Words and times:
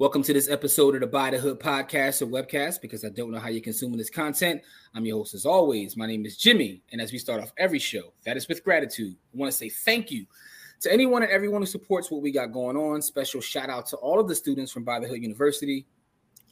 Welcome 0.00 0.24
to 0.24 0.32
this 0.32 0.50
episode 0.50 0.96
of 0.96 1.02
the 1.02 1.06
Buy 1.06 1.30
the 1.30 1.38
Hood 1.38 1.60
podcast 1.60 2.20
or 2.20 2.26
webcast 2.26 2.80
because 2.80 3.04
I 3.04 3.10
don't 3.10 3.30
know 3.30 3.38
how 3.38 3.48
you're 3.48 3.62
consuming 3.62 3.96
this 3.96 4.10
content. 4.10 4.60
I'm 4.92 5.06
your 5.06 5.18
host 5.18 5.34
as 5.34 5.46
always. 5.46 5.96
My 5.96 6.04
name 6.04 6.26
is 6.26 6.36
Jimmy. 6.36 6.82
And 6.90 7.00
as 7.00 7.12
we 7.12 7.18
start 7.18 7.40
off 7.40 7.52
every 7.58 7.78
show, 7.78 8.12
that 8.24 8.36
is 8.36 8.48
with 8.48 8.64
gratitude. 8.64 9.14
I 9.32 9.38
want 9.38 9.52
to 9.52 9.56
say 9.56 9.68
thank 9.68 10.10
you 10.10 10.26
to 10.80 10.92
anyone 10.92 11.22
and 11.22 11.30
everyone 11.30 11.62
who 11.62 11.66
supports 11.66 12.10
what 12.10 12.22
we 12.22 12.32
got 12.32 12.52
going 12.52 12.76
on. 12.76 13.02
Special 13.02 13.40
shout 13.40 13.70
out 13.70 13.86
to 13.86 13.96
all 13.98 14.18
of 14.18 14.26
the 14.26 14.34
students 14.34 14.72
from 14.72 14.82
Buy 14.82 14.98
the 14.98 15.06
Hood 15.06 15.22
University, 15.22 15.86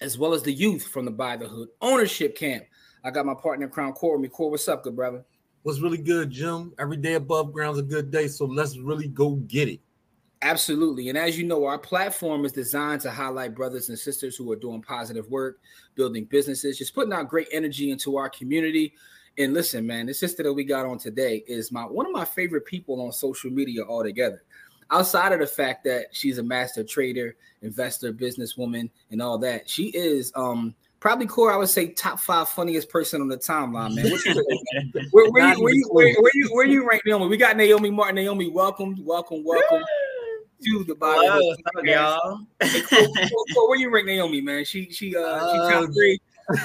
as 0.00 0.16
well 0.16 0.34
as 0.34 0.44
the 0.44 0.52
youth 0.52 0.86
from 0.86 1.04
the 1.04 1.10
Buy 1.10 1.36
the 1.36 1.48
Hood 1.48 1.68
ownership 1.80 2.36
camp. 2.36 2.62
I 3.02 3.10
got 3.10 3.26
my 3.26 3.34
partner 3.34 3.66
Crown 3.66 3.92
Core 3.92 4.18
with 4.18 4.22
me. 4.22 4.28
Core, 4.28 4.52
what's 4.52 4.68
up, 4.68 4.84
good 4.84 4.94
brother? 4.94 5.24
What's 5.64 5.80
really 5.80 5.98
good, 5.98 6.30
Jim? 6.30 6.74
Every 6.78 6.96
day 6.96 7.14
above 7.14 7.52
ground's 7.52 7.80
a 7.80 7.82
good 7.82 8.12
day. 8.12 8.28
So 8.28 8.44
let's 8.44 8.78
really 8.78 9.08
go 9.08 9.32
get 9.34 9.68
it. 9.68 9.80
Absolutely. 10.42 11.08
And 11.08 11.16
as 11.16 11.38
you 11.38 11.44
know, 11.46 11.64
our 11.64 11.78
platform 11.78 12.44
is 12.44 12.50
designed 12.50 13.00
to 13.02 13.12
highlight 13.12 13.54
brothers 13.54 13.88
and 13.88 13.98
sisters 13.98 14.36
who 14.36 14.50
are 14.50 14.56
doing 14.56 14.82
positive 14.82 15.30
work, 15.30 15.60
building 15.94 16.24
businesses, 16.24 16.76
just 16.76 16.94
putting 16.94 17.12
out 17.12 17.28
great 17.28 17.46
energy 17.52 17.92
into 17.92 18.16
our 18.16 18.28
community. 18.28 18.92
And 19.38 19.54
listen, 19.54 19.86
man, 19.86 20.06
the 20.06 20.14
sister 20.14 20.42
that 20.42 20.52
we 20.52 20.64
got 20.64 20.84
on 20.84 20.98
today 20.98 21.44
is 21.46 21.70
my 21.70 21.84
one 21.84 22.06
of 22.06 22.12
my 22.12 22.24
favorite 22.24 22.66
people 22.66 23.00
on 23.00 23.12
social 23.12 23.50
media 23.50 23.84
altogether. 23.84 24.42
Outside 24.90 25.32
of 25.32 25.38
the 25.38 25.46
fact 25.46 25.84
that 25.84 26.06
she's 26.10 26.38
a 26.38 26.42
master 26.42 26.82
trader, 26.82 27.36
investor, 27.62 28.12
businesswoman, 28.12 28.90
and 29.12 29.22
all 29.22 29.38
that, 29.38 29.70
she 29.70 29.90
is 29.90 30.32
um 30.34 30.74
probably 30.98 31.26
core. 31.26 31.52
I 31.52 31.56
would 31.56 31.68
say 31.68 31.90
top 31.90 32.18
five 32.18 32.48
funniest 32.48 32.88
person 32.88 33.20
on 33.20 33.28
the 33.28 33.38
timeline, 33.38 33.94
man. 33.94 34.10
Where, 35.12 35.30
where, 35.30 35.54
you, 35.54 35.62
where, 35.62 35.74
you, 35.74 35.88
where, 35.90 36.14
where, 36.14 36.30
you, 36.34 36.48
where 36.52 36.66
you 36.66 36.88
rank 36.88 37.02
Naomi? 37.06 37.28
We 37.28 37.36
got 37.36 37.56
Naomi 37.56 37.90
Martin. 37.90 38.16
Naomi, 38.16 38.48
welcome, 38.48 38.96
welcome, 39.04 39.44
welcome 39.44 39.82
to 40.64 40.84
the 40.84 40.94
body. 40.94 41.26
Hello, 41.26 41.54
y'all. 41.82 42.40
Hey, 42.60 42.82
cool, 42.82 43.12
cool, 43.14 43.44
cool. 43.54 43.68
Where 43.68 43.78
you 43.78 43.90
rank 43.90 44.06
Naomi, 44.06 44.40
man? 44.40 44.64
She 44.64 44.90
she 44.90 45.16
uh, 45.16 45.20
uh 45.20 45.52
she 45.52 45.72
top 45.72 45.92
three. 45.92 46.20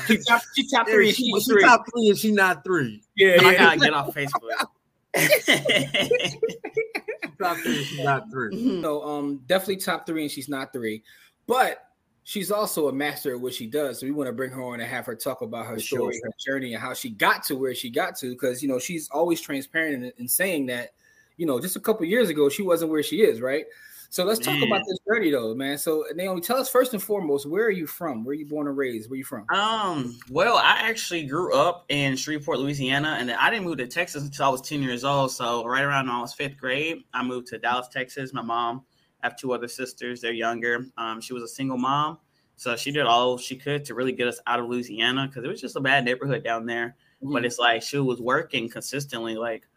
She 0.08 0.18
top 0.28 0.42
she 0.56 0.70
top 0.70 0.88
three. 0.88 1.12
She, 1.12 1.32
she, 1.32 1.40
she 1.40 1.62
top 1.62 1.86
three 1.92 2.10
and 2.10 2.18
she 2.18 2.32
not 2.32 2.64
three. 2.64 3.04
Yeah, 3.16 3.42
yeah. 3.42 3.48
I 3.48 3.56
gotta 3.56 3.80
get 3.80 3.94
off 3.94 4.14
Facebook. 4.14 4.68
top 7.40 7.58
three, 7.58 7.84
she's 7.84 8.04
not 8.04 8.30
three. 8.30 8.56
Mm-hmm. 8.56 8.82
So 8.82 9.04
um, 9.04 9.42
definitely 9.48 9.78
top 9.78 10.06
three, 10.06 10.24
and 10.24 10.32
she's 10.32 10.50
not 10.50 10.74
three. 10.74 11.04
But 11.48 11.84
she's 12.24 12.52
also 12.52 12.90
a 12.90 12.94
master 12.94 13.34
at 13.34 13.40
what 13.40 13.54
she 13.54 13.68
does. 13.68 14.00
So 14.00 14.06
we 14.06 14.12
want 14.12 14.28
to 14.28 14.34
bring 14.34 14.52
her 14.52 14.62
on 14.62 14.80
and 14.80 14.90
have 14.90 15.06
her 15.06 15.16
talk 15.16 15.42
about 15.42 15.66
her 15.66 15.76
For 15.76 15.82
story, 15.82 16.16
sure. 16.16 16.22
her 16.26 16.34
journey, 16.46 16.74
and 16.74 16.82
how 16.82 16.94
she 16.94 17.10
got 17.10 17.44
to 17.46 17.56
where 17.56 17.74
she 17.74 17.90
got 17.90 18.16
to. 18.18 18.32
Because 18.32 18.62
you 18.62 18.68
know 18.68 18.80
she's 18.80 19.10
always 19.10 19.42
transparent 19.42 20.04
in, 20.04 20.12
in 20.18 20.28
saying 20.28 20.68
that, 20.68 20.92
you 21.38 21.46
know, 21.46 21.60
just 21.60 21.76
a 21.76 21.80
couple 21.80 22.06
years 22.06 22.30
ago 22.30 22.50
she 22.50 22.62
wasn't 22.62 22.92
where 22.92 23.04
she 23.04 23.22
is, 23.22 23.42
right? 23.42 23.66
So 24.10 24.24
let's 24.24 24.40
talk 24.40 24.54
man. 24.54 24.64
about 24.64 24.84
this 24.88 24.98
journey 25.08 25.32
though, 25.32 25.54
man. 25.54 25.78
So 25.78 26.06
Naomi, 26.16 26.42
tell 26.42 26.58
us 26.58 26.70
first 26.70 26.94
and 26.94 27.02
foremost, 27.02 27.46
where 27.46 27.66
are 27.66 27.72
you 27.72 27.88
from? 27.88 28.24
Where 28.24 28.32
are 28.32 28.36
you 28.36 28.46
born 28.46 28.68
and 28.68 28.78
raised? 28.78 29.10
Where 29.10 29.16
are 29.16 29.18
you 29.18 29.26
from? 29.26 29.46
Um, 29.50 30.18
well, 30.30 30.58
I 30.58 30.78
actually 30.82 31.26
grew 31.26 31.54
up 31.54 31.86
in 31.90 32.16
Shreveport, 32.16 32.60
Louisiana, 32.60 33.18
and 33.20 33.30
then 33.30 33.38
I 33.40 33.50
didn't 33.50 33.66
move 33.66 33.78
to 33.78 33.88
Texas 33.88 34.24
until 34.24 34.46
I 34.46 34.50
was 34.50 34.62
10 34.62 34.82
years 34.82 35.04
old. 35.04 35.32
So 35.32 35.66
right 35.66 35.84
around 35.84 36.08
when 36.08 36.16
I 36.16 36.22
was 36.22 36.34
fifth 36.34 36.58
grade, 36.58 37.04
I 37.14 37.24
moved 37.24 37.48
to 37.48 37.58
Dallas, 37.58 37.90
Texas. 37.90 38.34
My 38.34 38.42
mom, 38.42 38.84
I 39.22 39.28
have 39.28 39.38
two 39.38 39.52
other 39.52 39.68
sisters, 39.68 40.22
they're 40.22 40.32
younger. 40.32 40.86
Um, 40.98 41.20
she 41.20 41.34
was 41.34 41.44
a 41.44 41.48
single 41.48 41.78
mom. 41.78 42.20
So 42.56 42.76
she 42.76 42.92
did 42.92 43.06
all 43.06 43.38
she 43.38 43.56
could 43.56 43.86
to 43.86 43.94
really 43.94 44.14
get 44.14 44.28
us 44.28 44.40
out 44.48 44.60
of 44.60 44.68
Louisiana 44.68 45.28
because 45.28 45.44
it 45.44 45.48
was 45.48 45.62
just 45.62 45.76
a 45.76 45.80
bad 45.80 46.06
neighborhood 46.06 46.44
down 46.44 46.66
there. 46.66 46.96
Mm-hmm. 47.24 47.34
But 47.34 47.46
it's 47.46 47.60
like 47.60 47.84
she 47.84 48.00
was 48.00 48.20
working 48.20 48.68
consistently, 48.68 49.36
like 49.36 49.68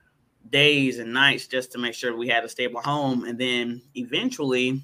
days 0.48 0.98
and 0.98 1.12
nights 1.12 1.46
just 1.46 1.70
to 1.72 1.78
make 1.78 1.94
sure 1.94 2.16
we 2.16 2.28
had 2.28 2.44
a 2.44 2.48
stable 2.48 2.80
home. 2.80 3.24
And 3.24 3.38
then 3.38 3.82
eventually, 3.94 4.82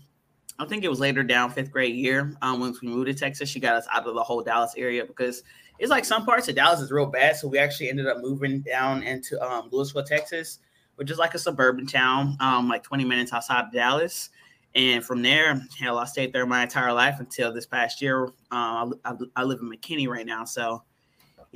I 0.58 0.66
think 0.66 0.84
it 0.84 0.88
was 0.88 1.00
later 1.00 1.22
down 1.22 1.50
fifth 1.50 1.70
grade 1.70 1.94
year, 1.94 2.36
um, 2.42 2.60
once 2.60 2.80
we 2.80 2.88
moved 2.88 3.06
to 3.06 3.14
Texas, 3.14 3.48
she 3.48 3.60
got 3.60 3.74
us 3.74 3.86
out 3.92 4.06
of 4.06 4.14
the 4.14 4.22
whole 4.22 4.42
Dallas 4.42 4.74
area 4.76 5.04
because 5.04 5.42
it's 5.78 5.90
like 5.90 6.04
some 6.04 6.24
parts 6.24 6.48
of 6.48 6.54
Dallas 6.54 6.80
is 6.80 6.90
real 6.90 7.06
bad. 7.06 7.36
So 7.36 7.48
we 7.48 7.58
actually 7.58 7.90
ended 7.90 8.06
up 8.06 8.18
moving 8.20 8.60
down 8.60 9.02
into 9.02 9.40
um, 9.42 9.70
Lewisville, 9.70 10.06
Texas, 10.06 10.60
which 10.96 11.10
is 11.10 11.18
like 11.18 11.34
a 11.34 11.38
suburban 11.38 11.86
town, 11.86 12.36
um, 12.40 12.68
like 12.68 12.82
20 12.82 13.04
minutes 13.04 13.32
outside 13.32 13.66
of 13.66 13.72
Dallas. 13.72 14.30
And 14.74 15.04
from 15.04 15.22
there, 15.22 15.60
hell, 15.78 15.98
I 15.98 16.04
stayed 16.04 16.32
there 16.32 16.46
my 16.46 16.62
entire 16.62 16.92
life 16.92 17.16
until 17.18 17.52
this 17.52 17.66
past 17.66 18.02
year. 18.02 18.26
Uh, 18.52 18.90
I, 19.04 19.12
I, 19.34 19.42
live 19.42 19.60
in 19.60 19.70
McKinney 19.70 20.06
right 20.06 20.26
now. 20.26 20.44
So 20.44 20.82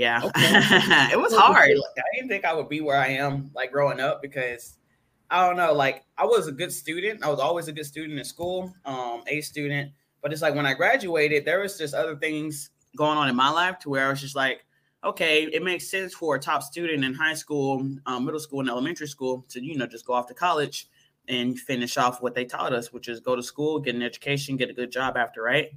yeah, 0.00 0.22
okay. 0.24 1.12
it 1.12 1.20
was 1.20 1.34
hard. 1.34 1.68
Like, 1.68 1.98
I 1.98 2.16
didn't 2.16 2.30
think 2.30 2.46
I 2.46 2.54
would 2.54 2.70
be 2.70 2.80
where 2.80 2.96
I 2.96 3.08
am 3.08 3.50
like 3.54 3.70
growing 3.70 4.00
up 4.00 4.22
because 4.22 4.78
I 5.30 5.46
don't 5.46 5.58
know. 5.58 5.74
Like 5.74 6.06
I 6.16 6.24
was 6.24 6.46
a 6.46 6.52
good 6.52 6.72
student. 6.72 7.22
I 7.22 7.28
was 7.28 7.38
always 7.38 7.68
a 7.68 7.72
good 7.72 7.84
student 7.84 8.18
in 8.18 8.24
school, 8.24 8.72
um, 8.86 9.22
a 9.26 9.42
student. 9.42 9.92
But 10.22 10.32
it's 10.32 10.40
like 10.40 10.54
when 10.54 10.64
I 10.64 10.72
graduated, 10.72 11.44
there 11.44 11.60
was 11.60 11.76
just 11.76 11.92
other 11.92 12.16
things 12.16 12.70
going 12.96 13.18
on 13.18 13.28
in 13.28 13.36
my 13.36 13.50
life 13.50 13.78
to 13.80 13.90
where 13.90 14.06
I 14.06 14.08
was 14.08 14.22
just 14.22 14.34
like, 14.34 14.64
okay, 15.04 15.42
it 15.44 15.62
makes 15.62 15.90
sense 15.90 16.14
for 16.14 16.34
a 16.34 16.40
top 16.40 16.62
student 16.62 17.04
in 17.04 17.12
high 17.12 17.34
school, 17.34 17.86
um, 18.06 18.24
middle 18.24 18.40
school, 18.40 18.60
and 18.60 18.70
elementary 18.70 19.06
school 19.06 19.44
to 19.50 19.62
you 19.62 19.76
know 19.76 19.86
just 19.86 20.06
go 20.06 20.14
off 20.14 20.28
to 20.28 20.34
college 20.34 20.88
and 21.28 21.60
finish 21.60 21.98
off 21.98 22.22
what 22.22 22.34
they 22.34 22.46
taught 22.46 22.72
us, 22.72 22.90
which 22.90 23.06
is 23.06 23.20
go 23.20 23.36
to 23.36 23.42
school, 23.42 23.80
get 23.80 23.94
an 23.94 24.02
education, 24.02 24.56
get 24.56 24.70
a 24.70 24.74
good 24.74 24.90
job 24.90 25.18
after, 25.18 25.42
right? 25.42 25.72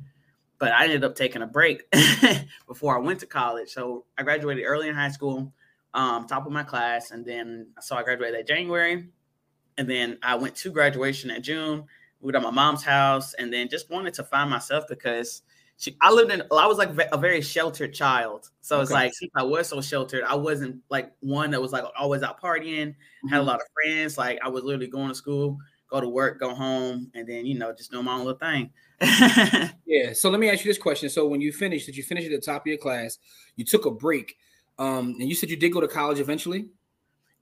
But 0.63 0.71
I 0.71 0.85
ended 0.85 1.03
up 1.03 1.13
taking 1.13 1.41
a 1.41 1.45
break 1.45 1.83
before 2.67 2.97
I 2.97 3.01
went 3.01 3.19
to 3.19 3.25
college. 3.25 3.71
So 3.71 4.05
I 4.17 4.23
graduated 4.23 4.63
early 4.63 4.87
in 4.87 4.95
high 4.95 5.09
school, 5.09 5.51
um, 5.93 6.25
top 6.25 6.45
of 6.45 6.53
my 6.53 6.63
class, 6.63 7.11
and 7.11 7.25
then 7.25 7.67
so 7.81 7.97
I 7.97 8.03
graduated 8.03 8.39
that 8.39 8.47
January, 8.47 9.09
and 9.77 9.89
then 9.89 10.19
I 10.23 10.35
went 10.35 10.55
to 10.55 10.71
graduation 10.71 11.31
in 11.31 11.43
June. 11.43 11.83
Moved 12.21 12.37
at 12.37 12.41
my 12.41 12.49
mom's 12.49 12.81
house, 12.81 13.33
and 13.33 13.51
then 13.51 13.67
just 13.67 13.89
wanted 13.89 14.13
to 14.13 14.23
find 14.23 14.49
myself 14.49 14.85
because 14.87 15.41
she, 15.75 15.97
I 15.99 16.13
lived 16.13 16.31
in, 16.31 16.43
I 16.43 16.65
was 16.67 16.77
like 16.77 16.97
a 17.11 17.17
very 17.17 17.41
sheltered 17.41 17.93
child. 17.93 18.49
So 18.61 18.77
okay. 18.77 18.83
it's 18.83 18.91
like, 18.93 19.13
since 19.13 19.31
I 19.35 19.43
was 19.43 19.67
so 19.67 19.81
sheltered, 19.81 20.23
I 20.23 20.35
wasn't 20.35 20.77
like 20.89 21.11
one 21.19 21.51
that 21.51 21.61
was 21.61 21.73
like 21.73 21.83
always 21.99 22.23
out 22.23 22.41
partying, 22.41 22.87
mm-hmm. 22.87 23.27
had 23.27 23.35
a 23.35 23.39
mm-hmm. 23.39 23.49
lot 23.49 23.59
of 23.59 23.67
friends. 23.73 24.17
Like 24.17 24.39
I 24.41 24.47
was 24.47 24.63
literally 24.63 24.87
going 24.87 25.09
to 25.09 25.15
school, 25.15 25.57
go 25.93 26.01
to 26.01 26.09
work, 26.09 26.39
go 26.39 26.55
home, 26.55 27.11
and 27.13 27.27
then 27.27 27.45
you 27.45 27.57
know 27.57 27.71
just 27.71 27.91
do 27.91 28.01
my 28.01 28.13
own 28.13 28.25
little 28.25 28.37
thing. 28.37 28.71
yeah. 29.85 30.11
So 30.13 30.29
let 30.29 30.39
me 30.39 30.49
ask 30.49 30.65
you 30.65 30.69
this 30.69 30.81
question. 30.81 31.09
So 31.09 31.27
when 31.27 31.39
you 31.39 31.53
finished, 31.53 31.85
did 31.85 31.95
you 31.95 32.03
finish 32.03 32.25
at 32.25 32.31
the 32.31 32.39
top 32.39 32.63
of 32.63 32.67
your 32.67 32.77
class? 32.77 33.19
You 33.55 33.63
took 33.63 33.85
a 33.85 33.91
break, 33.91 34.35
um, 34.79 35.15
and 35.19 35.29
you 35.29 35.35
said 35.35 35.49
you 35.49 35.55
did 35.55 35.71
go 35.71 35.81
to 35.81 35.87
college 35.87 36.19
eventually. 36.19 36.69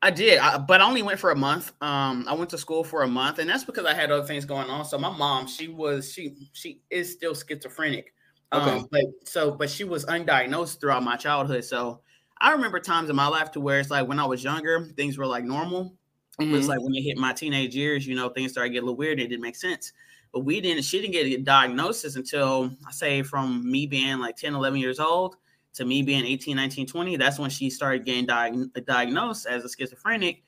I 0.04 0.10
did, 0.10 0.40
I, 0.40 0.58
but 0.58 0.82
I 0.82 0.86
only 0.86 1.04
went 1.04 1.20
for 1.20 1.30
a 1.30 1.36
month. 1.36 1.72
Um, 1.80 2.26
I 2.28 2.34
went 2.34 2.50
to 2.50 2.58
school 2.58 2.84
for 2.84 3.04
a 3.04 3.08
month, 3.08 3.38
and 3.40 3.50
that's 3.50 3.64
because 3.64 3.86
I 3.86 3.94
had 3.94 4.12
other 4.12 4.26
things 4.26 4.46
going 4.46 4.68
on. 4.70 4.84
So 4.84 4.98
my 4.98 5.16
mom, 5.16 5.48
she 5.48 5.68
was 5.68 6.12
she 6.12 6.50
she 6.54 6.82
is 6.90 7.12
still 7.12 7.34
schizophrenic. 7.34 8.14
Um, 8.52 8.68
okay. 8.68 8.86
but 8.92 9.30
so 9.30 9.52
but 9.52 9.70
she 9.70 9.86
was 9.86 10.06
undiagnosed 10.06 10.82
throughout 10.82 11.04
my 11.04 11.16
childhood. 11.16 11.64
So 11.64 12.02
I 12.42 12.52
remember 12.52 12.80
times 12.80 13.10
in 13.10 13.16
my 13.16 13.28
life 13.28 13.52
to 13.52 13.62
where 13.62 13.80
it's 13.80 13.92
like 13.92 14.08
when 14.08 14.20
I 14.20 14.26
was 14.26 14.44
younger, 14.44 14.84
things 14.98 15.18
were 15.18 15.28
like 15.28 15.46
normal. 15.46 15.96
Mm-hmm. 16.42 16.56
It's 16.56 16.68
like 16.68 16.82
when 16.82 16.94
you 16.94 17.04
hit 17.04 17.18
my 17.18 17.34
teenage 17.34 17.76
years, 17.76 18.06
you 18.06 18.16
know, 18.16 18.30
things 18.30 18.52
started 18.52 18.70
getting 18.70 18.84
a 18.84 18.86
little 18.86 18.98
weird. 18.98 19.20
And 19.20 19.22
It 19.22 19.30
didn't 19.30 19.42
make 19.42 19.56
sense. 19.56 19.94
But 20.34 20.42
we 20.42 20.62
didn't, 20.62 20.84
she 20.84 21.02
didn't 21.02 21.14
get 21.14 21.26
a 21.28 21.38
diagnosis 21.38 22.16
until 22.16 22.72
I 22.88 22.92
say 22.92 23.22
from 23.22 23.70
me 23.70 23.86
being 23.86 24.20
like 24.20 24.38
10, 24.38 24.56
11 24.56 24.80
years 24.80 25.00
old 25.00 25.36
to 25.74 25.86
me 25.86 26.04
being 26.04 26.26
18, 26.26 26.56
19, 26.56 26.88
20. 26.88 27.18
That's 27.18 27.40
when 27.40 27.50
she 27.50 27.70
started 27.70 28.06
getting 28.06 28.28
diag- 28.28 28.86
diagnosed 28.86 29.46
as 29.46 29.66
a 29.66 29.70
schizophrenic. 29.70 30.44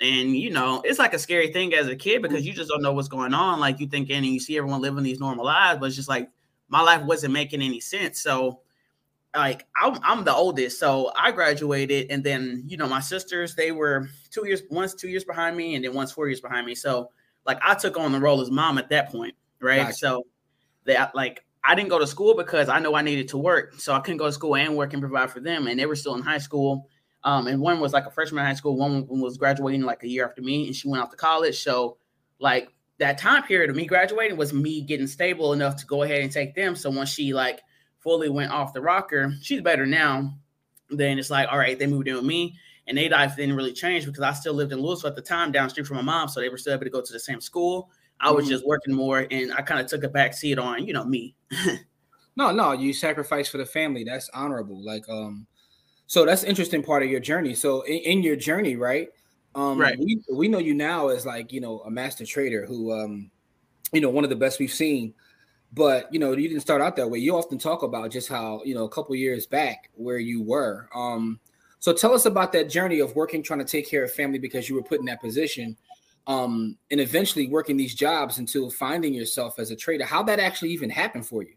And 0.00 0.36
you 0.36 0.50
know, 0.50 0.80
it's 0.84 0.98
like 0.98 1.14
a 1.14 1.18
scary 1.18 1.52
thing 1.52 1.74
as 1.74 1.88
a 1.88 1.96
kid 1.96 2.22
because 2.22 2.46
you 2.46 2.52
just 2.52 2.70
don't 2.70 2.82
know 2.82 2.92
what's 2.92 3.08
going 3.08 3.34
on. 3.34 3.58
Like 3.58 3.80
you 3.80 3.88
think 3.88 4.10
and 4.10 4.24
you 4.24 4.38
see 4.38 4.56
everyone 4.56 4.80
living 4.80 5.02
these 5.02 5.18
normal 5.20 5.44
lives, 5.44 5.80
but 5.80 5.86
it's 5.86 5.96
just 5.96 6.08
like 6.08 6.30
my 6.68 6.80
life 6.80 7.02
wasn't 7.02 7.32
making 7.32 7.62
any 7.62 7.80
sense. 7.80 8.20
So 8.20 8.60
like 9.36 9.66
I'm, 9.80 9.98
I'm 10.02 10.24
the 10.24 10.34
oldest, 10.34 10.78
so 10.78 11.12
I 11.16 11.32
graduated, 11.32 12.10
and 12.10 12.24
then 12.24 12.64
you 12.66 12.76
know 12.76 12.88
my 12.88 13.00
sisters 13.00 13.54
they 13.54 13.72
were 13.72 14.08
two 14.30 14.46
years, 14.46 14.62
once 14.70 14.94
two 14.94 15.08
years 15.08 15.24
behind 15.24 15.56
me, 15.56 15.74
and 15.74 15.84
then 15.84 15.94
once 15.94 16.12
four 16.12 16.28
years 16.28 16.40
behind 16.40 16.66
me. 16.66 16.74
So 16.74 17.10
like 17.46 17.58
I 17.62 17.74
took 17.74 17.96
on 17.96 18.12
the 18.12 18.20
role 18.20 18.40
as 18.40 18.50
mom 18.50 18.78
at 18.78 18.88
that 18.90 19.10
point, 19.10 19.34
right? 19.60 19.82
Gotcha. 19.82 19.94
So 19.94 20.26
that 20.86 21.14
like 21.14 21.44
I 21.64 21.74
didn't 21.74 21.90
go 21.90 21.98
to 21.98 22.06
school 22.06 22.34
because 22.34 22.68
I 22.68 22.78
know 22.78 22.94
I 22.94 23.02
needed 23.02 23.28
to 23.28 23.38
work, 23.38 23.74
so 23.78 23.92
I 23.94 24.00
couldn't 24.00 24.18
go 24.18 24.26
to 24.26 24.32
school 24.32 24.56
and 24.56 24.76
work 24.76 24.92
and 24.92 25.02
provide 25.02 25.30
for 25.30 25.40
them, 25.40 25.66
and 25.66 25.78
they 25.78 25.86
were 25.86 25.96
still 25.96 26.14
in 26.14 26.22
high 26.22 26.38
school. 26.38 26.88
Um, 27.24 27.48
and 27.48 27.60
one 27.60 27.80
was 27.80 27.92
like 27.92 28.06
a 28.06 28.10
freshman 28.10 28.40
in 28.40 28.46
high 28.46 28.54
school, 28.54 28.76
one 28.76 29.06
was 29.08 29.36
graduating 29.36 29.82
like 29.82 30.04
a 30.04 30.08
year 30.08 30.26
after 30.26 30.40
me, 30.40 30.66
and 30.66 30.74
she 30.74 30.88
went 30.88 31.02
off 31.02 31.10
to 31.10 31.16
college. 31.16 31.62
So 31.62 31.98
like 32.38 32.68
that 32.98 33.18
time 33.18 33.42
period 33.42 33.70
of 33.70 33.76
me 33.76 33.86
graduating 33.86 34.36
was 34.36 34.52
me 34.52 34.82
getting 34.82 35.06
stable 35.06 35.52
enough 35.52 35.76
to 35.76 35.86
go 35.86 36.02
ahead 36.02 36.22
and 36.22 36.32
take 36.32 36.54
them. 36.54 36.74
So 36.76 36.90
once 36.90 37.10
she 37.10 37.34
like 37.34 37.60
fully 38.00 38.28
went 38.28 38.52
off 38.52 38.72
the 38.72 38.80
rocker. 38.80 39.32
She's 39.42 39.60
better 39.60 39.86
now. 39.86 40.34
Then 40.90 41.18
it's 41.18 41.30
like, 41.30 41.48
all 41.50 41.58
right, 41.58 41.78
they 41.78 41.86
moved 41.86 42.08
in 42.08 42.14
with 42.14 42.24
me. 42.24 42.56
And 42.86 42.96
they 42.96 43.08
life 43.08 43.36
didn't 43.36 43.54
really 43.54 43.74
change 43.74 44.06
because 44.06 44.22
I 44.22 44.32
still 44.32 44.54
lived 44.54 44.72
in 44.72 44.78
Lewisville 44.78 45.08
at 45.08 45.14
the 45.14 45.20
time, 45.20 45.52
down 45.52 45.68
street 45.68 45.86
from 45.86 45.96
my 45.96 46.02
mom. 46.02 46.28
So 46.28 46.40
they 46.40 46.48
were 46.48 46.56
still 46.56 46.72
able 46.72 46.84
to 46.84 46.90
go 46.90 47.02
to 47.02 47.12
the 47.12 47.20
same 47.20 47.40
school. 47.40 47.90
I 48.20 48.30
was 48.30 48.44
mm-hmm. 48.44 48.52
just 48.52 48.66
working 48.66 48.94
more 48.94 49.26
and 49.30 49.52
I 49.52 49.60
kind 49.60 49.80
of 49.80 49.86
took 49.86 50.04
a 50.04 50.08
back 50.08 50.32
seat 50.32 50.58
on, 50.58 50.86
you 50.86 50.94
know, 50.94 51.04
me. 51.04 51.34
no, 52.36 52.50
no, 52.50 52.72
you 52.72 52.94
sacrifice 52.94 53.48
for 53.48 53.58
the 53.58 53.66
family. 53.66 54.04
That's 54.04 54.30
honorable. 54.32 54.82
Like, 54.82 55.06
um, 55.08 55.46
so 56.06 56.24
that's 56.24 56.44
interesting 56.44 56.82
part 56.82 57.02
of 57.02 57.10
your 57.10 57.20
journey. 57.20 57.54
So 57.54 57.82
in, 57.82 57.98
in 57.98 58.22
your 58.22 58.36
journey, 58.36 58.76
right? 58.76 59.10
Um, 59.54 59.78
right. 59.78 59.98
We, 59.98 60.22
we 60.32 60.48
know 60.48 60.58
you 60.58 60.74
now 60.74 61.08
as 61.08 61.26
like, 61.26 61.52
you 61.52 61.60
know, 61.60 61.80
a 61.80 61.90
master 61.90 62.24
trader 62.24 62.64
who, 62.64 62.92
um, 62.92 63.30
you 63.92 64.00
know, 64.00 64.10
one 64.10 64.24
of 64.24 64.30
the 64.30 64.36
best 64.36 64.58
we've 64.58 64.72
seen. 64.72 65.14
But 65.72 66.12
you 66.12 66.18
know, 66.18 66.32
you 66.32 66.48
didn't 66.48 66.62
start 66.62 66.80
out 66.80 66.96
that 66.96 67.10
way. 67.10 67.18
You 67.18 67.36
often 67.36 67.58
talk 67.58 67.82
about 67.82 68.10
just 68.10 68.28
how 68.28 68.62
you 68.64 68.74
know 68.74 68.84
a 68.84 68.88
couple 68.88 69.14
years 69.14 69.46
back 69.46 69.90
where 69.94 70.18
you 70.18 70.42
were. 70.42 70.88
Um, 70.94 71.40
so 71.78 71.92
tell 71.92 72.14
us 72.14 72.26
about 72.26 72.52
that 72.52 72.68
journey 72.68 73.00
of 73.00 73.14
working, 73.14 73.42
trying 73.42 73.60
to 73.60 73.64
take 73.64 73.88
care 73.88 74.02
of 74.02 74.12
family 74.12 74.38
because 74.38 74.68
you 74.68 74.74
were 74.74 74.82
put 74.82 74.98
in 74.98 75.06
that 75.06 75.20
position, 75.20 75.76
um, 76.26 76.76
and 76.90 77.00
eventually 77.00 77.48
working 77.48 77.76
these 77.76 77.94
jobs 77.94 78.38
until 78.38 78.70
finding 78.70 79.14
yourself 79.14 79.58
as 79.58 79.70
a 79.70 79.76
trader. 79.76 80.04
How 80.04 80.22
that 80.24 80.40
actually 80.40 80.70
even 80.70 80.90
happened 80.90 81.26
for 81.26 81.42
you? 81.42 81.54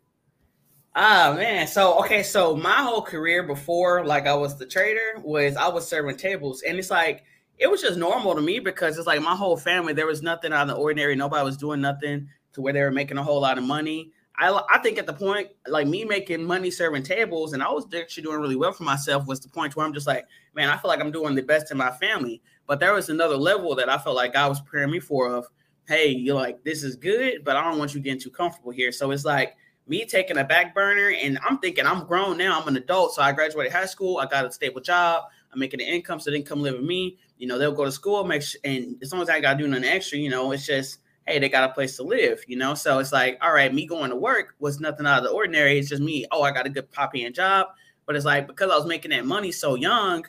Ah 0.93 1.33
man, 1.37 1.67
so 1.67 1.97
okay, 1.99 2.21
so 2.21 2.55
my 2.55 2.83
whole 2.83 3.01
career 3.01 3.43
before, 3.43 4.05
like 4.05 4.27
I 4.27 4.33
was 4.33 4.57
the 4.57 4.65
trader, 4.65 5.21
was 5.23 5.55
I 5.55 5.69
was 5.69 5.87
serving 5.87 6.17
tables, 6.17 6.63
and 6.67 6.77
it's 6.77 6.91
like 6.91 7.23
it 7.57 7.71
was 7.71 7.81
just 7.81 7.97
normal 7.97 8.35
to 8.35 8.41
me 8.41 8.59
because 8.59 8.97
it's 8.97 9.07
like 9.07 9.21
my 9.21 9.35
whole 9.35 9.55
family, 9.55 9.93
there 9.93 10.07
was 10.07 10.21
nothing 10.21 10.51
out 10.51 10.63
of 10.63 10.67
the 10.67 10.73
ordinary. 10.73 11.15
Nobody 11.15 11.45
was 11.45 11.55
doing 11.55 11.79
nothing 11.79 12.27
to 12.53 12.61
where 12.61 12.73
they 12.73 12.81
were 12.81 12.91
making 12.91 13.17
a 13.17 13.23
whole 13.23 13.41
lot 13.41 13.57
of 13.57 13.63
money. 13.63 14.11
I, 14.37 14.61
I 14.73 14.79
think 14.79 14.97
at 14.97 15.05
the 15.05 15.13
point, 15.13 15.49
like 15.67 15.87
me 15.87 16.05
making 16.05 16.43
money 16.43 16.71
serving 16.71 17.03
tables, 17.03 17.53
and 17.53 17.61
I 17.61 17.69
was 17.69 17.85
actually 17.93 18.23
doing 18.23 18.39
really 18.39 18.55
well 18.55 18.71
for 18.71 18.83
myself, 18.83 19.27
was 19.27 19.39
the 19.39 19.49
point 19.49 19.75
where 19.75 19.85
I'm 19.85 19.93
just 19.93 20.07
like, 20.07 20.25
man, 20.55 20.69
I 20.69 20.77
feel 20.77 20.89
like 20.89 20.99
I'm 20.99 21.11
doing 21.11 21.35
the 21.35 21.43
best 21.43 21.71
in 21.71 21.77
my 21.77 21.91
family. 21.91 22.41
But 22.65 22.79
there 22.79 22.93
was 22.93 23.09
another 23.09 23.37
level 23.37 23.75
that 23.75 23.89
I 23.89 23.97
felt 23.97 24.15
like 24.15 24.33
God 24.33 24.49
was 24.49 24.61
preparing 24.61 24.91
me 24.91 24.99
for 24.99 25.27
of, 25.31 25.47
hey, 25.87 26.07
you're 26.09 26.35
like, 26.35 26.63
this 26.63 26.83
is 26.83 26.95
good, 26.95 27.43
but 27.43 27.55
I 27.55 27.63
don't 27.63 27.77
want 27.77 27.93
you 27.93 27.99
getting 27.99 28.19
too 28.19 28.29
comfortable 28.29 28.71
here. 28.71 28.91
So 28.91 29.11
it's 29.11 29.25
like 29.25 29.55
me 29.87 30.05
taking 30.05 30.37
a 30.37 30.43
back 30.43 30.73
burner, 30.73 31.11
and 31.11 31.37
I'm 31.47 31.57
thinking 31.59 31.85
I'm 31.85 32.05
grown 32.05 32.37
now, 32.37 32.59
I'm 32.59 32.67
an 32.67 32.77
adult. 32.77 33.13
So 33.13 33.21
I 33.21 33.33
graduated 33.33 33.73
high 33.73 33.85
school, 33.85 34.17
I 34.17 34.25
got 34.25 34.45
a 34.45 34.51
stable 34.51 34.81
job, 34.81 35.25
I'm 35.51 35.59
making 35.59 35.81
an 35.81 35.87
income, 35.87 36.19
so 36.19 36.31
they 36.31 36.37
can 36.37 36.45
come 36.45 36.61
live 36.61 36.75
with 36.75 36.85
me. 36.85 37.17
You 37.37 37.47
know, 37.47 37.57
they'll 37.57 37.73
go 37.73 37.85
to 37.85 37.91
school, 37.91 38.23
make 38.23 38.41
sure, 38.41 38.61
and 38.63 38.95
as 39.01 39.11
long 39.11 39.21
as 39.21 39.29
I 39.29 39.41
got 39.41 39.53
to 39.53 39.63
do 39.63 39.67
nothing 39.67 39.85
extra, 39.85 40.17
you 40.17 40.29
know, 40.29 40.51
it's 40.51 40.65
just 40.65 40.99
hey, 41.27 41.39
they 41.39 41.49
got 41.49 41.69
a 41.69 41.73
place 41.73 41.95
to 41.97 42.03
live, 42.03 42.43
you 42.47 42.57
know? 42.57 42.73
So 42.73 42.99
it's 42.99 43.13
like, 43.13 43.37
all 43.41 43.53
right, 43.53 43.73
me 43.73 43.85
going 43.85 44.09
to 44.09 44.15
work 44.15 44.55
was 44.59 44.79
nothing 44.79 45.05
out 45.05 45.19
of 45.19 45.23
the 45.23 45.29
ordinary. 45.29 45.77
It's 45.77 45.89
just 45.89 46.01
me, 46.01 46.25
oh, 46.31 46.41
I 46.41 46.51
got 46.51 46.65
a 46.65 46.69
good 46.69 46.91
poppy 46.91 47.25
and 47.25 47.35
job. 47.35 47.67
But 48.05 48.15
it's 48.15 48.25
like, 48.25 48.47
because 48.47 48.71
I 48.71 48.75
was 48.75 48.85
making 48.85 49.11
that 49.11 49.25
money 49.25 49.51
so 49.51 49.75
young, 49.75 50.25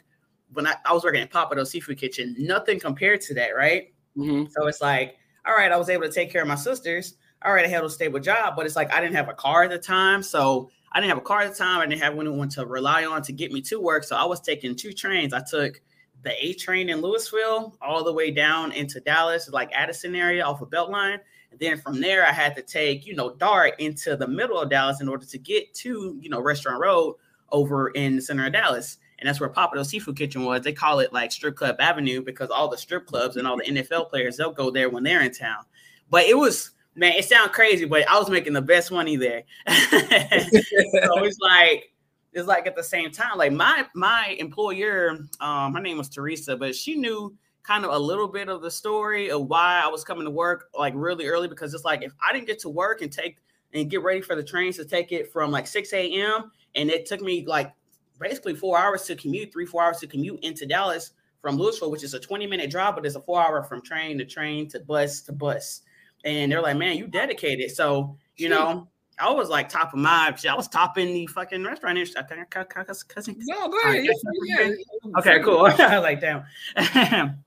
when 0.53 0.67
I, 0.67 0.75
I 0.85 0.93
was 0.93 1.03
working 1.03 1.23
at 1.23 1.31
Pappadeaux 1.31 1.67
Seafood 1.67 1.99
Kitchen, 1.99 2.37
nothing 2.39 2.79
compared 2.79 3.23
to 3.23 3.35
that, 3.35 3.57
right? 3.57 3.93
Mm-hmm. 4.17 4.51
So 4.51 4.67
it's 4.67 4.83
like, 4.83 5.17
all 5.47 5.55
right, 5.55 5.73
I 5.73 5.77
was 5.77 5.89
able 5.89 6.05
to 6.05 6.13
take 6.13 6.31
care 6.31 6.43
of 6.43 6.49
my 6.49 6.55
sisters. 6.55 7.15
All 7.45 7.53
right, 7.53 7.65
I 7.65 7.69
had 7.69 7.83
a 7.83 7.91
stable 7.91 8.21
job, 8.21 8.55
but 8.55 8.67
it's 8.67 8.77
like 8.77 8.93
I 8.93 9.01
didn't 9.01 9.17
have 9.17 9.29
a 9.29 9.35
car 9.35 9.65
at 9.65 9.71
the 9.71 9.79
time. 9.79 10.23
So 10.23 10.71
I 10.93 11.01
didn't 11.01 11.09
have 11.09 11.19
a 11.19 11.23
car 11.23 11.41
at 11.41 11.51
the 11.51 11.57
time. 11.57 11.81
I 11.81 11.87
didn't 11.87 12.03
have 12.03 12.17
anyone 12.17 12.49
to 12.51 12.67
rely 12.67 13.05
on 13.05 13.23
to 13.23 13.33
get 13.33 13.51
me 13.51 13.63
to 13.63 13.81
work. 13.81 14.05
So 14.05 14.15
I 14.15 14.25
was 14.25 14.41
taking 14.41 14.77
two 14.77 14.93
trains. 14.93 15.33
I 15.33 15.41
took 15.41 15.81
the 16.23 16.45
A 16.45 16.55
train 16.55 16.89
in 16.89 17.01
Lewisville 17.01 17.73
all 17.81 18.05
the 18.05 18.13
way 18.13 18.31
down 18.31 18.73
into 18.73 19.01
Dallas, 19.01 19.49
like 19.51 19.73
Addison 19.73 20.15
area 20.15 20.45
off 20.45 20.63
of 20.63 20.71
Beltline. 20.71 21.19
And 21.51 21.61
then 21.61 21.79
from 21.79 22.01
there, 22.01 22.27
I 22.27 22.33
had 22.33 22.57
to 22.57 22.63
take, 22.63 23.07
you 23.07 23.15
know, 23.15 23.35
Dart 23.35 23.75
into 23.79 24.17
the 24.17 24.27
middle 24.27 24.59
of 24.59 24.71
Dallas 24.71 25.01
in 25.01 25.09
order 25.09 25.27
to 25.27 25.39
get 25.39 25.73
to, 25.75 26.19
you 26.21 26.31
know, 26.31 26.41
Restaurant 26.41 26.81
Road 26.81 27.17
over 27.51 27.89
in 27.91 28.17
the 28.17 28.23
center 28.23 28.47
of 28.47 28.53
Dallas. 28.53 28.99
And 29.19 29.29
that's 29.29 29.39
where 29.39 29.51
Pappadeaux 29.51 29.87
Seafood 29.87 30.17
Kitchen 30.17 30.45
was. 30.45 30.63
They 30.63 30.73
call 30.73 31.01
it 31.01 31.13
like 31.13 31.31
Strip 31.31 31.55
Club 31.55 31.77
Avenue 31.79 32.23
because 32.23 32.51
all 32.51 32.69
the 32.69 32.79
strip 32.79 33.07
clubs 33.07 33.37
and 33.37 33.47
all 33.47 33.57
the 33.57 33.65
NFL 33.65 34.11
players, 34.11 34.37
they'll 34.37 34.53
go 34.53 34.71
there 34.71 34.91
when 34.91 35.05
they're 35.05 35.23
in 35.23 35.33
town. 35.33 35.65
But 36.11 36.25
it 36.25 36.37
was, 36.37 36.73
man, 36.97 37.13
it 37.13 37.25
sounds 37.25 37.53
crazy, 37.53 37.85
but 37.85 38.09
I 38.09 38.19
was 38.19 38.29
making 38.29 38.53
the 38.53 38.63
best 38.63 38.91
money 38.91 39.17
there. 39.17 39.45
so 39.69 41.25
it's 41.25 41.39
like, 41.39 41.92
it's 42.33 42.49
like 42.49 42.67
at 42.67 42.77
the 42.77 42.83
same 42.83 43.11
time, 43.11 43.37
like 43.37 43.53
my 43.53 43.87
my 43.95 44.37
employer, 44.39 45.19
um, 45.41 45.75
her 45.75 45.81
name 45.81 45.99
was 45.99 46.09
Teresa, 46.09 46.57
but 46.57 46.75
she 46.75 46.97
knew 46.97 47.37
kind 47.63 47.85
of 47.85 47.93
a 47.93 47.99
little 47.99 48.29
bit 48.29 48.49
of 48.49 48.63
the 48.63 48.71
story 48.71 49.31
of 49.31 49.47
why 49.47 49.81
I 49.85 49.89
was 49.89 50.03
coming 50.03 50.25
to 50.25 50.31
work 50.31 50.69
like 50.77 50.95
really 50.97 51.27
early 51.27 51.47
because 51.47 51.75
it's 51.75 51.85
like 51.85 52.03
if 52.03 52.13
I 52.21 52.33
didn't 52.33 52.47
get 52.47 52.59
to 52.61 52.69
work 52.69 53.03
and 53.03 53.13
take 53.13 53.39
and 53.73 53.91
get 53.91 54.03
ready 54.03 54.21
for 54.21 54.35
the 54.35 54.43
trains 54.43 54.77
to 54.77 54.85
take 54.85 55.13
it 55.13 55.33
from 55.33 55.51
like 55.51 55.67
6 55.67 55.93
a.m. 55.93 56.51
and 56.75 56.91
it 56.91 57.07
took 57.07 57.21
me 57.21 57.45
like 57.47 57.73
basically 58.21 58.55
four 58.55 58.79
hours 58.79 59.03
to 59.05 59.17
commute, 59.17 59.53
three, 59.53 59.67
four 59.67 59.83
hours 59.83 59.99
to 59.99 60.07
commute 60.07 60.41
into 60.43 60.67
Dallas 60.67 61.13
from 61.41 61.59
Lewisville, 61.59 61.91
which 61.91 62.05
is 62.05 62.15
a 62.15 62.21
20 62.21 62.47
minute 62.47 62.71
drive, 62.71 62.95
but 62.95 63.07
it's 63.07 63.17
a 63.17 63.21
four 63.21 63.41
hour 63.41 63.63
from 63.63 63.83
train 63.83 64.19
to 64.19 64.25
train 64.25 64.69
to 64.71 64.81
bus 64.81 65.23
to 65.23 65.33
bus. 65.33 65.83
And 66.25 66.53
they're 66.53 66.63
like, 66.63 66.77
man, 66.77 66.97
you 66.97 67.07
dedicated. 67.09 67.71
So, 67.73 68.17
you 68.37 68.49
know, 68.49 68.89
I 69.19 69.31
was 69.31 69.49
like 69.49 69.69
top 69.69 69.93
of 69.93 69.99
my. 69.99 70.35
I 70.49 70.55
was 70.55 70.69
topping 70.69 71.13
the 71.13 71.27
fucking 71.27 71.65
restaurant. 71.65 71.99
I 72.17 72.23
think 72.23 72.51
cousin. 72.51 73.37
No, 73.41 73.69
go 73.69 73.81
ahead. 73.81 74.05
Yeah, 74.05 74.13
yeah. 74.45 74.71
Okay, 75.19 75.41
cool. 75.43 75.67
I 75.67 75.71
was 75.71 75.79
like, 76.03 76.21
damn. 76.21 76.45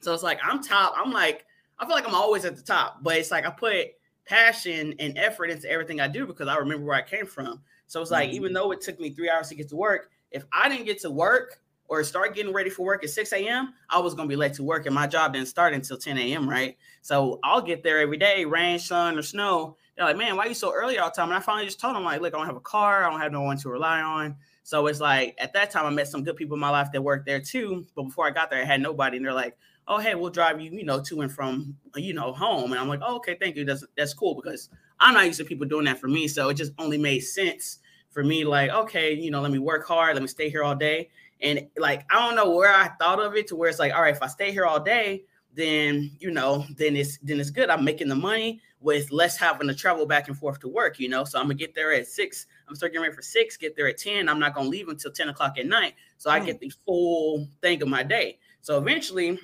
so 0.00 0.14
it's 0.14 0.22
like 0.22 0.40
I'm 0.42 0.62
top. 0.62 0.94
I'm 0.96 1.12
like 1.12 1.46
I 1.80 1.86
feel 1.86 1.94
like 1.94 2.06
I'm 2.06 2.14
always 2.14 2.44
at 2.44 2.56
the 2.56 2.62
top, 2.62 3.02
but 3.02 3.16
it's 3.16 3.30
like 3.30 3.46
I 3.46 3.50
put 3.50 3.88
passion 4.26 4.94
and 4.98 5.16
effort 5.16 5.46
into 5.50 5.68
everything 5.68 6.00
I 6.00 6.08
do 6.08 6.26
because 6.26 6.46
I 6.46 6.56
remember 6.56 6.84
where 6.86 6.96
I 6.96 7.02
came 7.02 7.26
from. 7.26 7.62
So 7.86 8.00
it's 8.02 8.10
like 8.10 8.28
mm-hmm. 8.28 8.36
even 8.36 8.52
though 8.52 8.70
it 8.70 8.80
took 8.80 9.00
me 9.00 9.10
three 9.10 9.30
hours 9.30 9.48
to 9.48 9.54
get 9.54 9.68
to 9.70 9.76
work, 9.76 10.10
if 10.30 10.44
I 10.52 10.68
didn't 10.68 10.84
get 10.84 11.00
to 11.00 11.10
work 11.10 11.60
or 11.88 12.04
start 12.04 12.34
getting 12.34 12.52
ready 12.52 12.70
for 12.70 12.84
work 12.84 13.02
at 13.02 13.10
6 13.10 13.32
a.m., 13.32 13.74
I 13.88 13.98
was 13.98 14.14
gonna 14.14 14.28
be 14.28 14.36
late 14.36 14.54
to 14.54 14.62
work, 14.62 14.86
and 14.86 14.94
my 14.94 15.06
job 15.06 15.32
didn't 15.32 15.48
start 15.48 15.72
until 15.72 15.96
10 15.96 16.18
a.m. 16.18 16.48
Right? 16.48 16.76
So 17.00 17.40
I'll 17.42 17.62
get 17.62 17.82
there 17.82 17.98
every 17.98 18.18
day, 18.18 18.44
rain, 18.44 18.78
sun, 18.78 19.18
or 19.18 19.22
snow, 19.22 19.76
they're 20.00 20.08
like, 20.08 20.16
man, 20.16 20.34
why 20.34 20.46
are 20.46 20.48
you 20.48 20.54
so 20.54 20.72
early 20.72 20.98
all 20.98 21.10
the 21.10 21.14
time? 21.14 21.28
And 21.28 21.36
I 21.36 21.40
finally 21.40 21.66
just 21.66 21.78
told 21.78 21.94
them, 21.94 22.04
like, 22.04 22.22
look, 22.22 22.32
I 22.32 22.38
don't 22.38 22.46
have 22.46 22.56
a 22.56 22.60
car, 22.60 23.04
I 23.04 23.10
don't 23.10 23.20
have 23.20 23.32
no 23.32 23.42
one 23.42 23.58
to 23.58 23.68
rely 23.68 24.00
on. 24.00 24.34
So 24.62 24.86
it's 24.86 24.98
like 24.98 25.34
at 25.38 25.52
that 25.52 25.70
time 25.70 25.84
I 25.84 25.90
met 25.90 26.08
some 26.08 26.24
good 26.24 26.36
people 26.36 26.54
in 26.54 26.60
my 26.60 26.70
life 26.70 26.90
that 26.92 27.02
worked 27.02 27.26
there 27.26 27.38
too. 27.38 27.86
But 27.94 28.04
before 28.04 28.26
I 28.26 28.30
got 28.30 28.48
there, 28.48 28.62
I 28.62 28.64
had 28.64 28.80
nobody. 28.80 29.18
And 29.18 29.26
they're 29.26 29.34
like, 29.34 29.58
oh, 29.86 29.98
hey, 29.98 30.14
we'll 30.14 30.30
drive 30.30 30.58
you, 30.58 30.70
you 30.70 30.84
know, 30.84 31.02
to 31.02 31.20
and 31.20 31.30
from, 31.30 31.76
you 31.96 32.14
know, 32.14 32.32
home. 32.32 32.72
And 32.72 32.80
I'm 32.80 32.88
like, 32.88 33.00
oh, 33.02 33.16
okay, 33.16 33.36
thank 33.38 33.56
you. 33.56 33.66
That's 33.66 33.84
that's 33.94 34.14
cool 34.14 34.34
because 34.34 34.70
I'm 35.00 35.12
not 35.12 35.26
used 35.26 35.38
to 35.40 35.44
people 35.44 35.66
doing 35.66 35.84
that 35.84 35.98
for 35.98 36.08
me. 36.08 36.28
So 36.28 36.48
it 36.48 36.54
just 36.54 36.72
only 36.78 36.96
made 36.96 37.20
sense 37.20 37.80
for 38.08 38.24
me, 38.24 38.44
like, 38.44 38.70
okay, 38.70 39.12
you 39.12 39.30
know, 39.30 39.42
let 39.42 39.52
me 39.52 39.58
work 39.58 39.86
hard, 39.86 40.14
let 40.14 40.22
me 40.22 40.28
stay 40.28 40.48
here 40.48 40.64
all 40.64 40.74
day. 40.74 41.10
And 41.42 41.68
like, 41.76 42.06
I 42.10 42.26
don't 42.26 42.36
know 42.36 42.50
where 42.56 42.74
I 42.74 42.88
thought 42.98 43.20
of 43.20 43.36
it 43.36 43.48
to 43.48 43.56
where 43.56 43.68
it's 43.68 43.78
like, 43.78 43.92
all 43.92 44.00
right, 44.00 44.14
if 44.14 44.22
I 44.22 44.28
stay 44.28 44.50
here 44.50 44.64
all 44.64 44.80
day, 44.80 45.24
then 45.52 46.10
you 46.20 46.30
know, 46.30 46.64
then 46.76 46.96
it's 46.96 47.18
then 47.18 47.38
it's 47.38 47.50
good. 47.50 47.68
I'm 47.68 47.84
making 47.84 48.08
the 48.08 48.16
money 48.16 48.62
with 48.80 49.12
less 49.12 49.36
having 49.36 49.68
to 49.68 49.74
travel 49.74 50.06
back 50.06 50.28
and 50.28 50.36
forth 50.36 50.58
to 50.60 50.68
work, 50.68 50.98
you 50.98 51.08
know. 51.08 51.24
So 51.24 51.38
I'm 51.38 51.44
gonna 51.44 51.54
get 51.54 51.74
there 51.74 51.92
at 51.92 52.06
six. 52.06 52.46
I'm 52.68 52.74
starting 52.74 52.94
getting 52.94 53.02
ready 53.02 53.14
for 53.14 53.22
six, 53.22 53.56
get 53.56 53.76
there 53.76 53.88
at 53.88 53.98
10. 53.98 54.28
I'm 54.28 54.38
not 54.38 54.54
gonna 54.54 54.68
leave 54.68 54.88
until 54.88 55.12
10 55.12 55.28
o'clock 55.28 55.58
at 55.58 55.66
night. 55.66 55.94
So 56.16 56.30
I 56.30 56.40
mm. 56.40 56.46
get 56.46 56.60
the 56.60 56.72
full 56.84 57.48
thing 57.60 57.82
of 57.82 57.88
my 57.88 58.02
day. 58.02 58.38
So 58.62 58.78
eventually, 58.78 59.38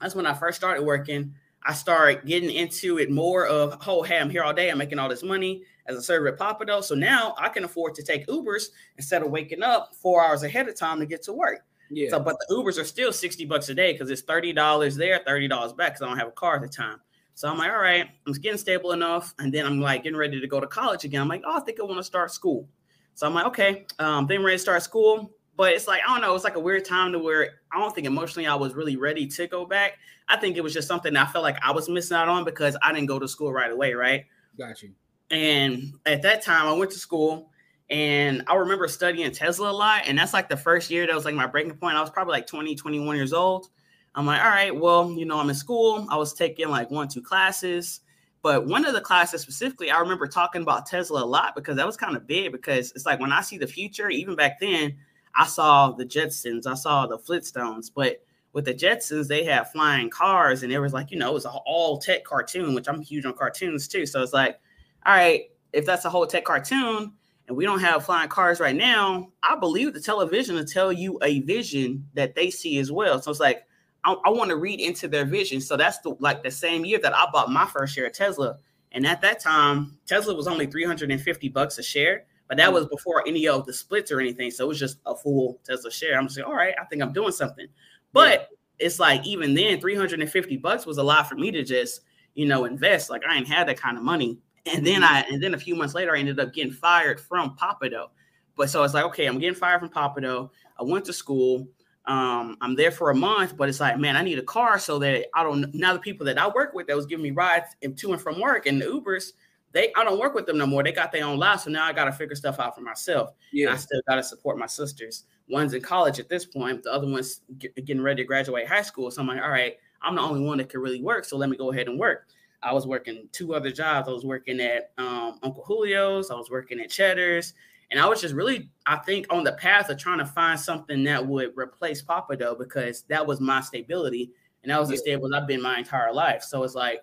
that's 0.00 0.14
when 0.14 0.26
I 0.26 0.34
first 0.34 0.56
started 0.58 0.82
working. 0.82 1.34
I 1.62 1.74
started 1.74 2.24
getting 2.26 2.50
into 2.50 2.98
it 2.98 3.10
more 3.10 3.46
of, 3.46 3.76
oh, 3.86 4.02
hey, 4.02 4.18
I'm 4.18 4.30
here 4.30 4.42
all 4.42 4.54
day. 4.54 4.70
I'm 4.70 4.78
making 4.78 4.98
all 4.98 5.10
this 5.10 5.22
money 5.22 5.62
as 5.86 5.96
a 5.96 6.02
server 6.02 6.28
at 6.28 6.38
Pappadeaux. 6.38 6.82
So 6.82 6.94
now 6.94 7.34
I 7.38 7.50
can 7.50 7.64
afford 7.64 7.94
to 7.96 8.02
take 8.02 8.26
Ubers 8.28 8.68
instead 8.96 9.22
of 9.22 9.30
waking 9.30 9.62
up 9.62 9.94
four 9.94 10.24
hours 10.24 10.42
ahead 10.42 10.68
of 10.68 10.76
time 10.76 11.00
to 11.00 11.06
get 11.06 11.22
to 11.24 11.34
work. 11.34 11.60
Yeah. 11.90 12.08
So, 12.10 12.20
but 12.20 12.36
the 12.48 12.54
Ubers 12.54 12.80
are 12.80 12.84
still 12.84 13.12
60 13.12 13.44
bucks 13.44 13.68
a 13.68 13.74
day 13.74 13.92
because 13.92 14.10
it's 14.10 14.22
$30 14.22 14.96
there, 14.96 15.20
$30 15.26 15.76
back 15.76 15.88
because 15.92 16.02
I 16.02 16.06
don't 16.06 16.18
have 16.18 16.28
a 16.28 16.32
car 16.32 16.56
at 16.56 16.62
the 16.62 16.68
time. 16.68 16.98
So 17.34 17.48
I'm 17.48 17.58
like, 17.58 17.70
all 17.70 17.78
right, 17.78 18.06
I'm 18.26 18.32
getting 18.34 18.58
stable 18.58 18.92
enough. 18.92 19.34
And 19.38 19.52
then 19.52 19.66
I'm 19.66 19.80
like 19.80 20.02
getting 20.02 20.18
ready 20.18 20.40
to 20.40 20.46
go 20.46 20.60
to 20.60 20.66
college 20.66 21.04
again. 21.04 21.22
I'm 21.22 21.28
like, 21.28 21.42
oh, 21.46 21.56
I 21.56 21.60
think 21.60 21.80
I 21.80 21.84
want 21.84 21.96
to 21.98 22.04
start 22.04 22.30
school. 22.30 22.68
So 23.14 23.26
I'm 23.26 23.34
like, 23.34 23.46
okay, 23.46 23.86
um, 23.98 24.26
then 24.26 24.42
ready 24.42 24.56
to 24.56 24.62
start 24.62 24.82
school. 24.82 25.32
But 25.56 25.72
it's 25.72 25.86
like, 25.86 26.00
I 26.06 26.12
don't 26.12 26.22
know, 26.22 26.34
it's 26.34 26.44
like 26.44 26.56
a 26.56 26.60
weird 26.60 26.84
time 26.84 27.12
to 27.12 27.18
where 27.18 27.60
I 27.72 27.78
don't 27.78 27.94
think 27.94 28.06
emotionally 28.06 28.46
I 28.46 28.54
was 28.54 28.74
really 28.74 28.96
ready 28.96 29.26
to 29.26 29.46
go 29.46 29.66
back. 29.66 29.98
I 30.28 30.36
think 30.36 30.56
it 30.56 30.62
was 30.62 30.72
just 30.72 30.88
something 30.88 31.14
I 31.16 31.26
felt 31.26 31.42
like 31.42 31.58
I 31.62 31.72
was 31.72 31.88
missing 31.88 32.16
out 32.16 32.28
on 32.28 32.44
because 32.44 32.76
I 32.82 32.92
didn't 32.92 33.08
go 33.08 33.18
to 33.18 33.28
school 33.28 33.52
right 33.52 33.70
away, 33.70 33.92
right? 33.94 34.24
Got 34.56 34.82
you. 34.82 34.92
And 35.30 35.94
at 36.06 36.22
that 36.22 36.42
time, 36.42 36.66
I 36.66 36.72
went 36.72 36.90
to 36.92 36.98
school 36.98 37.50
and 37.90 38.42
I 38.46 38.54
remember 38.54 38.86
studying 38.88 39.30
Tesla 39.32 39.70
a 39.70 39.72
lot. 39.72 40.02
And 40.06 40.18
that's 40.18 40.32
like 40.32 40.48
the 40.48 40.56
first 40.56 40.90
year 40.90 41.06
that 41.06 41.14
was 41.14 41.24
like 41.24 41.34
my 41.34 41.46
breaking 41.46 41.74
point. 41.74 41.96
I 41.96 42.00
was 42.00 42.10
probably 42.10 42.32
like 42.32 42.46
20, 42.46 42.74
21 42.74 43.16
years 43.16 43.32
old. 43.32 43.68
I'm 44.14 44.26
like, 44.26 44.42
all 44.42 44.50
right, 44.50 44.74
well, 44.74 45.12
you 45.12 45.24
know, 45.24 45.38
I'm 45.38 45.48
in 45.48 45.54
school. 45.54 46.06
I 46.10 46.16
was 46.16 46.34
taking 46.34 46.68
like 46.68 46.90
one, 46.90 47.08
two 47.08 47.22
classes. 47.22 48.00
But 48.42 48.66
one 48.66 48.86
of 48.86 48.94
the 48.94 49.00
classes 49.00 49.42
specifically, 49.42 49.90
I 49.90 50.00
remember 50.00 50.26
talking 50.26 50.62
about 50.62 50.86
Tesla 50.86 51.22
a 51.22 51.26
lot 51.26 51.54
because 51.54 51.76
that 51.76 51.86
was 51.86 51.96
kind 51.96 52.16
of 52.16 52.26
big. 52.26 52.52
Because 52.52 52.92
it's 52.92 53.06
like 53.06 53.20
when 53.20 53.32
I 53.32 53.42
see 53.42 53.58
the 53.58 53.66
future, 53.66 54.08
even 54.08 54.34
back 54.34 54.58
then, 54.60 54.96
I 55.34 55.46
saw 55.46 55.92
the 55.92 56.04
Jetsons, 56.04 56.66
I 56.66 56.74
saw 56.74 57.06
the 57.06 57.18
Flintstones. 57.18 57.90
But 57.94 58.24
with 58.52 58.64
the 58.64 58.74
Jetsons, 58.74 59.28
they 59.28 59.44
had 59.44 59.70
flying 59.70 60.10
cars, 60.10 60.62
and 60.62 60.72
it 60.72 60.80
was 60.80 60.92
like, 60.92 61.10
you 61.10 61.18
know, 61.18 61.30
it 61.30 61.34
was 61.34 61.44
an 61.44 61.52
all 61.66 61.98
tech 61.98 62.24
cartoon, 62.24 62.74
which 62.74 62.88
I'm 62.88 63.00
huge 63.00 63.24
on 63.24 63.34
cartoons 63.34 63.86
too. 63.86 64.06
So 64.06 64.22
it's 64.22 64.32
like, 64.32 64.58
all 65.06 65.14
right, 65.14 65.42
if 65.72 65.86
that's 65.86 66.04
a 66.04 66.10
whole 66.10 66.26
tech 66.26 66.44
cartoon, 66.44 67.12
and 67.46 67.56
we 67.56 67.64
don't 67.64 67.80
have 67.80 68.04
flying 68.04 68.28
cars 68.28 68.60
right 68.60 68.74
now, 68.74 69.32
I 69.42 69.56
believe 69.56 69.92
the 69.92 70.00
television 70.00 70.56
to 70.56 70.64
tell 70.64 70.92
you 70.92 71.18
a 71.22 71.40
vision 71.40 72.08
that 72.14 72.34
they 72.34 72.48
see 72.48 72.78
as 72.78 72.92
well. 72.92 73.20
So 73.20 73.30
it's 73.30 73.40
like 73.40 73.64
I, 74.04 74.14
I 74.24 74.30
want 74.30 74.50
to 74.50 74.56
read 74.56 74.80
into 74.80 75.08
their 75.08 75.24
vision. 75.24 75.60
So 75.60 75.76
that's 75.76 75.98
the 75.98 76.16
like 76.20 76.42
the 76.42 76.50
same 76.50 76.84
year 76.84 76.98
that 77.00 77.14
I 77.14 77.26
bought 77.32 77.50
my 77.50 77.66
first 77.66 77.94
share 77.94 78.06
of 78.06 78.12
Tesla. 78.12 78.58
And 78.92 79.06
at 79.06 79.20
that 79.22 79.40
time, 79.40 79.98
Tesla 80.06 80.34
was 80.34 80.48
only 80.48 80.66
350 80.66 81.48
bucks 81.50 81.78
a 81.78 81.82
share, 81.82 82.24
but 82.48 82.56
that 82.56 82.72
was 82.72 82.86
before 82.86 83.26
any 83.26 83.46
of 83.46 83.64
the 83.66 83.72
splits 83.72 84.10
or 84.10 84.20
anything. 84.20 84.50
So 84.50 84.64
it 84.64 84.68
was 84.68 84.80
just 84.80 84.98
a 85.06 85.14
full 85.14 85.60
Tesla 85.64 85.90
share. 85.92 86.18
I'm 86.18 86.26
just 86.26 86.38
like, 86.38 86.48
all 86.48 86.56
right, 86.56 86.74
I 86.80 86.84
think 86.86 87.02
I'm 87.02 87.12
doing 87.12 87.32
something. 87.32 87.66
But 88.12 88.48
yeah. 88.50 88.86
it's 88.86 88.98
like 88.98 89.24
even 89.24 89.54
then, 89.54 89.80
350 89.80 90.56
bucks 90.56 90.86
was 90.86 90.98
a 90.98 91.02
lot 91.02 91.28
for 91.28 91.36
me 91.36 91.50
to 91.52 91.62
just, 91.62 92.00
you 92.34 92.46
know, 92.46 92.64
invest. 92.64 93.10
Like 93.10 93.22
I 93.28 93.36
ain't 93.36 93.48
had 93.48 93.68
that 93.68 93.78
kind 93.78 93.96
of 93.96 94.02
money. 94.02 94.38
And 94.66 94.86
then 94.86 95.02
mm-hmm. 95.02 95.14
I 95.14 95.24
and 95.30 95.42
then 95.42 95.54
a 95.54 95.58
few 95.58 95.74
months 95.76 95.94
later, 95.94 96.14
I 96.14 96.18
ended 96.18 96.40
up 96.40 96.52
getting 96.52 96.72
fired 96.72 97.20
from 97.20 97.56
Pappadeaux. 97.56 98.08
But 98.56 98.68
so 98.68 98.82
it's 98.82 98.92
like, 98.92 99.04
okay, 99.04 99.26
I'm 99.26 99.38
getting 99.38 99.54
fired 99.54 99.80
from 99.80 99.88
Pappadeaux. 99.88 100.50
I 100.78 100.82
went 100.82 101.04
to 101.06 101.12
school. 101.12 101.68
Um, 102.10 102.56
I'm 102.60 102.74
there 102.74 102.90
for 102.90 103.10
a 103.10 103.14
month, 103.14 103.56
but 103.56 103.68
it's 103.68 103.78
like, 103.78 103.96
man, 103.96 104.16
I 104.16 104.22
need 104.22 104.40
a 104.40 104.42
car 104.42 104.80
so 104.80 104.98
that 104.98 105.26
I 105.32 105.44
don't 105.44 105.72
now 105.72 105.92
the 105.92 106.00
people 106.00 106.26
that 106.26 106.38
I 106.38 106.48
work 106.48 106.74
with 106.74 106.88
that 106.88 106.96
was 106.96 107.06
giving 107.06 107.22
me 107.22 107.30
rides 107.30 107.68
and 107.84 107.96
to 107.98 108.12
and 108.12 108.20
from 108.20 108.40
work 108.40 108.66
and 108.66 108.82
the 108.82 108.86
Ubers, 108.86 109.34
they 109.70 109.92
I 109.94 110.02
don't 110.02 110.18
work 110.18 110.34
with 110.34 110.44
them 110.44 110.58
no 110.58 110.66
more. 110.66 110.82
They 110.82 110.90
got 110.90 111.12
their 111.12 111.24
own 111.24 111.38
lives. 111.38 111.62
So 111.62 111.70
now 111.70 111.84
I 111.86 111.92
gotta 111.92 112.10
figure 112.10 112.34
stuff 112.34 112.58
out 112.58 112.74
for 112.74 112.80
myself. 112.80 113.30
Yeah, 113.52 113.68
and 113.68 113.76
I 113.76 113.78
still 113.78 114.00
gotta 114.08 114.24
support 114.24 114.58
my 114.58 114.66
sisters. 114.66 115.22
One's 115.48 115.72
in 115.72 115.82
college 115.82 116.18
at 116.18 116.28
this 116.28 116.44
point, 116.44 116.82
the 116.82 116.92
other 116.92 117.06
one's 117.06 117.42
getting 117.58 118.02
ready 118.02 118.24
to 118.24 118.26
graduate 118.26 118.66
high 118.66 118.82
school. 118.82 119.12
So 119.12 119.20
I'm 119.20 119.28
like, 119.28 119.40
all 119.40 119.50
right, 119.50 119.76
I'm 120.02 120.16
the 120.16 120.20
only 120.20 120.40
one 120.40 120.58
that 120.58 120.68
can 120.68 120.80
really 120.80 121.00
work. 121.00 121.24
So 121.24 121.36
let 121.36 121.48
me 121.48 121.56
go 121.56 121.70
ahead 121.70 121.86
and 121.86 121.96
work. 121.96 122.26
I 122.60 122.72
was 122.72 122.88
working 122.88 123.28
two 123.30 123.54
other 123.54 123.70
jobs. 123.70 124.08
I 124.08 124.12
was 124.12 124.24
working 124.24 124.58
at 124.58 124.90
um, 124.98 125.38
Uncle 125.44 125.64
Julio's. 125.64 126.32
I 126.32 126.34
was 126.34 126.50
working 126.50 126.80
at 126.80 126.90
Cheddar's. 126.90 127.54
And 127.90 127.98
I 127.98 128.08
was 128.08 128.20
just 128.20 128.34
really, 128.34 128.70
I 128.86 128.96
think, 128.96 129.26
on 129.30 129.42
the 129.42 129.52
path 129.52 129.90
of 129.90 129.98
trying 129.98 130.18
to 130.18 130.26
find 130.26 130.58
something 130.58 131.02
that 131.04 131.26
would 131.26 131.52
replace 131.56 132.02
Pappadeaux 132.02 132.58
because 132.58 133.02
that 133.08 133.26
was 133.26 133.40
my 133.40 133.60
stability. 133.60 134.30
And 134.62 134.70
that 134.70 134.78
was 134.78 134.88
the 134.88 134.96
stable 134.96 135.34
I've 135.34 135.46
been 135.46 135.62
my 135.62 135.78
entire 135.78 136.12
life. 136.12 136.42
So 136.42 136.62
it's 136.62 136.74
like, 136.74 137.02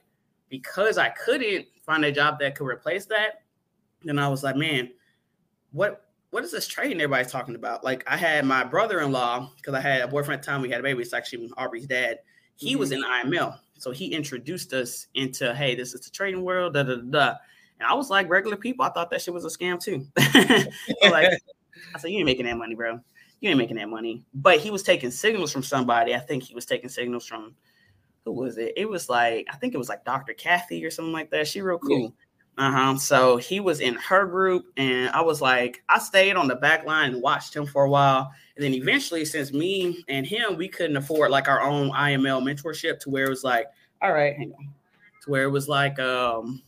because 0.50 0.98
I 0.98 1.10
couldn't 1.10 1.66
find 1.86 2.06
a 2.06 2.12
job 2.12 2.40
that 2.40 2.56
could 2.56 2.68
replace 2.68 3.06
that, 3.08 3.42
then 4.04 4.20
I 4.20 4.30
was 4.30 4.44
like, 4.44 4.56
man, 4.56 4.92
what 5.72 6.04
what 6.30 6.44
is 6.44 6.52
this 6.52 6.68
trading 6.68 7.00
everybody's 7.02 7.32
talking 7.32 7.56
about? 7.56 7.84
Like 7.84 8.04
I 8.08 8.18
had 8.18 8.46
my 8.46 8.64
brother-in-law, 8.64 9.52
because 9.56 9.74
I 9.74 9.82
had 9.82 10.02
a 10.02 10.08
boyfriend 10.08 10.40
at 10.40 10.46
the 10.46 10.52
time 10.52 10.62
we 10.62 10.70
had 10.70 10.82
a 10.82 10.84
baby, 10.84 11.02
it's 11.02 11.14
actually 11.14 11.50
Aubrey's 11.58 11.88
dad. 11.88 12.20
He 12.58 12.72
mm-hmm. 12.72 12.80
was 12.80 12.92
in 12.92 13.02
IML. 13.02 13.58
So 13.78 13.92
he 13.92 14.14
introduced 14.14 14.74
us 14.74 15.08
into, 15.16 15.54
hey, 15.56 15.76
this 15.76 15.94
is 15.94 16.02
the 16.02 16.10
trading 16.10 16.44
world, 16.44 16.74
da 16.74 16.84
da 16.84 16.96
da. 16.96 17.36
And 17.80 17.88
I 17.88 17.94
was 17.94 18.10
like, 18.10 18.30
regular 18.30 18.58
people, 18.58 18.86
I 18.86 18.90
thought 18.90 19.10
that 19.12 19.22
shit 19.22 19.34
was 19.34 19.46
a 19.46 19.50
scam 19.50 19.80
too. 19.80 20.08
I 20.18 21.10
like, 21.10 21.40
I 21.96 22.00
said, 22.00 22.12
you 22.12 22.18
ain't 22.18 22.26
making 22.26 22.46
that 22.46 22.58
money, 22.58 22.76
bro. 22.76 23.00
You 23.40 23.50
ain't 23.50 23.58
making 23.58 23.78
that 23.78 23.90
money. 23.90 24.24
But 24.34 24.60
he 24.60 24.72
was 24.72 24.84
taking 24.84 25.12
signals 25.12 25.52
from 25.52 25.64
somebody. 25.64 26.16
I 26.16 26.20
think 26.20 26.44
he 26.44 26.56
was 26.56 26.66
taking 26.66 26.90
signals 26.90 27.26
from 27.26 27.54
who 28.26 28.32
was 28.34 28.58
it? 28.58 28.74
It 28.76 28.90
was 28.90 29.10
like, 29.10 29.48
I 29.52 29.58
think 29.58 29.74
it 29.74 29.78
was 29.78 29.90
like 29.90 30.04
Dr. 30.04 30.34
Kathy 30.34 30.84
or 30.84 30.92
something 30.92 31.14
like 31.14 31.30
that. 31.32 31.48
She 31.48 31.62
real 31.62 31.78
cool. 31.78 32.02
Yeah. 32.02 32.10
Uh-huh. 32.58 32.98
So 32.98 33.38
he 33.38 33.60
was 33.60 33.80
in 33.82 33.94
her 33.96 34.26
group, 34.26 34.66
and 34.78 35.10
I 35.12 35.22
was 35.22 35.42
like, 35.42 35.84
I 35.88 36.00
stayed 36.00 36.36
on 36.36 36.48
the 36.48 36.56
back 36.56 36.86
line 36.86 37.14
and 37.14 37.22
watched 37.22 37.56
him 37.56 37.68
for 37.68 37.86
a 37.86 37.90
while. 37.90 38.32
And 38.56 38.66
then 38.66 38.74
eventually, 38.74 39.26
since 39.26 39.54
me 39.54 40.04
and 40.08 40.26
him, 40.26 40.58
we 40.58 40.68
couldn't 40.68 40.98
afford 40.98 41.30
like 41.30 41.48
our 41.48 41.62
own 41.62 41.92
IML 41.92 42.42
mentorship 42.42 43.00
to 43.02 43.12
where 43.12 43.26
it 43.26 43.30
was 43.30 43.44
like, 43.44 43.68
all 44.02 44.12
right, 44.12 44.36
hang 44.36 44.52
on. 44.54 44.70
To 45.24 45.32
where 45.32 45.44
it 45.44 45.52
was 45.52 45.68
like 45.68 46.00
um 46.00 46.64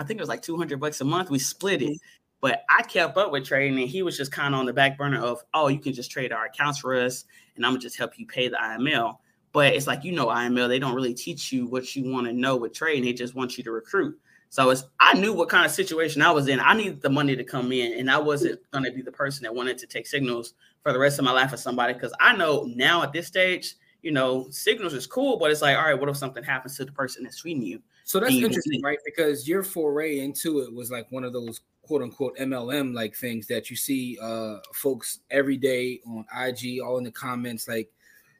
I 0.00 0.02
think 0.02 0.18
it 0.18 0.22
was 0.22 0.30
like 0.30 0.40
200 0.40 0.80
bucks 0.80 1.00
a 1.02 1.04
month. 1.04 1.30
We 1.30 1.38
split 1.38 1.82
it. 1.82 1.90
Mm-hmm. 1.90 2.06
But 2.40 2.64
I 2.70 2.82
kept 2.82 3.18
up 3.18 3.30
with 3.30 3.44
trading, 3.44 3.78
and 3.78 3.88
he 3.88 4.02
was 4.02 4.16
just 4.16 4.32
kind 4.32 4.54
of 4.54 4.60
on 4.60 4.66
the 4.66 4.72
back 4.72 4.96
burner 4.96 5.20
of, 5.22 5.42
oh, 5.52 5.68
you 5.68 5.78
can 5.78 5.92
just 5.92 6.10
trade 6.10 6.32
our 6.32 6.46
accounts 6.46 6.78
for 6.78 6.96
us, 6.96 7.26
and 7.54 7.66
I'm 7.66 7.72
gonna 7.72 7.82
just 7.82 7.98
help 7.98 8.18
you 8.18 8.26
pay 8.26 8.48
the 8.48 8.56
IML. 8.56 9.18
But 9.52 9.74
it's 9.74 9.86
like 9.86 10.04
you 10.04 10.12
know, 10.12 10.28
IML, 10.28 10.68
they 10.68 10.78
don't 10.78 10.94
really 10.94 11.12
teach 11.12 11.52
you 11.52 11.66
what 11.66 11.94
you 11.94 12.10
want 12.10 12.26
to 12.26 12.32
know 12.32 12.56
with 12.56 12.72
trading. 12.72 13.04
They 13.04 13.12
just 13.12 13.34
want 13.34 13.58
you 13.58 13.64
to 13.64 13.72
recruit. 13.72 14.18
So 14.48 14.70
it's 14.70 14.84
I 15.00 15.12
knew 15.18 15.34
what 15.34 15.50
kind 15.50 15.66
of 15.66 15.70
situation 15.70 16.22
I 16.22 16.30
was 16.30 16.48
in. 16.48 16.60
I 16.60 16.72
needed 16.72 17.02
the 17.02 17.10
money 17.10 17.36
to 17.36 17.44
come 17.44 17.72
in, 17.72 17.98
and 17.98 18.10
I 18.10 18.16
wasn't 18.16 18.58
gonna 18.70 18.90
be 18.90 19.02
the 19.02 19.12
person 19.12 19.42
that 19.42 19.54
wanted 19.54 19.76
to 19.76 19.86
take 19.86 20.06
signals 20.06 20.54
for 20.82 20.94
the 20.94 20.98
rest 20.98 21.18
of 21.18 21.26
my 21.26 21.32
life 21.32 21.50
for 21.50 21.58
somebody 21.58 21.92
because 21.92 22.14
I 22.20 22.34
know 22.34 22.64
now 22.74 23.02
at 23.02 23.12
this 23.12 23.26
stage, 23.26 23.74
you 24.00 24.12
know, 24.12 24.48
signals 24.48 24.94
is 24.94 25.06
cool, 25.06 25.36
but 25.36 25.50
it's 25.50 25.60
like, 25.60 25.76
all 25.76 25.84
right, 25.84 26.00
what 26.00 26.08
if 26.08 26.16
something 26.16 26.42
happens 26.42 26.76
to 26.78 26.86
the 26.86 26.92
person 26.92 27.22
that's 27.22 27.40
feeding 27.40 27.62
you? 27.62 27.82
So 28.10 28.18
that's 28.18 28.34
interesting, 28.34 28.82
right? 28.82 28.98
Because 29.04 29.46
your 29.46 29.62
foray 29.62 30.18
into 30.18 30.58
it 30.62 30.74
was 30.74 30.90
like 30.90 31.06
one 31.12 31.22
of 31.22 31.32
those 31.32 31.60
quote 31.82 32.02
unquote 32.02 32.36
MLM 32.38 32.92
like 32.92 33.14
things 33.14 33.46
that 33.46 33.70
you 33.70 33.76
see 33.76 34.18
uh 34.20 34.56
folks 34.74 35.20
every 35.30 35.56
day 35.56 36.00
on 36.04 36.24
IG, 36.36 36.80
all 36.80 36.98
in 36.98 37.04
the 37.04 37.12
comments, 37.12 37.68
like 37.68 37.88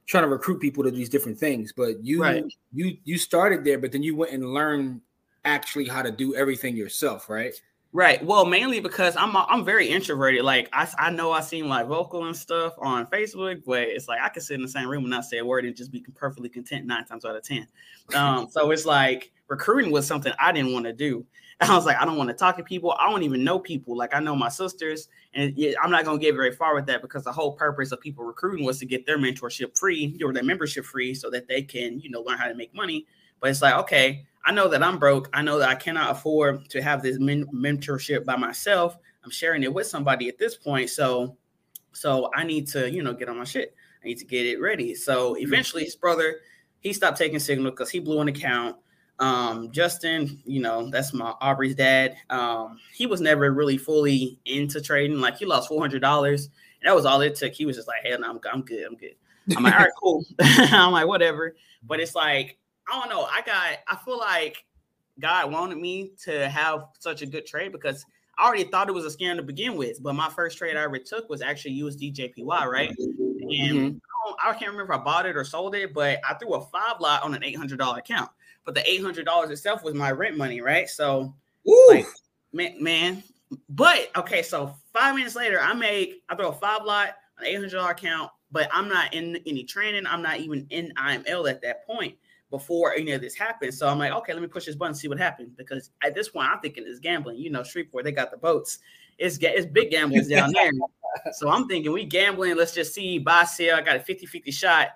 trying 0.07 0.25
to 0.25 0.29
recruit 0.29 0.59
people 0.59 0.83
to 0.83 0.91
these 0.91 1.09
different 1.09 1.39
things. 1.39 1.73
But 1.73 2.05
you 2.05 2.21
right. 2.21 2.45
you 2.73 2.97
you 3.05 3.17
started 3.17 3.65
there, 3.65 3.79
but 3.79 3.93
then 3.93 4.03
you 4.03 4.17
went 4.17 4.33
and 4.33 4.45
learned 4.53 5.03
actually 5.45 5.87
how 5.87 6.03
to 6.03 6.11
do 6.11 6.35
everything 6.35 6.75
yourself, 6.75 7.31
right? 7.31 7.55
Right. 7.93 8.25
Well, 8.25 8.47
mainly 8.47 8.81
because 8.81 9.17
I'm 9.17 9.37
I'm 9.37 9.65
very 9.65 9.87
introverted. 9.87 10.43
Like 10.43 10.69
I, 10.73 10.89
I 10.99 11.11
know 11.11 11.31
I 11.31 11.43
seem 11.43 11.69
like 11.69 11.87
vocal 11.87 12.27
and 12.27 12.37
stuff 12.37 12.75
on 12.79 13.07
Facebook, 13.07 13.63
but 13.65 13.83
it's 13.83 14.09
like 14.09 14.21
I 14.21 14.31
can 14.31 14.43
sit 14.43 14.55
in 14.55 14.63
the 14.63 14.69
same 14.69 14.89
room 14.89 15.05
and 15.05 15.11
not 15.11 15.27
say 15.27 15.39
a 15.39 15.45
word 15.45 15.65
and 15.65 15.77
just 15.77 15.93
be 15.93 16.05
perfectly 16.17 16.49
content 16.49 16.87
nine 16.87 17.05
times 17.05 17.25
out 17.25 17.37
of 17.37 17.45
ten. 17.45 17.69
Um, 18.17 18.49
so 18.51 18.69
it's 18.73 18.85
like 18.85 19.31
recruiting 19.51 19.91
was 19.91 20.07
something 20.07 20.33
I 20.41 20.53
didn't 20.53 20.73
want 20.73 20.87
to 20.87 20.95
do. 20.95 21.27
I 21.61 21.75
was 21.77 21.85
like, 21.85 22.01
I 22.01 22.07
don't 22.07 22.17
want 22.17 22.31
to 22.31 22.35
talk 22.35 22.57
to 22.57 22.63
people. 22.63 22.93
I 22.93 23.11
don't 23.11 23.23
even 23.23 23.45
know 23.45 23.59
people. 23.59 23.95
Like 23.95 24.15
I 24.15 24.21
know 24.21 24.35
my 24.35 24.49
sisters, 24.49 25.09
and 25.35 25.55
I'm 25.83 25.91
not 25.91 26.07
gonna 26.07 26.19
get 26.19 26.35
very 26.35 26.53
far 26.53 26.75
with 26.75 26.87
that 26.87 27.03
because 27.03 27.25
the 27.25 27.33
whole 27.33 27.53
purpose 27.53 27.93
of 27.93 28.01
people 28.01 28.25
recruiting 28.25 28.65
was 28.65 28.79
to 28.79 28.87
get 28.87 29.05
their 29.05 29.19
mentorship 29.19 29.77
free 29.77 30.19
or 30.25 30.33
their 30.33 30.43
membership 30.43 30.87
free, 30.87 31.13
so 31.13 31.29
that 31.29 31.49
they 31.49 31.61
can, 31.61 32.01
you 32.01 32.09
know, 32.09 32.23
learn 32.23 32.39
how 32.39 32.49
to 32.49 32.55
make 32.55 32.75
money. 32.75 33.07
But 33.41 33.51
it's 33.51 33.61
like, 33.61 33.75
okay, 33.75 34.25
I 34.45 34.53
know 34.53 34.69
that 34.69 34.83
I'm 34.83 34.99
broke. 34.99 35.29
I 35.35 35.43
know 35.43 35.59
that 35.59 35.69
I 35.69 35.75
cannot 35.75 36.11
afford 36.11 36.69
to 36.71 36.83
have 36.83 37.03
this 37.03 37.19
men- 37.19 37.47
mentorship 37.47 38.25
by 38.25 38.37
myself. 38.37 38.97
I'm 39.23 39.31
sharing 39.31 39.63
it 39.63 39.73
with 39.73 39.87
somebody 39.87 40.29
at 40.29 40.39
this 40.39 40.57
point. 40.57 40.89
So, 40.89 41.37
so 41.93 42.31
I 42.35 42.45
need 42.45 42.67
to, 42.69 42.91
you 42.91 43.03
know, 43.03 43.13
get 43.13 43.29
on 43.29 43.37
my 43.37 43.45
shit. 43.45 43.75
I 44.03 44.07
need 44.07 44.19
to 44.19 44.25
get 44.25 44.47
it 44.47 44.61
ready. 44.61 44.95
So 44.95 45.35
mm-hmm. 45.35 45.43
eventually, 45.43 45.85
his 45.85 45.97
brother, 45.97 46.37
he 46.81 46.93
stopped 46.93 47.19
taking 47.19 47.39
signal 47.39 47.71
because 47.71 47.91
he 47.91 48.01
blew 48.01 48.21
an 48.21 48.29
account. 48.29 48.77
Um, 49.21 49.71
Justin, 49.71 50.41
you 50.47 50.61
know, 50.61 50.91
that's 50.91 51.13
my 51.13 51.35
Aubrey's 51.41 51.75
dad. 51.75 52.17
Um, 52.31 52.79
he 52.93 53.07
was 53.07 53.21
never 53.21 53.53
really 53.53 53.77
fully 53.77 54.39
into 54.47 54.81
trading. 54.81 55.21
Like 55.21 55.37
he 55.37 55.45
lost 55.45 55.69
four 55.69 55.81
hundred 55.81 56.01
dollars, 56.01 56.47
and 56.81 56.89
that 56.89 56.97
was 56.97 57.05
all 57.05 57.21
it 57.21 57.35
took. 57.37 57.53
He 57.53 57.67
was 57.67 57.77
just 57.77 57.87
like, 57.87 58.03
"Hey, 58.03 58.17
no, 58.19 58.29
I'm, 58.29 58.41
I'm 58.51 58.63
good. 58.63 58.85
I'm 58.85 58.97
good." 58.97 59.15
I'm 59.55 59.63
like, 59.63 59.75
"All 59.75 59.81
right, 59.81 59.93
cool." 60.03 60.25
I'm 60.41 60.93
like, 60.93 61.07
"Whatever." 61.07 61.55
But 61.87 62.01
it's 62.01 62.15
like 62.15 62.59
I 62.91 62.99
don't 62.99 63.11
know. 63.11 63.25
I 63.25 63.43
got. 63.43 63.79
I 63.87 63.97
feel 64.05 64.19
like 64.19 64.65
God 65.21 65.53
wanted 65.53 65.79
me 65.79 66.13
to 66.25 66.49
have 66.49 66.87
such 66.99 67.23
a 67.23 67.27
good 67.27 67.47
trade 67.47 67.73
because 67.73 68.05
I 68.39 68.47
already 68.47 68.65
thought 68.65 68.89
it 68.89 68.93
was 68.93 69.05
a 69.05 69.17
scam 69.17 69.37
to 69.37 69.43
begin 69.43 69.77
with. 69.77 70.03
But 70.03 70.15
my 70.15 70.31
first 70.31 70.57
trade 70.57 70.77
I 70.77 70.83
ever 70.85 70.99
took 70.99 71.29
was 71.29 71.43
actually 71.43 71.79
USDJPY, 71.81 72.65
right? 72.67 72.89
And 72.99 73.51
mm-hmm. 73.51 73.97
I, 74.45 74.51
I, 74.51 74.53
can't 74.53 74.71
remember 74.73 74.95
if 74.95 75.01
I 75.01 75.03
bought 75.03 75.27
it 75.27 75.37
or 75.37 75.45
sold 75.45 75.75
it, 75.75 75.93
but 75.93 76.21
I 76.29 76.35
threw 76.35 76.55
a 76.55 76.65
five 76.67 77.01
lot 77.01 77.23
on 77.23 77.35
an 77.35 77.45
eight 77.45 77.57
hundred 77.57 77.79
dollar 77.79 77.99
account. 77.99 78.31
But 78.65 78.75
the 78.75 78.89
eight 78.91 79.03
hundred 79.03 79.27
dollars 79.27 79.51
itself 79.51 79.83
was 79.83 79.95
my 79.95 80.11
rent 80.11 80.37
money, 80.37 80.61
right? 80.61 80.89
So, 80.89 81.35
like, 81.89 82.07
man, 82.53 82.83
man. 82.83 83.23
But 83.69 84.11
okay, 84.17 84.43
so 84.43 84.75
five 84.93 85.15
minutes 85.15 85.35
later, 85.35 85.61
I 85.61 85.75
make 85.75 86.23
I 86.29 86.37
throw 86.37 86.49
a 86.49 86.53
five 86.53 86.85
lot 86.85 87.17
on 87.39 87.47
eight 87.47 87.55
hundred 87.55 87.73
dollar 87.73 87.91
account, 87.91 88.31
but 88.53 88.69
I'm 88.73 88.89
not 88.89 89.15
in 89.15 89.39
any 89.47 89.65
training. 89.65 90.07
I'm 90.07 90.23
not 90.23 90.39
even 90.39 90.67
in 90.71 90.93
IML 90.97 91.51
at 91.51 91.63
that 91.63 91.87
point 91.87 92.15
before 92.51 92.95
any 92.95 93.13
of 93.13 93.21
this 93.21 93.35
happened. 93.35 93.73
So 93.73 93.89
I'm 93.89 93.99
like, 93.99 94.13
okay, 94.13 94.33
let 94.33 94.43
me 94.43 94.49
push 94.49 94.67
this 94.67 94.75
button, 94.75 94.95
see 94.95 95.09
what 95.09 95.19
happens. 95.19 95.53
Because 95.57 95.91
at 96.03 96.15
this 96.15 96.29
point, 96.29 96.49
I'm 96.49 96.61
thinking 96.61 96.85
it's 96.87 96.99
gambling. 96.99 97.39
You 97.39 97.51
know, 97.51 97.63
Shreveport, 97.63 98.05
they 98.05 98.13
got 98.13 98.31
the 98.31 98.37
boats. 98.37 98.81
It's 99.19 99.39
it's 99.41 99.67
big 99.67 99.91
gamblers 99.91 100.29
down 100.29 100.53
there. 100.53 100.71
so 101.33 101.49
I'm 101.49 101.69
thinking 101.69 101.93
we 101.93 102.05
gambling. 102.05 102.57
Let's 102.57 102.75
just 102.75 102.95
see, 102.95 103.19
buy, 103.19 103.45
sell. 103.45 103.79
I 103.79 103.83
got 103.83 103.97
a 103.97 104.01
50-50 104.01 104.53
shot. 104.53 104.89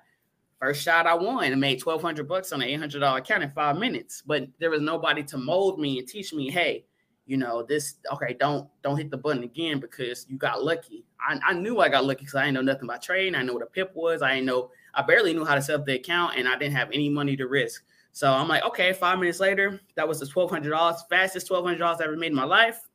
First 0.64 0.82
shot 0.82 1.06
I 1.06 1.12
won 1.12 1.44
and 1.44 1.60
made 1.60 1.84
1200 1.84 2.26
bucks 2.26 2.50
on 2.50 2.62
an 2.62 2.68
$800 2.68 3.18
account 3.18 3.42
in 3.42 3.50
five 3.50 3.76
minutes. 3.76 4.22
But 4.24 4.48
there 4.58 4.70
was 4.70 4.80
nobody 4.80 5.22
to 5.24 5.36
mold 5.36 5.78
me 5.78 5.98
and 5.98 6.08
teach 6.08 6.32
me, 6.32 6.50
hey, 6.50 6.86
you 7.26 7.36
know, 7.36 7.62
this 7.62 7.96
okay, 8.10 8.34
don't 8.40 8.66
don't 8.82 8.96
hit 8.96 9.10
the 9.10 9.18
button 9.18 9.42
again 9.42 9.78
because 9.78 10.24
you 10.26 10.38
got 10.38 10.64
lucky. 10.64 11.04
I, 11.20 11.38
I 11.44 11.52
knew 11.52 11.80
I 11.80 11.90
got 11.90 12.06
lucky 12.06 12.20
because 12.20 12.36
I 12.36 12.46
didn't 12.46 12.54
know 12.54 12.72
nothing 12.72 12.84
about 12.84 13.02
trading. 13.02 13.34
I 13.34 13.42
know 13.42 13.52
what 13.52 13.62
a 13.62 13.66
pip 13.66 13.92
was. 13.94 14.22
I 14.22 14.36
didn't 14.36 14.46
know 14.46 14.70
I 14.94 15.02
barely 15.02 15.34
knew 15.34 15.44
how 15.44 15.54
to 15.54 15.60
set 15.60 15.74
up 15.78 15.84
the 15.84 15.96
account 15.96 16.38
and 16.38 16.48
I 16.48 16.56
didn't 16.56 16.76
have 16.76 16.88
any 16.92 17.10
money 17.10 17.36
to 17.36 17.46
risk. 17.46 17.84
So 18.12 18.32
I'm 18.32 18.48
like, 18.48 18.64
okay, 18.64 18.94
five 18.94 19.18
minutes 19.18 19.40
later, 19.40 19.78
that 19.96 20.08
was 20.08 20.20
the 20.20 20.26
$1,200, 20.26 20.96
fastest 21.10 21.50
$1,200 21.50 21.82
I 21.82 22.04
ever 22.04 22.16
made 22.16 22.28
in 22.28 22.34
my 22.34 22.44
life. 22.44 22.88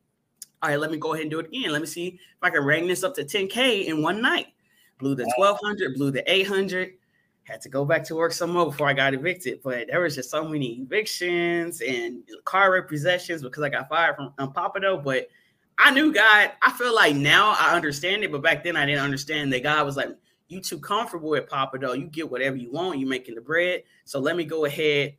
All 0.64 0.70
right, 0.70 0.80
let 0.80 0.90
me 0.90 0.98
go 0.98 1.14
ahead 1.14 1.24
and 1.24 1.32
do 1.32 1.40
it 1.40 1.46
again. 1.46 1.72
Let 1.72 1.82
me 1.82 1.88
see 1.88 2.08
if 2.08 2.20
I 2.42 2.50
can 2.50 2.64
rank 2.64 2.88
this 2.88 3.04
up 3.04 3.14
to 3.16 3.24
10K 3.24 3.86
in 3.86 4.02
one 4.02 4.24
night. 4.24 4.48
Blew 4.98 5.14
the 5.14 5.32
1200, 5.38 5.94
blew 5.94 6.10
the 6.10 6.30
800. 6.32 6.94
Had 7.50 7.62
to 7.62 7.70
go 7.70 7.84
back 7.84 8.04
to 8.04 8.16
work 8.16 8.32
some 8.32 8.52
more 8.52 8.66
before 8.66 8.88
I 8.88 8.94
got 8.94 9.16
evicted. 9.16 9.62
But 9.64 9.88
there 9.88 10.02
was 10.02 10.14
just 10.14 10.30
so 10.30 10.48
many 10.48 10.82
evictions 10.82 11.82
and 11.82 12.22
car 12.46 12.70
repossessions 12.70 13.42
because 13.42 13.64
I 13.64 13.70
got 13.70 13.90
fired 13.90 14.18
from 14.18 14.34
um, 14.38 14.54
Pappadeaux. 14.54 15.04
But 15.04 15.30
I 15.80 15.90
knew 15.90 16.14
God. 16.14 16.52
I 16.62 16.72
feel 16.74 16.94
like 16.94 17.16
now 17.16 17.56
I 17.60 17.76
understand 17.76 18.24
it, 18.24 18.32
but 18.32 18.44
back 18.44 18.64
then 18.64 18.76
I 18.76 18.86
didn't 18.86 19.02
understand 19.02 19.52
that 19.54 19.64
God 19.64 19.84
was 19.84 19.98
like, 19.98 20.10
"You 20.48 20.62
too 20.62 20.78
comfortable 20.78 21.36
at 21.36 21.50
Pappadeaux. 21.50 21.98
You 21.98 22.06
get 22.06 22.30
whatever 22.30 22.56
you 22.56 22.72
want. 22.72 23.00
You 23.00 23.08
making 23.08 23.34
the 23.34 23.42
bread. 23.42 23.82
So 24.06 24.20
let 24.20 24.36
me 24.36 24.44
go 24.44 24.66
ahead 24.66 25.16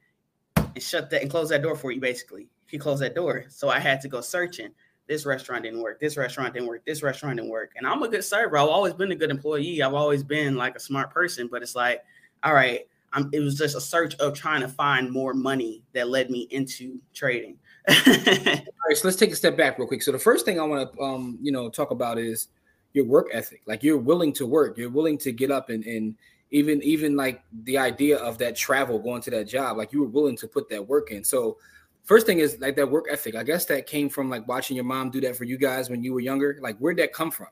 and 0.57 0.81
shut 0.81 1.11
that 1.11 1.23
and 1.23 1.31
close 1.31 1.49
that 1.49 1.63
door 1.63 1.75
for 1.75 1.91
you. 1.91 2.01
Basically, 2.01 2.49
he 2.69 2.79
closed 2.79 3.03
that 3.03 3.17
door. 3.17 3.47
So 3.49 3.71
I 3.71 3.81
had 3.81 4.01
to 4.03 4.09
go 4.09 4.21
searching. 4.21 4.71
This 5.09 5.27
restaurant 5.27 5.65
didn't 5.65 5.83
work. 5.83 5.99
This 5.99 6.17
restaurant 6.17 6.55
didn't 6.55 6.69
work. 6.69 6.85
This 6.87 7.03
restaurant 7.03 7.39
didn't 7.39 7.51
work. 7.51 7.73
And 7.77 7.85
I'm 7.85 8.01
a 8.05 8.09
good 8.09 8.23
server. 8.23 8.57
I've 8.57 8.69
always 8.69 8.95
been 8.95 9.11
a 9.11 9.17
good 9.17 9.33
employee. 9.33 9.83
I've 9.83 9.95
always 9.95 10.23
been 10.23 10.55
like 10.55 10.77
a 10.77 10.81
smart 10.81 11.11
person. 11.11 11.49
But 11.51 11.63
it's 11.63 11.75
like, 11.75 12.05
all 12.43 12.55
right, 12.55 12.87
I'm, 13.13 13.29
it 13.33 13.41
was 13.41 13.57
just 13.57 13.77
a 13.77 13.81
search 13.81 14.15
of 14.17 14.35
trying 14.35 14.61
to 14.61 14.69
find 14.69 15.11
more 15.11 15.35
money 15.35 15.83
that 15.93 16.09
led 16.09 16.31
me 16.31 16.47
into 16.51 17.01
trading. 17.15 17.59
All 17.89 17.95
right, 17.97 18.63
so 18.95 19.09
let's 19.09 19.17
take 19.17 19.33
a 19.33 19.37
step 19.37 19.57
back 19.57 19.79
real 19.79 19.89
quick. 19.89 20.03
So 20.03 20.13
the 20.13 20.19
first 20.19 20.45
thing 20.45 20.61
I 20.61 20.65
want 20.65 20.93
to, 20.93 21.03
um, 21.03 21.39
you 21.43 21.51
know, 21.51 21.69
talk 21.71 21.91
about 21.91 22.19
is 22.19 22.49
your 22.93 23.05
work 23.05 23.29
ethic. 23.33 23.63
Like 23.67 23.83
you're 23.83 23.99
willing 23.99 24.33
to 24.35 24.47
work. 24.47 24.79
You're 24.79 24.91
willing 24.91 25.19
to 25.19 25.33
get 25.33 25.51
up 25.51 25.71
and 25.71 25.85
and 25.85 26.15
even 26.51 26.83
even 26.83 27.17
like 27.17 27.43
the 27.65 27.79
idea 27.79 28.19
of 28.19 28.39
that 28.39 28.57
travel, 28.57 28.99
going 28.99 29.23
to 29.23 29.31
that 29.31 29.49
job. 29.49 29.77
Like 29.77 29.93
you 29.93 30.01
were 30.01 30.09
willing 30.09 30.37
to 30.37 30.49
put 30.49 30.69
that 30.71 30.87
work 30.87 31.11
in. 31.11 31.25
So 31.25 31.59
first 32.05 32.27
thing 32.27 32.41
is 32.41 32.59
like 32.61 32.77
that 32.77 32.91
work 32.91 33.07
ethic. 33.11 33.35
I 33.35 33.43
guess 33.43 33.65
that 33.67 33.87
came 33.87 34.09
from 34.09 34.29
like 34.29 34.47
watching 34.47 34.77
your 34.77 34.85
mom 34.85 35.11
do 35.11 35.21
that 35.23 35.37
for 35.37 35.45
you 35.45 35.59
guys 35.59 35.91
when 35.91 36.03
you 36.03 36.13
were 36.13 36.21
younger. 36.21 36.59
Like 36.61 36.77
where'd 36.79 36.99
that 36.99 37.13
come 37.13 37.31
from? 37.31 37.49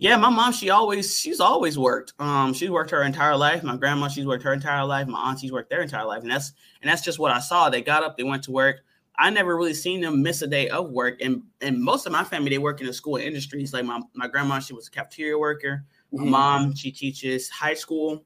Yeah, 0.00 0.16
my 0.16 0.30
mom, 0.30 0.52
she 0.52 0.70
always, 0.70 1.18
she's 1.18 1.40
always 1.40 1.76
worked. 1.76 2.12
Um, 2.20 2.54
she 2.54 2.68
worked 2.68 2.90
her 2.92 3.02
entire 3.02 3.36
life. 3.36 3.64
My 3.64 3.76
grandma, 3.76 4.06
she's 4.06 4.26
worked 4.26 4.44
her 4.44 4.52
entire 4.52 4.84
life. 4.84 5.08
My 5.08 5.18
aunties 5.18 5.50
worked 5.50 5.70
their 5.70 5.82
entire 5.82 6.04
life. 6.04 6.22
And 6.22 6.30
that's 6.30 6.52
and 6.80 6.88
that's 6.88 7.02
just 7.02 7.18
what 7.18 7.32
I 7.32 7.40
saw. 7.40 7.68
They 7.68 7.82
got 7.82 8.04
up, 8.04 8.16
they 8.16 8.22
went 8.22 8.44
to 8.44 8.52
work. 8.52 8.84
I 9.16 9.30
never 9.30 9.56
really 9.56 9.74
seen 9.74 10.00
them 10.00 10.22
miss 10.22 10.42
a 10.42 10.46
day 10.46 10.68
of 10.68 10.90
work. 10.90 11.20
And 11.20 11.42
and 11.60 11.82
most 11.82 12.06
of 12.06 12.12
my 12.12 12.22
family, 12.22 12.50
they 12.50 12.58
work 12.58 12.80
in 12.80 12.86
the 12.86 12.92
school 12.92 13.16
industries. 13.16 13.72
Like 13.72 13.84
my, 13.84 14.00
my 14.14 14.28
grandma, 14.28 14.60
she 14.60 14.72
was 14.72 14.86
a 14.86 14.90
cafeteria 14.92 15.36
worker. 15.36 15.84
My 16.12 16.22
mm-hmm. 16.22 16.30
mom, 16.30 16.74
she 16.76 16.92
teaches 16.92 17.48
high 17.48 17.74
school. 17.74 18.24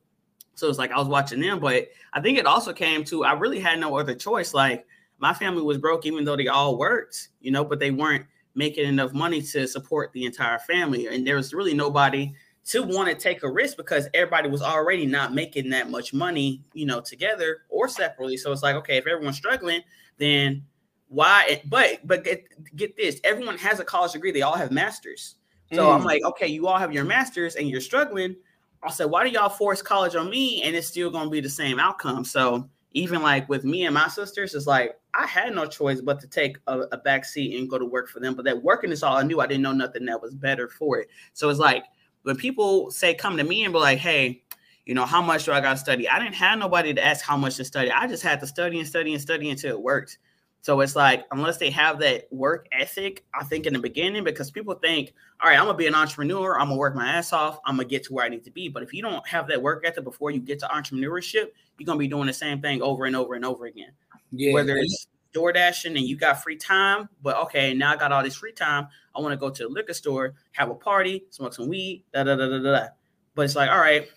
So 0.55 0.69
it's 0.69 0.79
like 0.79 0.93
I 0.93 0.99
was 0.99 1.09
watching 1.09 1.41
them, 1.41 1.59
but 1.59 1.89
I 2.13 2.21
think 2.21 2.37
it 2.37 2.45
also 2.45 2.75
came 2.75 3.03
to 3.05 3.25
I 3.25 3.33
really 3.33 3.61
had 3.61 3.81
no 3.81 3.97
other 3.97 4.15
choice. 4.15 4.53
Like 4.53 4.87
my 5.19 5.33
family 5.33 5.63
was 5.63 5.79
broke, 5.79 6.05
even 6.05 6.27
though 6.27 6.37
they 6.37 6.49
all 6.49 6.77
worked, 6.77 7.31
you 7.41 7.51
know, 7.51 7.65
but 7.65 7.79
they 7.79 7.91
weren't 7.91 8.27
making 8.55 8.87
enough 8.87 9.13
money 9.13 9.41
to 9.41 9.67
support 9.67 10.13
the 10.13 10.25
entire 10.25 10.59
family. 10.59 11.07
And 11.07 11.27
there 11.27 11.37
was 11.37 11.55
really 11.55 11.75
nobody 11.75 12.33
to 12.65 12.83
want 12.83 13.09
to 13.09 13.15
take 13.15 13.43
a 13.43 13.51
risk 13.51 13.77
because 13.77 14.09
everybody 14.15 14.49
was 14.49 14.63
already 14.63 15.07
not 15.07 15.35
making 15.35 15.71
that 15.71 15.91
much 15.91 16.15
money, 16.15 16.63
you 16.75 16.87
know, 16.87 17.01
together 17.01 17.63
or 17.69 17.89
separately. 17.89 18.37
So 18.37 18.53
it's 18.53 18.63
like, 18.63 18.77
okay, 18.77 18.99
if 18.99 19.07
everyone's 19.07 19.37
struggling, 19.37 19.81
then 20.19 20.63
why? 21.09 21.61
But 21.67 22.07
but 22.07 22.25
get, 22.25 22.45
get 22.77 22.97
this, 22.97 23.21
everyone 23.25 23.59
has 23.59 23.81
a 23.81 23.85
college 23.85 24.13
degree. 24.13 24.31
They 24.31 24.43
all 24.43 24.57
have 24.57 24.71
masters. 24.71 25.37
So 25.73 25.87
mm. 25.87 25.95
I'm 25.95 26.05
like, 26.05 26.23
okay, 26.25 26.47
you 26.47 26.69
all 26.69 26.79
have 26.79 26.93
your 26.93 27.05
masters 27.05 27.57
and 27.57 27.69
you're 27.69 27.81
struggling. 27.81 28.37
I 28.83 28.91
said, 28.91 29.07
why 29.07 29.25
do 29.25 29.31
y'all 29.31 29.49
force 29.49 29.81
college 29.81 30.17
on 30.17 30.29
me 30.29 30.63
and 30.63 30.75
it's 30.75 30.89
still 30.89 31.11
going 31.11 31.25
to 31.25 31.31
be 31.31 31.41
the 31.41 31.49
same 31.49 31.79
outcome? 31.79 32.25
So 32.25 32.69
even 32.95 33.23
like 33.23 33.49
with 33.49 33.65
me 33.65 33.85
and 33.85 33.95
my 33.95 34.09
sisters, 34.09 34.55
it's 34.55 34.67
like 34.67 34.99
I 35.15 35.27
had 35.27 35.55
no 35.55 35.67
choice 35.67 36.01
but 36.01 36.21
to 36.21 36.27
take 36.27 36.59
a, 36.67 36.81
a 36.93 36.97
back 36.99 37.25
seat 37.25 37.59
and 37.59 37.69
go 37.69 37.79
to 37.79 37.85
work 37.85 38.09
for 38.09 38.21
them. 38.21 38.35
But 38.35 38.45
that 38.47 38.63
working 38.63 38.93
is 38.93 39.03
all 39.03 39.17
I 39.17 39.23
knew. 39.23 39.41
I 39.41 39.47
didn't 39.47 39.63
know 39.63 39.73
nothing 39.73 40.05
that 40.07 40.21
was 40.21 40.35
better 40.35 40.69
for 40.69 40.99
it. 40.99 41.09
So 41.33 41.49
it's 41.49 41.59
like 41.59 41.85
when 42.23 42.37
people 42.37 42.91
say 42.91 43.15
come 43.15 43.37
to 43.37 43.45
me 43.45 43.65
and 43.65 43.73
be 43.73 43.79
like, 43.79 43.99
hey, 43.99 44.43
you 44.87 44.95
know, 44.95 45.05
how 45.05 45.23
much 45.23 45.45
do 45.45 45.53
I 45.53 45.61
got 45.61 45.73
to 45.73 45.79
study? 45.79 46.09
I 46.09 46.19
didn't 46.19 46.35
have 46.35 46.59
nobody 46.59 46.93
to 46.95 47.05
ask 47.05 47.25
how 47.25 47.37
much 47.37 47.57
to 47.57 47.65
study. 47.65 47.91
I 47.91 48.07
just 48.07 48.23
had 48.23 48.41
to 48.41 48.47
study 48.47 48.79
and 48.79 48.89
study 48.89 49.13
and 49.13 49.23
study 49.23 49.51
until 49.51 49.77
it 49.77 49.83
worked. 49.83 50.19
So 50.63 50.81
it's 50.81 50.95
like, 50.95 51.25
unless 51.33 51.57
they 51.57 51.71
have 51.71 51.99
that 51.99 52.33
work 52.33 52.69
ethic, 52.71 53.25
I 53.35 53.43
think 53.43 53.67
in 53.67 53.73
the 53.73 53.81
beginning, 53.81 54.23
because 54.23 54.53
people 54.53 54.75
think, 54.75 55.13
all 55.43 55.51
right, 55.51 55.59
I'm 55.59 55.67
gonna 55.67 55.77
be 55.77 55.89
an 55.89 55.95
entrepreneur, 55.95 56.57
I'm 56.57 56.69
gonna 56.69 56.79
work 56.79 56.95
my 56.95 57.09
ass 57.09 57.33
off, 57.33 57.59
I'm 57.67 57.75
gonna 57.75 57.89
get 57.89 58.05
to 58.05 58.13
where 58.13 58.25
I 58.25 58.29
need 58.29 58.45
to 58.45 58.51
be. 58.53 58.69
But 58.69 58.85
if 58.85 58.95
you 58.95 59.03
don't 59.03 59.27
have 59.27 59.49
that 59.49 59.61
work 59.61 59.83
ethic 59.85 60.05
before 60.05 60.31
you 60.31 60.39
get 60.39 60.61
to 60.61 60.67
entrepreneurship, 60.67 61.49
you're 61.79 61.87
gonna 61.87 61.99
be 61.99 62.09
doing 62.09 62.27
the 62.27 62.33
same 62.33 62.61
thing 62.61 62.83
over 62.83 63.05
and 63.05 63.17
over 63.17 63.35
and 63.35 63.45
over 63.45 63.67
again. 63.67 63.93
Yeah. 64.31 64.55
Whether 64.55 64.77
it's 64.77 65.07
door 65.33 65.53
dashing 65.53 65.97
and 65.97 66.07
you 66.07 66.17
got 66.17 66.43
free 66.43 66.57
time, 66.57 67.09
but 67.23 67.37
okay, 67.39 67.73
now 67.75 67.93
I 67.93 67.97
got 67.97 68.13
all 68.13 68.23
this 68.23 68.37
free 68.37 68.53
time. 68.53 68.89
I 69.15 69.21
want 69.21 69.33
to 69.33 69.37
go 69.37 69.51
to 69.51 69.63
the 69.65 69.69
liquor 69.69 69.95
store, 69.95 70.35
have 70.53 70.71
a 70.71 70.75
party, 70.75 71.25
smoke 71.31 71.55
some 71.55 71.69
weed, 71.69 72.05
da 72.13 72.25
da 72.25 72.37
da 72.37 72.49
da 72.49 72.59
da. 72.59 72.87
But 73.35 73.43
it's 73.43 73.57
like, 73.57 73.71
all 73.71 73.79
right, 73.79 74.09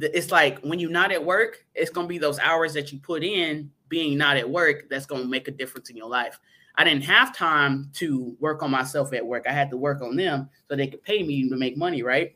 it's 0.00 0.30
like 0.30 0.60
when 0.60 0.78
you're 0.78 0.90
not 0.90 1.12
at 1.12 1.22
work, 1.22 1.64
it's 1.74 1.90
gonna 1.90 2.08
be 2.08 2.18
those 2.18 2.38
hours 2.38 2.72
that 2.74 2.92
you 2.92 2.98
put 2.98 3.22
in 3.22 3.70
being 3.92 4.16
not 4.16 4.38
at 4.38 4.48
work 4.48 4.88
that's 4.88 5.04
going 5.04 5.20
to 5.20 5.28
make 5.28 5.48
a 5.48 5.50
difference 5.50 5.90
in 5.90 5.96
your 5.98 6.08
life. 6.08 6.40
I 6.76 6.82
didn't 6.82 7.04
have 7.04 7.36
time 7.36 7.90
to 7.96 8.34
work 8.40 8.62
on 8.62 8.70
myself 8.70 9.12
at 9.12 9.24
work. 9.24 9.44
I 9.46 9.52
had 9.52 9.68
to 9.68 9.76
work 9.76 10.00
on 10.00 10.16
them 10.16 10.48
so 10.66 10.74
they 10.74 10.86
could 10.86 11.02
pay 11.02 11.22
me 11.22 11.46
to 11.50 11.56
make 11.56 11.76
money, 11.76 12.02
right? 12.02 12.34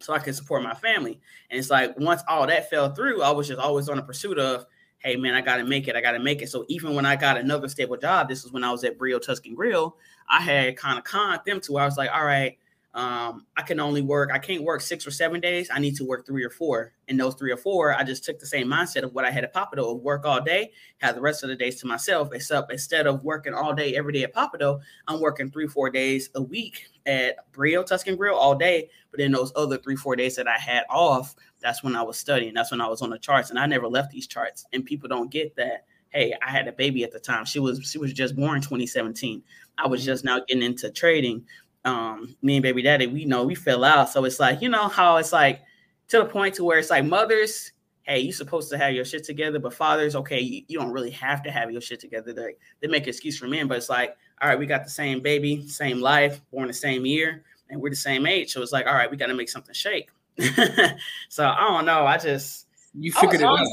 So 0.00 0.12
I 0.12 0.18
could 0.18 0.34
support 0.34 0.62
my 0.62 0.74
family. 0.74 1.20
And 1.50 1.58
it's 1.58 1.70
like 1.70 1.98
once 1.98 2.22
all 2.28 2.46
that 2.46 2.68
fell 2.68 2.94
through, 2.94 3.22
I 3.22 3.30
was 3.30 3.48
just 3.48 3.60
always 3.60 3.88
on 3.88 3.96
the 3.96 4.02
pursuit 4.02 4.38
of, 4.38 4.66
hey 4.98 5.16
man, 5.16 5.34
I 5.34 5.40
gotta 5.40 5.64
make 5.64 5.88
it, 5.88 5.96
I 5.96 6.00
gotta 6.00 6.18
make 6.18 6.42
it. 6.42 6.48
So 6.48 6.64
even 6.68 6.94
when 6.94 7.06
I 7.06 7.16
got 7.16 7.36
another 7.36 7.68
stable 7.68 7.96
job, 7.96 8.28
this 8.28 8.44
is 8.44 8.52
when 8.52 8.64
I 8.64 8.70
was 8.70 8.84
at 8.84 8.98
Brio 8.98 9.18
Tuscan 9.18 9.54
Grill, 9.54 9.96
I 10.28 10.40
had 10.40 10.76
kind 10.76 10.98
of 10.98 11.04
conned 11.04 11.40
them 11.46 11.60
to 11.62 11.78
I 11.78 11.84
was 11.84 11.96
like, 11.96 12.10
all 12.12 12.24
right, 12.24 12.58
um, 12.94 13.44
I 13.56 13.62
can 13.62 13.80
only 13.80 14.02
work, 14.02 14.30
I 14.32 14.38
can't 14.38 14.62
work 14.62 14.80
six 14.80 15.04
or 15.04 15.10
seven 15.10 15.40
days. 15.40 15.68
I 15.72 15.80
need 15.80 15.96
to 15.96 16.04
work 16.04 16.24
three 16.24 16.44
or 16.44 16.50
four. 16.50 16.92
In 17.08 17.16
those 17.16 17.34
three 17.34 17.50
or 17.50 17.56
four, 17.56 17.92
I 17.92 18.04
just 18.04 18.24
took 18.24 18.38
the 18.38 18.46
same 18.46 18.68
mindset 18.68 19.02
of 19.02 19.12
what 19.12 19.24
I 19.24 19.32
had 19.32 19.42
at 19.42 19.52
Pappadeaux 19.52 19.96
of 19.96 20.02
work 20.02 20.24
all 20.24 20.40
day, 20.40 20.70
have 20.98 21.16
the 21.16 21.20
rest 21.20 21.42
of 21.42 21.48
the 21.48 21.56
days 21.56 21.80
to 21.80 21.88
myself. 21.88 22.28
Except 22.32 22.70
instead 22.70 23.08
of 23.08 23.24
working 23.24 23.52
all 23.52 23.74
day 23.74 23.96
every 23.96 24.12
day 24.12 24.22
at 24.22 24.32
Pappadeaux, 24.32 24.80
I'm 25.08 25.20
working 25.20 25.50
three, 25.50 25.66
four 25.66 25.90
days 25.90 26.30
a 26.36 26.42
week 26.42 26.88
at 27.04 27.50
Brio 27.50 27.82
Tuscan 27.82 28.14
Grill 28.16 28.36
all 28.36 28.54
day. 28.54 28.88
But 29.10 29.18
then 29.18 29.32
those 29.32 29.52
other 29.56 29.76
three, 29.76 29.96
four 29.96 30.14
days 30.14 30.36
that 30.36 30.46
I 30.46 30.56
had 30.56 30.84
off, 30.88 31.34
that's 31.60 31.82
when 31.82 31.96
I 31.96 32.02
was 32.02 32.16
studying. 32.16 32.54
That's 32.54 32.70
when 32.70 32.80
I 32.80 32.86
was 32.86 33.02
on 33.02 33.10
the 33.10 33.18
charts. 33.18 33.50
And 33.50 33.58
I 33.58 33.66
never 33.66 33.88
left 33.88 34.12
these 34.12 34.28
charts. 34.28 34.66
And 34.72 34.84
people 34.84 35.08
don't 35.08 35.32
get 35.32 35.56
that. 35.56 35.86
Hey, 36.10 36.32
I 36.46 36.48
had 36.48 36.68
a 36.68 36.72
baby 36.72 37.02
at 37.02 37.10
the 37.10 37.18
time. 37.18 37.44
She 37.44 37.58
was 37.58 37.90
she 37.90 37.98
was 37.98 38.12
just 38.12 38.36
born 38.36 38.60
2017. 38.60 39.42
I 39.78 39.88
was 39.88 40.04
just 40.04 40.24
now 40.24 40.38
getting 40.46 40.62
into 40.62 40.88
trading 40.92 41.44
um, 41.84 42.36
me 42.42 42.56
and 42.56 42.62
baby 42.62 42.82
daddy, 42.82 43.06
we 43.06 43.24
know 43.24 43.44
we 43.44 43.54
fell 43.54 43.84
out. 43.84 44.10
So 44.10 44.24
it's 44.24 44.40
like, 44.40 44.62
you 44.62 44.68
know 44.68 44.88
how 44.88 45.16
it's 45.16 45.32
like 45.32 45.62
to 46.08 46.18
the 46.18 46.24
point 46.24 46.54
to 46.54 46.64
where 46.64 46.78
it's 46.78 46.90
like 46.90 47.04
mothers, 47.04 47.72
hey, 48.02 48.20
you 48.20 48.32
supposed 48.32 48.70
to 48.70 48.78
have 48.78 48.94
your 48.94 49.04
shit 49.04 49.24
together, 49.24 49.58
but 49.58 49.74
fathers, 49.74 50.14
okay, 50.14 50.40
you, 50.40 50.62
you 50.68 50.78
don't 50.78 50.92
really 50.92 51.10
have 51.10 51.42
to 51.42 51.50
have 51.50 51.70
your 51.70 51.80
shit 51.80 52.00
together. 52.00 52.32
They 52.32 52.54
they 52.80 52.88
make 52.88 53.04
an 53.04 53.08
excuse 53.10 53.38
for 53.38 53.48
men, 53.48 53.66
but 53.68 53.78
it's 53.78 53.88
like, 53.88 54.16
all 54.40 54.48
right, 54.48 54.58
we 54.58 54.66
got 54.66 54.84
the 54.84 54.90
same 54.90 55.20
baby, 55.20 55.66
same 55.68 56.00
life, 56.00 56.40
born 56.52 56.68
the 56.68 56.74
same 56.74 57.06
year, 57.06 57.44
and 57.70 57.80
we're 57.80 57.90
the 57.90 57.96
same 57.96 58.26
age. 58.26 58.52
So 58.52 58.62
it's 58.62 58.72
like, 58.72 58.86
all 58.86 58.94
right, 58.94 59.10
we 59.10 59.16
got 59.16 59.26
to 59.26 59.34
make 59.34 59.48
something 59.48 59.74
shake. 59.74 60.10
so 61.28 61.46
I 61.46 61.68
don't 61.68 61.84
know. 61.84 62.06
I 62.06 62.18
just 62.18 62.66
you 62.98 63.12
figured 63.12 63.40
it 63.40 63.44
out. 63.44 63.66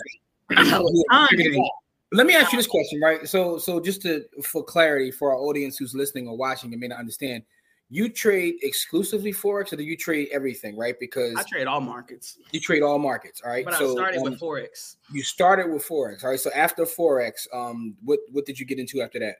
Let 2.14 2.28
me 2.28 2.36
ask 2.36 2.52
you 2.52 2.58
this 2.58 2.68
question, 2.68 3.00
right? 3.00 3.26
So, 3.26 3.58
so 3.58 3.80
just 3.80 4.02
to 4.02 4.26
for 4.44 4.64
clarity 4.64 5.12
for 5.12 5.32
our 5.32 5.38
audience 5.38 5.78
who's 5.78 5.96
listening 5.96 6.28
or 6.28 6.36
watching 6.36 6.74
and 6.74 6.80
may 6.80 6.88
not 6.88 7.00
understand, 7.00 7.44
you 7.92 8.08
trade 8.08 8.56
exclusively 8.64 9.34
forex 9.34 9.74
or 9.74 9.76
do 9.76 9.84
you 9.84 9.98
trade 9.98 10.30
everything 10.32 10.78
right? 10.78 10.96
Because 10.98 11.36
i 11.36 11.44
trade 11.44 11.68
all 11.68 11.82
markets. 11.82 12.38
you 12.52 12.60
trade 12.60 12.82
all 12.82 12.98
markets 12.98 13.42
all 13.44 13.52
right? 13.52 13.66
But 13.66 13.76
so, 13.76 13.90
i 13.90 13.92
started 13.92 14.18
um, 14.20 14.24
with 14.24 14.40
forex. 14.40 14.96
you 15.12 15.22
started 15.22 15.70
with 15.70 15.86
forex 15.86 16.24
all 16.24 16.30
right? 16.30 16.40
So 16.40 16.50
after 16.56 16.86
forex 16.86 17.48
um 17.54 17.96
what 18.04 18.20
what 18.32 18.46
did 18.46 18.58
you 18.58 18.66
get 18.66 18.80
into 18.80 19.02
after 19.02 19.20
that? 19.20 19.36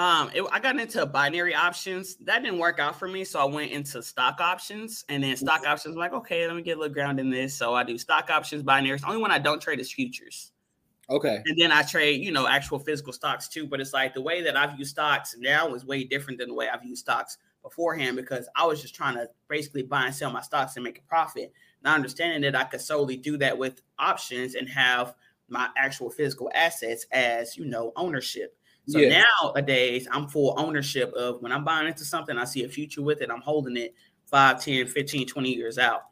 Um 0.00 0.30
it, 0.32 0.46
i 0.52 0.60
got 0.60 0.78
into 0.78 1.04
binary 1.04 1.52
options. 1.52 2.14
That 2.18 2.44
didn't 2.44 2.60
work 2.60 2.78
out 2.78 2.96
for 2.96 3.08
me 3.08 3.24
so 3.24 3.40
i 3.40 3.44
went 3.44 3.72
into 3.72 4.02
stock 4.04 4.40
options 4.40 5.04
and 5.08 5.24
then 5.24 5.36
stock 5.36 5.62
mm-hmm. 5.62 5.72
options 5.72 5.96
like 5.96 6.12
okay 6.12 6.46
let 6.46 6.54
me 6.54 6.62
get 6.62 6.76
a 6.76 6.80
little 6.80 6.94
ground 6.94 7.18
in 7.18 7.28
this. 7.28 7.54
So 7.54 7.74
i 7.74 7.82
do 7.82 7.98
stock 7.98 8.30
options 8.30 8.62
binaries 8.62 9.00
the 9.00 9.08
only 9.08 9.20
one 9.20 9.32
i 9.32 9.38
don't 9.38 9.60
trade 9.60 9.80
is 9.80 9.92
futures. 9.92 10.52
Okay. 11.08 11.42
And 11.44 11.58
then 11.58 11.72
I 11.72 11.82
trade, 11.82 12.22
you 12.22 12.30
know, 12.30 12.46
actual 12.46 12.78
physical 12.78 13.12
stocks 13.12 13.48
too. 13.48 13.66
But 13.66 13.80
it's 13.80 13.92
like 13.92 14.14
the 14.14 14.22
way 14.22 14.42
that 14.42 14.56
I 14.56 14.72
view 14.72 14.84
stocks 14.84 15.34
now 15.36 15.74
is 15.74 15.84
way 15.84 16.04
different 16.04 16.38
than 16.38 16.46
the 16.46 16.54
way 16.54 16.68
I 16.68 16.76
view 16.76 16.94
stocks 16.94 17.36
beforehand 17.62 18.16
because 18.16 18.48
I 18.56 18.66
was 18.66 18.80
just 18.80 18.94
trying 18.94 19.14
to 19.14 19.28
basically 19.48 19.82
buy 19.82 20.06
and 20.06 20.14
sell 20.14 20.30
my 20.30 20.40
stocks 20.40 20.76
and 20.76 20.84
make 20.84 20.98
a 20.98 21.02
profit. 21.02 21.52
Not 21.82 21.96
understanding 21.96 22.42
that 22.42 22.58
I 22.58 22.64
could 22.64 22.80
solely 22.80 23.16
do 23.16 23.36
that 23.38 23.56
with 23.56 23.80
options 23.98 24.54
and 24.54 24.68
have 24.68 25.14
my 25.48 25.68
actual 25.76 26.10
physical 26.10 26.50
assets 26.54 27.06
as 27.12 27.56
you 27.56 27.64
know 27.64 27.92
ownership. 27.96 28.56
So 28.88 28.98
yeah. 28.98 29.22
nowadays 29.42 30.08
I'm 30.10 30.28
full 30.28 30.54
ownership 30.58 31.12
of 31.12 31.42
when 31.42 31.52
I'm 31.52 31.64
buying 31.64 31.86
into 31.86 32.04
something, 32.04 32.36
I 32.36 32.44
see 32.44 32.64
a 32.64 32.68
future 32.68 33.02
with 33.02 33.20
it, 33.20 33.30
I'm 33.30 33.42
holding 33.42 33.76
it 33.76 33.94
5, 34.26 34.62
10, 34.62 34.86
15, 34.86 35.26
20 35.26 35.54
years 35.54 35.78
out. 35.78 36.02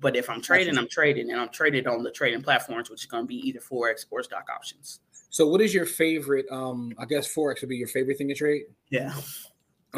But 0.00 0.16
if 0.16 0.28
I'm 0.28 0.40
trading, 0.40 0.76
I'm 0.76 0.88
trading 0.88 1.30
and 1.30 1.40
I'm 1.40 1.48
traded 1.48 1.86
on 1.86 2.02
the 2.02 2.10
trading 2.10 2.42
platforms, 2.42 2.90
which 2.90 3.02
is 3.02 3.06
going 3.06 3.24
to 3.24 3.26
be 3.26 3.36
either 3.48 3.60
Forex 3.60 4.04
or 4.10 4.22
stock 4.22 4.46
options. 4.54 5.00
So 5.30 5.46
what 5.46 5.60
is 5.60 5.74
your 5.74 5.86
favorite? 5.86 6.46
Um, 6.50 6.92
I 6.98 7.04
guess 7.04 7.32
Forex 7.32 7.60
would 7.60 7.70
be 7.70 7.76
your 7.76 7.88
favorite 7.88 8.18
thing 8.18 8.28
to 8.28 8.34
trade. 8.34 8.64
Yeah. 8.90 9.14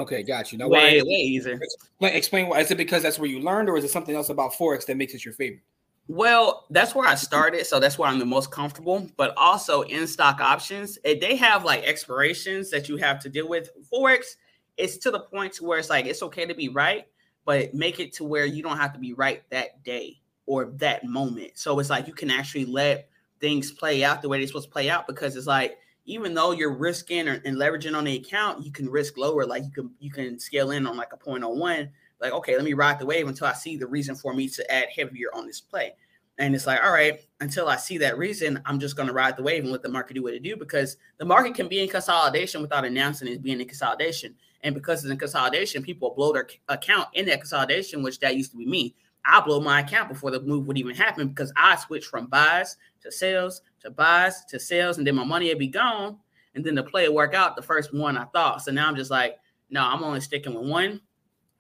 Okay, 0.01 0.23
got 0.23 0.51
you. 0.51 0.59
Now, 0.59 0.69
way, 0.69 1.01
why, 1.01 1.07
way 1.07 1.15
easier. 1.15 1.61
Explain, 1.63 2.15
explain 2.15 2.49
why. 2.49 2.61
Is 2.61 2.71
it 2.71 2.79
because 2.79 3.03
that's 3.03 3.19
where 3.19 3.29
you 3.29 3.41
learned, 3.41 3.69
or 3.69 3.77
is 3.77 3.85
it 3.85 3.91
something 3.91 4.15
else 4.15 4.31
about 4.31 4.53
forex 4.55 4.87
that 4.87 4.97
makes 4.97 5.15
it 5.15 5.25
your 5.25 5.35
favorite? 5.35 5.63
Well, 6.09 6.67
that's 6.71 6.95
where 6.95 7.07
I 7.07 7.15
started, 7.15 7.67
so 7.67 7.79
that's 7.79 7.99
where 7.99 8.09
I'm 8.09 8.19
the 8.19 8.25
most 8.25 8.51
comfortable. 8.51 9.07
But 9.17 9.35
also 9.37 9.83
in 9.83 10.07
stock 10.07 10.41
options, 10.41 10.99
eh, 11.05 11.17
they 11.21 11.37
have 11.37 11.65
like 11.65 11.85
expirations 11.85 12.71
that 12.71 12.89
you 12.89 12.97
have 12.97 13.21
to 13.21 13.29
deal 13.29 13.49
with. 13.49 13.71
Forex, 13.93 14.37
it's 14.77 14.97
to 14.99 15.11
the 15.11 15.21
point 15.21 15.53
to 15.55 15.65
where 15.65 15.79
it's 15.79 15.91
like 15.91 16.07
it's 16.07 16.23
okay 16.23 16.47
to 16.47 16.55
be 16.55 16.69
right, 16.69 17.07
but 17.45 17.75
make 17.75 18.01
it 18.01 18.13
to 18.15 18.25
where 18.25 18.47
you 18.47 18.63
don't 18.63 18.79
have 18.79 18.93
to 18.95 18.99
be 18.99 19.13
right 19.13 19.43
that 19.51 19.85
day 19.85 20.21
or 20.47 20.65
that 20.77 21.05
moment. 21.05 21.53
So 21.55 21.79
it's 21.79 21.91
like 21.91 22.09
you 22.09 22.15
can 22.15 22.31
actually 22.31 22.65
let 22.65 23.09
things 23.39 23.71
play 23.71 24.03
out 24.03 24.23
the 24.23 24.29
way 24.29 24.39
they're 24.39 24.47
supposed 24.47 24.69
to 24.69 24.73
play 24.73 24.91
out 24.91 25.07
because 25.07 25.37
it's 25.37 25.47
like 25.47 25.79
even 26.11 26.35
though 26.35 26.51
you're 26.51 26.75
risking 26.75 27.29
or, 27.29 27.41
and 27.45 27.57
leveraging 27.57 27.97
on 27.97 28.05
the 28.05 28.17
account, 28.17 28.65
you 28.65 28.73
can 28.73 28.91
risk 28.91 29.17
lower. 29.17 29.47
Like 29.47 29.65
you 29.65 29.71
can 29.71 29.91
you 30.01 30.11
can 30.11 30.39
scale 30.39 30.73
in 30.73 30.87
on 30.87 30.97
like 30.97 31.13
a 31.13 31.17
point 31.17 31.45
on 31.45 31.59
one. 31.59 31.91
Like 32.21 32.33
okay, 32.33 32.57
let 32.57 32.65
me 32.65 32.75
ride 32.75 32.99
the 32.99 33.07
wave 33.07 33.29
until 33.29 33.47
I 33.47 33.53
see 33.53 33.77
the 33.77 33.87
reason 33.87 34.15
for 34.17 34.35
me 34.35 34.49
to 34.49 34.73
add 34.73 34.89
heavier 34.95 35.29
on 35.33 35.47
this 35.47 35.61
play. 35.61 35.95
And 36.39 36.55
it's 36.55 36.67
like, 36.67 36.83
all 36.83 36.93
right, 36.93 37.21
until 37.41 37.69
I 37.69 37.77
see 37.77 37.99
that 37.99 38.17
reason, 38.17 38.63
I'm 38.65 38.81
just 38.81 38.97
going 38.97 39.09
to 39.09 39.13
ride 39.13 39.37
the 39.37 39.43
wave 39.43 39.63
and 39.63 39.71
let 39.71 39.83
the 39.83 39.91
market 39.91 40.15
do 40.15 40.23
what 40.23 40.33
it 40.33 40.43
do 40.43 40.57
because 40.57 40.97
the 41.19 41.25
market 41.25 41.55
can 41.55 41.69
be 41.69 41.81
in 41.81 41.89
consolidation 41.89 42.63
without 42.63 42.87
announcing 42.87 43.29
it 43.29 43.43
being 43.43 43.61
in 43.61 43.69
consolidation. 43.69 44.35
And 44.63 44.75
because 44.75 45.05
it's 45.05 45.13
in 45.13 45.19
consolidation, 45.19 45.83
people 45.83 46.15
blow 46.15 46.33
their 46.33 46.49
account 46.71 47.09
in 47.13 47.27
that 47.27 47.41
consolidation, 47.41 48.03
which 48.03 48.21
that 48.21 48.37
used 48.37 48.53
to 48.53 48.57
be 48.57 48.65
me. 48.65 48.95
I 49.23 49.41
blow 49.41 49.61
my 49.61 49.81
account 49.81 50.09
before 50.09 50.31
the 50.31 50.41
move 50.41 50.67
would 50.67 50.79
even 50.79 50.97
happen 50.97 51.29
because 51.29 51.53
I 51.59 51.77
switched 51.77 52.09
from 52.09 52.27
buys 52.27 52.79
to 53.03 53.13
sales 53.13 53.61
to 53.81 53.91
buys 53.91 54.45
to 54.47 54.61
sales, 54.61 54.99
and 54.99 55.07
then 55.07 55.15
my 55.15 55.25
money 55.25 55.49
would 55.49 55.59
be 55.59 55.69
gone. 55.69 56.19
And 56.55 56.65
then 56.65 56.75
the 56.75 56.83
play 56.83 57.09
would 57.09 57.15
work 57.15 57.35
out 57.35 57.55
the 57.55 57.63
first 57.63 57.95
one 57.95 58.17
I 58.17 58.25
thought. 58.25 58.63
So 58.63 58.73
now 58.73 58.89
I'm 58.89 58.97
just 58.97 59.11
like, 59.11 59.37
no, 59.71 59.83
I'm 59.83 60.03
only 60.03 60.21
sticking 60.21 60.55
with 60.55 60.69
one. 60.69 61.01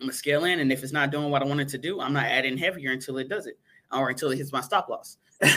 I'm 0.00 0.06
gonna 0.06 0.12
scale 0.12 0.44
in, 0.44 0.60
and 0.60 0.72
if 0.72 0.82
it's 0.82 0.92
not 0.92 1.10
doing 1.10 1.30
what 1.30 1.42
I 1.42 1.44
wanted 1.44 1.68
to 1.68 1.78
do, 1.78 2.00
I'm 2.00 2.12
not 2.12 2.24
adding 2.24 2.56
heavier 2.56 2.90
until 2.90 3.18
it 3.18 3.28
does 3.28 3.46
it 3.46 3.58
or 3.92 4.08
until 4.08 4.30
it 4.30 4.36
hits 4.36 4.52
my 4.52 4.60
stop 4.60 4.88
loss. 4.88 5.18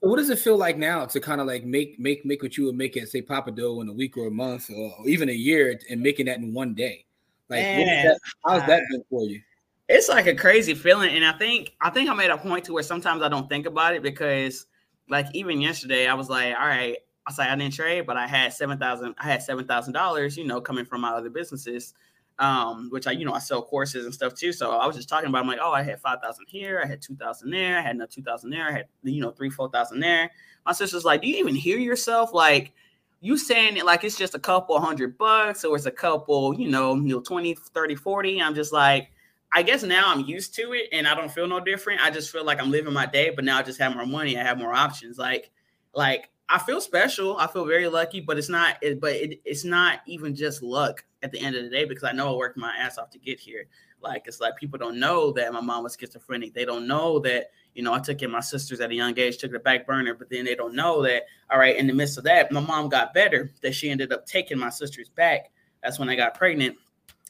what 0.00 0.16
does 0.16 0.30
it 0.30 0.38
feel 0.38 0.56
like 0.56 0.78
now 0.78 1.04
to 1.06 1.20
kind 1.20 1.40
of 1.40 1.46
like 1.46 1.64
make 1.64 1.98
make 1.98 2.24
make 2.24 2.42
what 2.42 2.56
you 2.56 2.64
would 2.66 2.76
make 2.76 2.96
at 2.96 3.08
say 3.08 3.22
Pappadeaux 3.22 3.82
in 3.82 3.88
a 3.88 3.92
week 3.92 4.16
or 4.16 4.28
a 4.28 4.30
month 4.30 4.70
or 4.70 4.94
even 5.06 5.28
a 5.28 5.32
year 5.32 5.78
and 5.90 6.00
making 6.00 6.26
that 6.26 6.38
in 6.38 6.54
one 6.54 6.74
day? 6.74 7.04
Like, 7.48 7.62
that, 7.62 8.18
how's 8.44 8.66
that 8.66 8.82
been 8.90 9.04
for 9.08 9.22
you? 9.24 9.40
It's 9.88 10.08
like 10.08 10.26
a 10.26 10.34
crazy 10.34 10.74
feeling, 10.74 11.14
and 11.14 11.24
I 11.24 11.32
think 11.38 11.76
I 11.80 11.90
think 11.90 12.10
I 12.10 12.14
made 12.14 12.30
a 12.30 12.38
point 12.38 12.64
to 12.64 12.72
where 12.72 12.82
sometimes 12.82 13.22
I 13.22 13.28
don't 13.28 13.48
think 13.48 13.66
about 13.66 13.94
it 13.94 14.02
because, 14.02 14.66
like, 15.08 15.26
even 15.34 15.60
yesterday 15.60 16.06
I 16.06 16.14
was 16.14 16.28
like, 16.28 16.54
all 16.54 16.66
right, 16.66 16.96
I 17.26 17.32
say 17.32 17.44
I 17.44 17.56
didn't 17.56 17.74
trade, 17.74 18.06
but 18.06 18.16
I 18.16 18.26
had 18.26 18.52
seven 18.52 18.78
thousand. 18.78 19.14
I 19.18 19.24
had 19.24 19.42
seven 19.42 19.66
thousand 19.66 19.94
dollars, 19.94 20.36
you 20.36 20.44
know, 20.44 20.60
coming 20.60 20.84
from 20.84 21.00
my 21.00 21.10
other 21.10 21.30
businesses 21.30 21.94
um, 22.38 22.88
which 22.90 23.06
I, 23.06 23.12
you 23.12 23.24
know, 23.24 23.32
I 23.32 23.38
sell 23.38 23.62
courses 23.62 24.04
and 24.04 24.12
stuff 24.12 24.34
too. 24.34 24.52
So 24.52 24.72
I 24.72 24.86
was 24.86 24.96
just 24.96 25.08
talking 25.08 25.28
about, 25.28 25.42
I'm 25.42 25.48
like, 25.48 25.58
oh, 25.60 25.72
I 25.72 25.82
had 25.82 26.00
5,000 26.00 26.44
here. 26.48 26.80
I 26.82 26.86
had 26.86 27.00
2,000 27.00 27.50
there. 27.50 27.78
I 27.78 27.80
had 27.80 27.94
another 27.94 28.10
2,000 28.12 28.50
there. 28.50 28.68
I 28.68 28.72
had, 28.72 28.86
you 29.02 29.20
know, 29.20 29.30
three, 29.30 29.50
4,000 29.50 30.00
there. 30.00 30.30
My 30.64 30.72
sister's 30.72 31.04
like, 31.04 31.22
do 31.22 31.28
you 31.28 31.36
even 31.36 31.54
hear 31.54 31.78
yourself? 31.78 32.34
Like, 32.34 32.72
you 33.20 33.38
saying 33.38 33.78
it 33.78 33.86
like 33.86 34.04
it's 34.04 34.18
just 34.18 34.34
a 34.34 34.38
couple 34.38 34.78
hundred 34.78 35.16
bucks 35.16 35.64
or 35.64 35.74
it's 35.74 35.86
a 35.86 35.90
couple, 35.90 36.54
you 36.54 36.68
know, 36.68 36.94
you 36.94 37.14
know, 37.14 37.20
20, 37.20 37.54
30, 37.54 37.94
40. 37.94 38.42
I'm 38.42 38.54
just 38.54 38.72
like, 38.72 39.10
I 39.52 39.62
guess 39.62 39.82
now 39.82 40.12
I'm 40.12 40.24
used 40.24 40.54
to 40.56 40.72
it 40.72 40.88
and 40.92 41.06
I 41.06 41.14
don't 41.14 41.30
feel 41.30 41.46
no 41.46 41.60
different. 41.60 42.00
I 42.02 42.10
just 42.10 42.30
feel 42.30 42.44
like 42.44 42.60
I'm 42.60 42.70
living 42.70 42.92
my 42.92 43.06
day, 43.06 43.30
but 43.30 43.44
now 43.44 43.58
I 43.58 43.62
just 43.62 43.80
have 43.80 43.94
more 43.94 44.06
money. 44.06 44.38
I 44.38 44.42
have 44.42 44.58
more 44.58 44.74
options. 44.74 45.18
Like, 45.18 45.50
like 45.94 46.30
I 46.48 46.58
feel 46.58 46.80
special. 46.80 47.36
I 47.38 47.46
feel 47.46 47.64
very 47.64 47.88
lucky, 47.88 48.20
but 48.20 48.38
it's 48.38 48.48
not. 48.48 48.76
It, 48.82 49.00
but 49.00 49.12
it, 49.12 49.40
it's 49.44 49.64
not 49.64 50.00
even 50.06 50.34
just 50.34 50.62
luck 50.62 51.04
at 51.22 51.32
the 51.32 51.40
end 51.40 51.56
of 51.56 51.64
the 51.64 51.70
day 51.70 51.84
because 51.84 52.04
I 52.04 52.12
know 52.12 52.32
I 52.32 52.36
worked 52.36 52.56
my 52.56 52.72
ass 52.78 52.98
off 52.98 53.10
to 53.10 53.18
get 53.18 53.40
here. 53.40 53.66
Like 54.00 54.24
it's 54.26 54.40
like 54.40 54.56
people 54.56 54.78
don't 54.78 55.00
know 55.00 55.32
that 55.32 55.52
my 55.52 55.60
mom 55.60 55.82
was 55.82 55.96
schizophrenic. 55.98 56.54
They 56.54 56.64
don't 56.64 56.86
know 56.86 57.18
that 57.20 57.50
you 57.74 57.82
know 57.82 57.92
I 57.92 57.98
took 57.98 58.22
in 58.22 58.30
my 58.30 58.40
sisters 58.40 58.80
at 58.80 58.90
a 58.90 58.94
young 58.94 59.18
age, 59.18 59.38
took 59.38 59.52
the 59.52 59.58
back 59.58 59.86
burner, 59.86 60.14
but 60.14 60.30
then 60.30 60.44
they 60.44 60.54
don't 60.54 60.74
know 60.74 61.02
that. 61.02 61.24
All 61.50 61.58
right, 61.58 61.76
in 61.76 61.86
the 61.86 61.92
midst 61.92 62.18
of 62.18 62.24
that, 62.24 62.52
my 62.52 62.60
mom 62.60 62.88
got 62.88 63.14
better. 63.14 63.50
That 63.62 63.74
she 63.74 63.90
ended 63.90 64.12
up 64.12 64.26
taking 64.26 64.58
my 64.58 64.70
sisters 64.70 65.08
back. 65.08 65.50
That's 65.82 65.98
when 65.98 66.08
I 66.08 66.14
got 66.14 66.34
pregnant, 66.34 66.76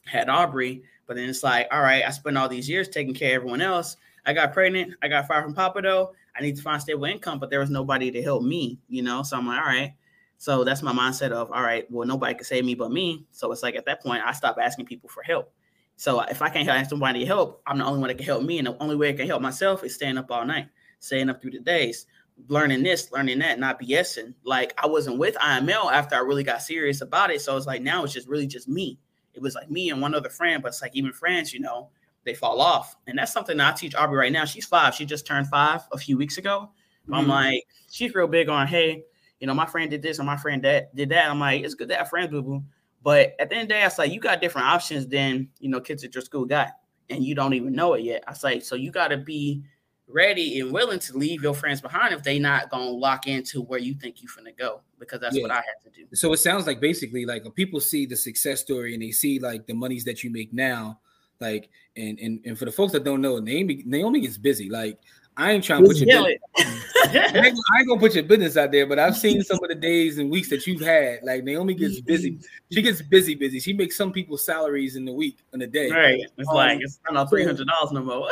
had 0.05 0.29
Aubrey. 0.29 0.83
But 1.07 1.17
then 1.17 1.29
it's 1.29 1.43
like, 1.43 1.69
all 1.71 1.83
right, 1.83 2.05
I 2.05 2.11
spent 2.11 2.37
all 2.37 2.49
these 2.49 2.69
years 2.69 2.89
taking 2.89 3.15
care 3.15 3.37
of 3.37 3.43
everyone 3.43 3.61
else. 3.61 3.97
I 4.25 4.33
got 4.33 4.53
pregnant. 4.53 4.95
I 5.03 5.09
got 5.09 5.29
fired 5.29 5.45
from 5.45 5.55
Pappadeaux. 5.55 6.11
I 6.37 6.43
need 6.43 6.57
to 6.57 6.63
find 6.63 6.81
stable 6.83 7.05
income, 7.05 7.39
but 7.39 7.49
there 7.49 7.61
was 7.61 7.71
nobody 7.71 8.11
to 8.11 8.23
help 8.23 8.43
me, 8.43 8.79
you 8.89 9.03
know. 9.03 9.23
So 9.23 9.37
I'm 9.37 9.47
like, 9.47 9.61
all 9.61 9.67
right. 9.67 9.95
So 10.39 10.65
that's 10.65 10.83
my 10.83 10.93
mindset 10.93 11.31
of, 11.31 11.51
all 11.51 11.63
right, 11.63 11.91
well, 11.91 12.07
nobody 12.07 12.35
can 12.35 12.45
save 12.45 12.65
me 12.65 12.75
but 12.75 12.93
me. 12.93 13.25
So 13.31 13.51
it's 13.53 13.63
like 13.63 13.75
at 13.75 13.87
that 13.87 14.03
point, 14.03 14.23
I 14.25 14.33
stop 14.33 14.59
asking 14.61 14.87
people 14.87 15.09
for 15.09 15.23
help. 15.23 15.53
So 15.97 16.21
if 16.21 16.43
I 16.43 16.51
can't 16.51 16.69
ask 16.69 16.91
somebody 16.91 17.21
to 17.21 17.27
help, 17.27 17.63
I'm 17.67 17.79
the 17.79 17.85
only 17.85 18.01
one 18.01 18.09
that 18.09 18.19
can 18.19 18.27
help 18.27 18.43
me. 18.43 18.59
And 18.59 18.67
the 18.67 18.77
only 18.83 18.97
way 18.97 19.09
I 19.09 19.13
can 19.15 19.27
help 19.27 19.41
myself 19.41 19.83
is 19.83 19.95
staying 19.95 20.19
up 20.19 20.31
all 20.31 20.45
night, 20.45 20.69
staying 20.99 21.31
up 21.31 21.41
through 21.41 21.53
the 21.53 21.61
days, 21.61 22.07
learning 22.49 22.83
this, 22.83 23.11
learning 23.13 23.39
that, 23.39 23.59
not 23.59 23.81
BSing. 23.81 24.35
Like 24.45 24.75
I 24.77 24.87
wasn't 24.87 25.19
with 25.19 25.37
IML 25.37 25.91
after 25.91 26.17
I 26.17 26.21
really 26.21 26.45
got 26.45 26.61
serious 26.61 27.01
about 27.01 27.31
it. 27.31 27.41
So 27.41 27.57
it's 27.57 27.67
like 27.67 27.81
now 27.81 28.05
it's 28.05 28.13
just 28.13 28.29
really 28.29 28.47
just 28.47 28.69
me. 28.69 28.99
It 29.37 29.43
was 29.43 29.55
like 29.55 29.71
me 29.71 29.91
and 29.91 30.01
one 30.01 30.15
other 30.15 30.31
friend, 30.31 30.63
but 30.63 30.69
it's 30.69 30.83
like 30.83 30.97
even 30.97 31.13
friends, 31.13 31.53
you 31.53 31.61
know, 31.61 31.91
they 32.25 32.35
fall 32.35 32.61
off. 32.61 32.97
And 33.07 33.19
that's 33.19 33.33
something 33.33 33.57
that 33.59 33.75
I 33.75 33.77
teach 33.77 33.95
Aubrey 33.95 34.19
right 34.19 34.33
now. 34.33 34.45
She's 34.45 34.67
five. 34.67 34.95
She 34.95 35.05
just 35.05 35.27
turned 35.27 35.47
five 35.49 35.83
a 35.93 35.99
few 35.99 36.17
weeks 36.17 36.39
ago. 36.39 36.71
Mm-hmm. 37.05 37.15
I'm 37.15 37.29
like, 37.29 37.67
she's 37.91 38.15
real 38.15 38.27
big 38.27 38.49
on, 38.49 38.67
hey, 38.67 39.05
you 39.41 39.47
know, 39.47 39.55
my 39.55 39.67
friend 39.67 39.91
did 39.91 40.03
this 40.03 40.19
and 40.19 40.27
my 40.27 40.37
friend 40.37 40.63
that 40.65 40.95
did 40.97 41.11
that. 41.11 41.31
I'm 41.31 41.39
like, 41.39 41.63
it's 41.63 41.75
good 41.75 41.89
to 41.91 41.97
have 41.97 42.09
friends, 42.09 42.31
boo 42.31 42.43
boo. 42.43 42.65
But 43.03 43.37
at 43.39 43.51
the 43.51 43.57
end 43.57 43.63
of 43.65 43.69
the 43.69 43.75
day, 43.75 43.85
I 43.85 43.89
say 43.89 44.07
you 44.07 44.19
got 44.19 44.41
different 44.41 44.67
options 44.67 45.07
than 45.07 45.49
you 45.61 45.69
know 45.69 45.81
kids 45.81 46.03
at 46.03 46.15
your 46.15 46.23
school 46.23 46.45
got, 46.45 46.73
and 47.09 47.23
you 47.23 47.35
don't 47.37 47.55
even 47.55 47.73
know 47.73 47.95
it 47.95 48.03
yet. 48.03 48.25
I 48.27 48.33
say 48.33 48.59
so 48.59 48.75
you 48.75 48.91
got 48.91 49.09
to 49.09 49.17
be 49.17 49.63
ready 50.09 50.61
and 50.61 50.73
willing 50.73 50.99
to 51.01 51.17
leave 51.17 51.43
your 51.43 51.55
friends 51.55 51.81
behind 51.81 52.15
if 52.15 52.23
they 52.23 52.39
not 52.39 52.71
gonna 52.71 52.85
lock 52.85 53.27
into 53.27 53.63
where 53.63 53.81
you 53.81 53.95
think 53.95 54.23
you 54.23 54.29
finna 54.29 54.57
go 54.57 54.81
because 54.99 55.21
that's 55.21 55.37
yeah. 55.37 55.43
what 55.43 55.51
I 55.51 55.57
had 55.57 55.83
to 55.85 55.91
do. 55.91 56.07
So 56.15 56.33
it 56.33 56.39
sounds 56.39 56.67
like 56.67 56.81
basically 56.81 57.27
like 57.27 57.43
people 57.55 57.81
see 57.81 58.07
the 58.07 58.17
success 58.17 58.61
story 58.61 58.95
and 58.95 59.03
they 59.03 59.11
see 59.11 59.39
like 59.39 59.67
the 59.67 59.75
monies 59.75 60.05
that 60.05 60.23
you 60.23 60.31
make 60.31 60.53
now, 60.53 61.01
like 61.41 61.69
and 61.97 62.19
and, 62.21 62.41
and 62.45 62.59
for 62.59 62.65
the 62.65 62.73
folks 62.73 62.93
that 62.93 63.05
don't 63.05 63.21
know, 63.21 63.39
Naomi 63.39 63.83
Naomi 63.85 64.21
gets 64.21 64.39
busy. 64.39 64.71
Like 64.71 64.99
I 65.39 65.53
ain't 65.53 65.65
trying 65.65 65.83
to 65.83 65.89
put 65.89 65.99
your 65.99 66.07
business, 66.07 66.39
I, 66.57 67.11
ain't, 67.13 67.37
I 67.37 67.79
ain't 67.79 67.89
gonna 67.89 68.01
put 68.01 68.15
your 68.15 68.25
business 68.25 68.57
out 68.57 68.73
there, 68.73 68.87
but 68.87 68.99
I've 68.99 69.17
seen 69.17 69.43
some 69.43 69.59
of 69.63 69.69
the 69.69 69.75
days 69.75 70.17
and 70.17 70.31
weeks 70.31 70.49
that 70.49 70.67
you've 70.67 70.81
had. 70.81 71.19
Like 71.25 71.45
Naomi 71.45 71.75
gets 71.75 72.01
busy. 72.01 72.39
She 72.73 72.81
gets 72.81 73.03
busy, 73.03 73.35
busy. 73.35 73.61
She 73.61 73.75
makes 73.75 73.97
some 73.97 74.13
people's 74.13 74.45
salaries 74.45 74.97
in 74.97 75.05
the 75.05 75.13
week 75.13 75.39
in 75.53 75.61
a 75.61 75.67
day. 75.67 75.91
Right. 75.91 76.21
It's 76.39 76.49
um, 76.49 76.55
like 76.55 76.81
it's 76.81 76.99
not 77.11 77.29
three 77.29 77.45
hundred 77.45 77.69
dollars 77.69 77.93
no 77.93 78.03
more. 78.03 78.29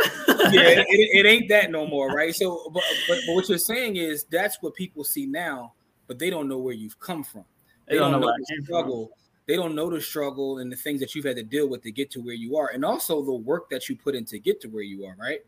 yeah, 0.50 0.80
it, 0.86 0.86
it, 0.88 1.26
ain't 1.26 1.48
that 1.50 1.70
no 1.70 1.86
more, 1.86 2.08
right? 2.08 2.34
So, 2.34 2.70
but, 2.72 2.82
but 3.06 3.18
but 3.26 3.34
what 3.34 3.48
you're 3.50 3.58
saying 3.58 3.96
is 3.96 4.24
that's 4.24 4.62
what 4.62 4.74
people 4.74 5.04
see 5.04 5.26
now, 5.26 5.74
but 6.06 6.18
they 6.18 6.30
don't 6.30 6.48
know 6.48 6.58
where 6.58 6.74
you've 6.74 6.98
come 7.00 7.22
from. 7.22 7.44
They, 7.86 7.94
they 7.94 7.98
don't, 7.98 8.12
don't, 8.12 8.22
know, 8.22 8.28
know 8.28 8.34
the 8.38 8.64
struggle. 8.64 9.06
From. 9.08 9.14
They 9.46 9.56
don't 9.56 9.74
know 9.74 9.90
the 9.90 10.00
struggle 10.00 10.60
and 10.60 10.72
the 10.72 10.76
things 10.76 11.00
that 11.00 11.14
you've 11.14 11.26
had 11.26 11.36
to 11.36 11.42
deal 11.42 11.68
with 11.68 11.82
to 11.82 11.92
get 11.92 12.10
to 12.12 12.20
where 12.20 12.34
you 12.34 12.56
are, 12.56 12.70
and 12.72 12.82
also 12.82 13.22
the 13.22 13.34
work 13.34 13.68
that 13.68 13.90
you 13.90 13.96
put 13.96 14.14
in 14.14 14.24
to 14.26 14.38
get 14.38 14.62
to 14.62 14.68
where 14.68 14.82
you 14.82 15.04
are, 15.04 15.14
right? 15.20 15.40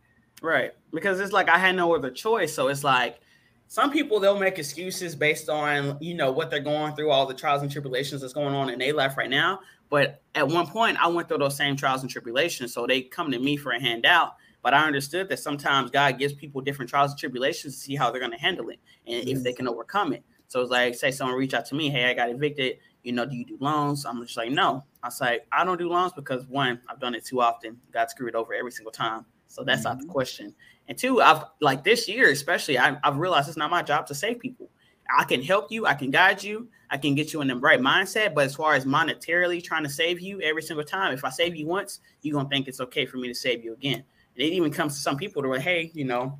Right. 0.42 0.72
Because 0.92 1.20
it's 1.20 1.32
like 1.32 1.48
I 1.48 1.58
had 1.58 1.76
no 1.76 1.94
other 1.94 2.10
choice. 2.10 2.54
So 2.54 2.68
it's 2.68 2.84
like 2.84 3.20
some 3.68 3.90
people 3.90 4.20
they'll 4.20 4.38
make 4.38 4.58
excuses 4.58 5.16
based 5.16 5.48
on 5.48 5.98
you 6.00 6.14
know 6.14 6.30
what 6.30 6.50
they're 6.50 6.60
going 6.60 6.94
through, 6.94 7.10
all 7.10 7.26
the 7.26 7.34
trials 7.34 7.62
and 7.62 7.70
tribulations 7.70 8.20
that's 8.20 8.32
going 8.32 8.54
on 8.54 8.70
in 8.70 8.78
their 8.78 8.94
life 8.94 9.16
right 9.16 9.30
now. 9.30 9.60
But 9.88 10.22
at 10.34 10.46
one 10.48 10.66
point, 10.66 10.98
I 11.02 11.06
went 11.08 11.28
through 11.28 11.38
those 11.38 11.56
same 11.56 11.76
trials 11.76 12.02
and 12.02 12.10
tribulations, 12.10 12.74
so 12.74 12.86
they 12.86 13.02
come 13.02 13.30
to 13.30 13.38
me 13.38 13.56
for 13.56 13.72
a 13.72 13.80
handout. 13.80 14.34
But 14.62 14.74
I 14.74 14.84
understood 14.84 15.28
that 15.28 15.38
sometimes 15.38 15.92
God 15.92 16.18
gives 16.18 16.32
people 16.32 16.60
different 16.60 16.90
trials 16.90 17.12
and 17.12 17.20
tribulations 17.20 17.74
to 17.74 17.80
see 17.80 17.94
how 17.94 18.10
they're 18.10 18.20
going 18.20 18.32
to 18.32 18.38
handle 18.38 18.68
it 18.70 18.80
and 19.06 19.22
mm-hmm. 19.22 19.36
if 19.36 19.44
they 19.44 19.52
can 19.52 19.68
overcome 19.68 20.12
it. 20.12 20.24
So 20.48 20.60
it's 20.60 20.70
like, 20.70 20.96
say 20.96 21.12
someone 21.12 21.38
reach 21.38 21.54
out 21.54 21.66
to 21.66 21.76
me, 21.76 21.88
hey, 21.88 22.10
I 22.10 22.14
got 22.14 22.30
evicted. 22.30 22.78
You 23.04 23.12
know, 23.12 23.24
do 23.24 23.36
you 23.36 23.44
do 23.44 23.56
loans? 23.60 24.04
I'm 24.04 24.20
just 24.24 24.36
like, 24.36 24.50
no. 24.50 24.84
I 25.04 25.08
say 25.08 25.40
I 25.52 25.64
don't 25.64 25.78
do 25.78 25.88
loans 25.88 26.12
because 26.14 26.46
one, 26.48 26.80
I've 26.88 26.98
done 26.98 27.14
it 27.14 27.24
too 27.24 27.40
often. 27.40 27.80
Got 27.92 28.10
screwed 28.10 28.34
over 28.34 28.54
every 28.54 28.72
single 28.72 28.90
time. 28.90 29.24
So 29.48 29.64
that's 29.64 29.80
mm-hmm. 29.80 29.88
not 29.88 30.00
the 30.00 30.06
question. 30.06 30.54
And 30.88 30.96
two, 30.96 31.20
I've 31.20 31.44
like 31.60 31.84
this 31.84 32.08
year, 32.08 32.30
especially, 32.30 32.78
I, 32.78 32.98
have 33.02 33.18
realized 33.18 33.48
it's 33.48 33.56
not 33.56 33.70
my 33.70 33.82
job 33.82 34.06
to 34.08 34.14
save 34.14 34.38
people. 34.38 34.70
I 35.16 35.24
can 35.24 35.42
help 35.42 35.70
you, 35.70 35.86
I 35.86 35.94
can 35.94 36.10
guide 36.10 36.42
you, 36.42 36.68
I 36.90 36.98
can 36.98 37.14
get 37.14 37.32
you 37.32 37.40
in 37.40 37.48
the 37.48 37.56
right 37.56 37.80
mindset. 37.80 38.34
But 38.34 38.46
as 38.46 38.54
far 38.54 38.74
as 38.74 38.84
monetarily 38.84 39.62
trying 39.62 39.84
to 39.84 39.88
save 39.88 40.20
you 40.20 40.40
every 40.40 40.62
single 40.62 40.84
time, 40.84 41.12
if 41.12 41.24
I 41.24 41.30
save 41.30 41.56
you 41.56 41.66
once, 41.66 42.00
you're 42.22 42.34
gonna 42.34 42.48
think 42.48 42.68
it's 42.68 42.80
okay 42.80 43.06
for 43.06 43.16
me 43.16 43.28
to 43.28 43.34
save 43.34 43.64
you 43.64 43.72
again. 43.72 44.04
And 44.34 44.44
it 44.44 44.52
even 44.52 44.72
comes 44.72 44.94
to 44.94 45.00
some 45.00 45.16
people 45.16 45.42
to 45.42 45.48
like, 45.48 45.60
hey, 45.60 45.90
you 45.94 46.04
know, 46.04 46.38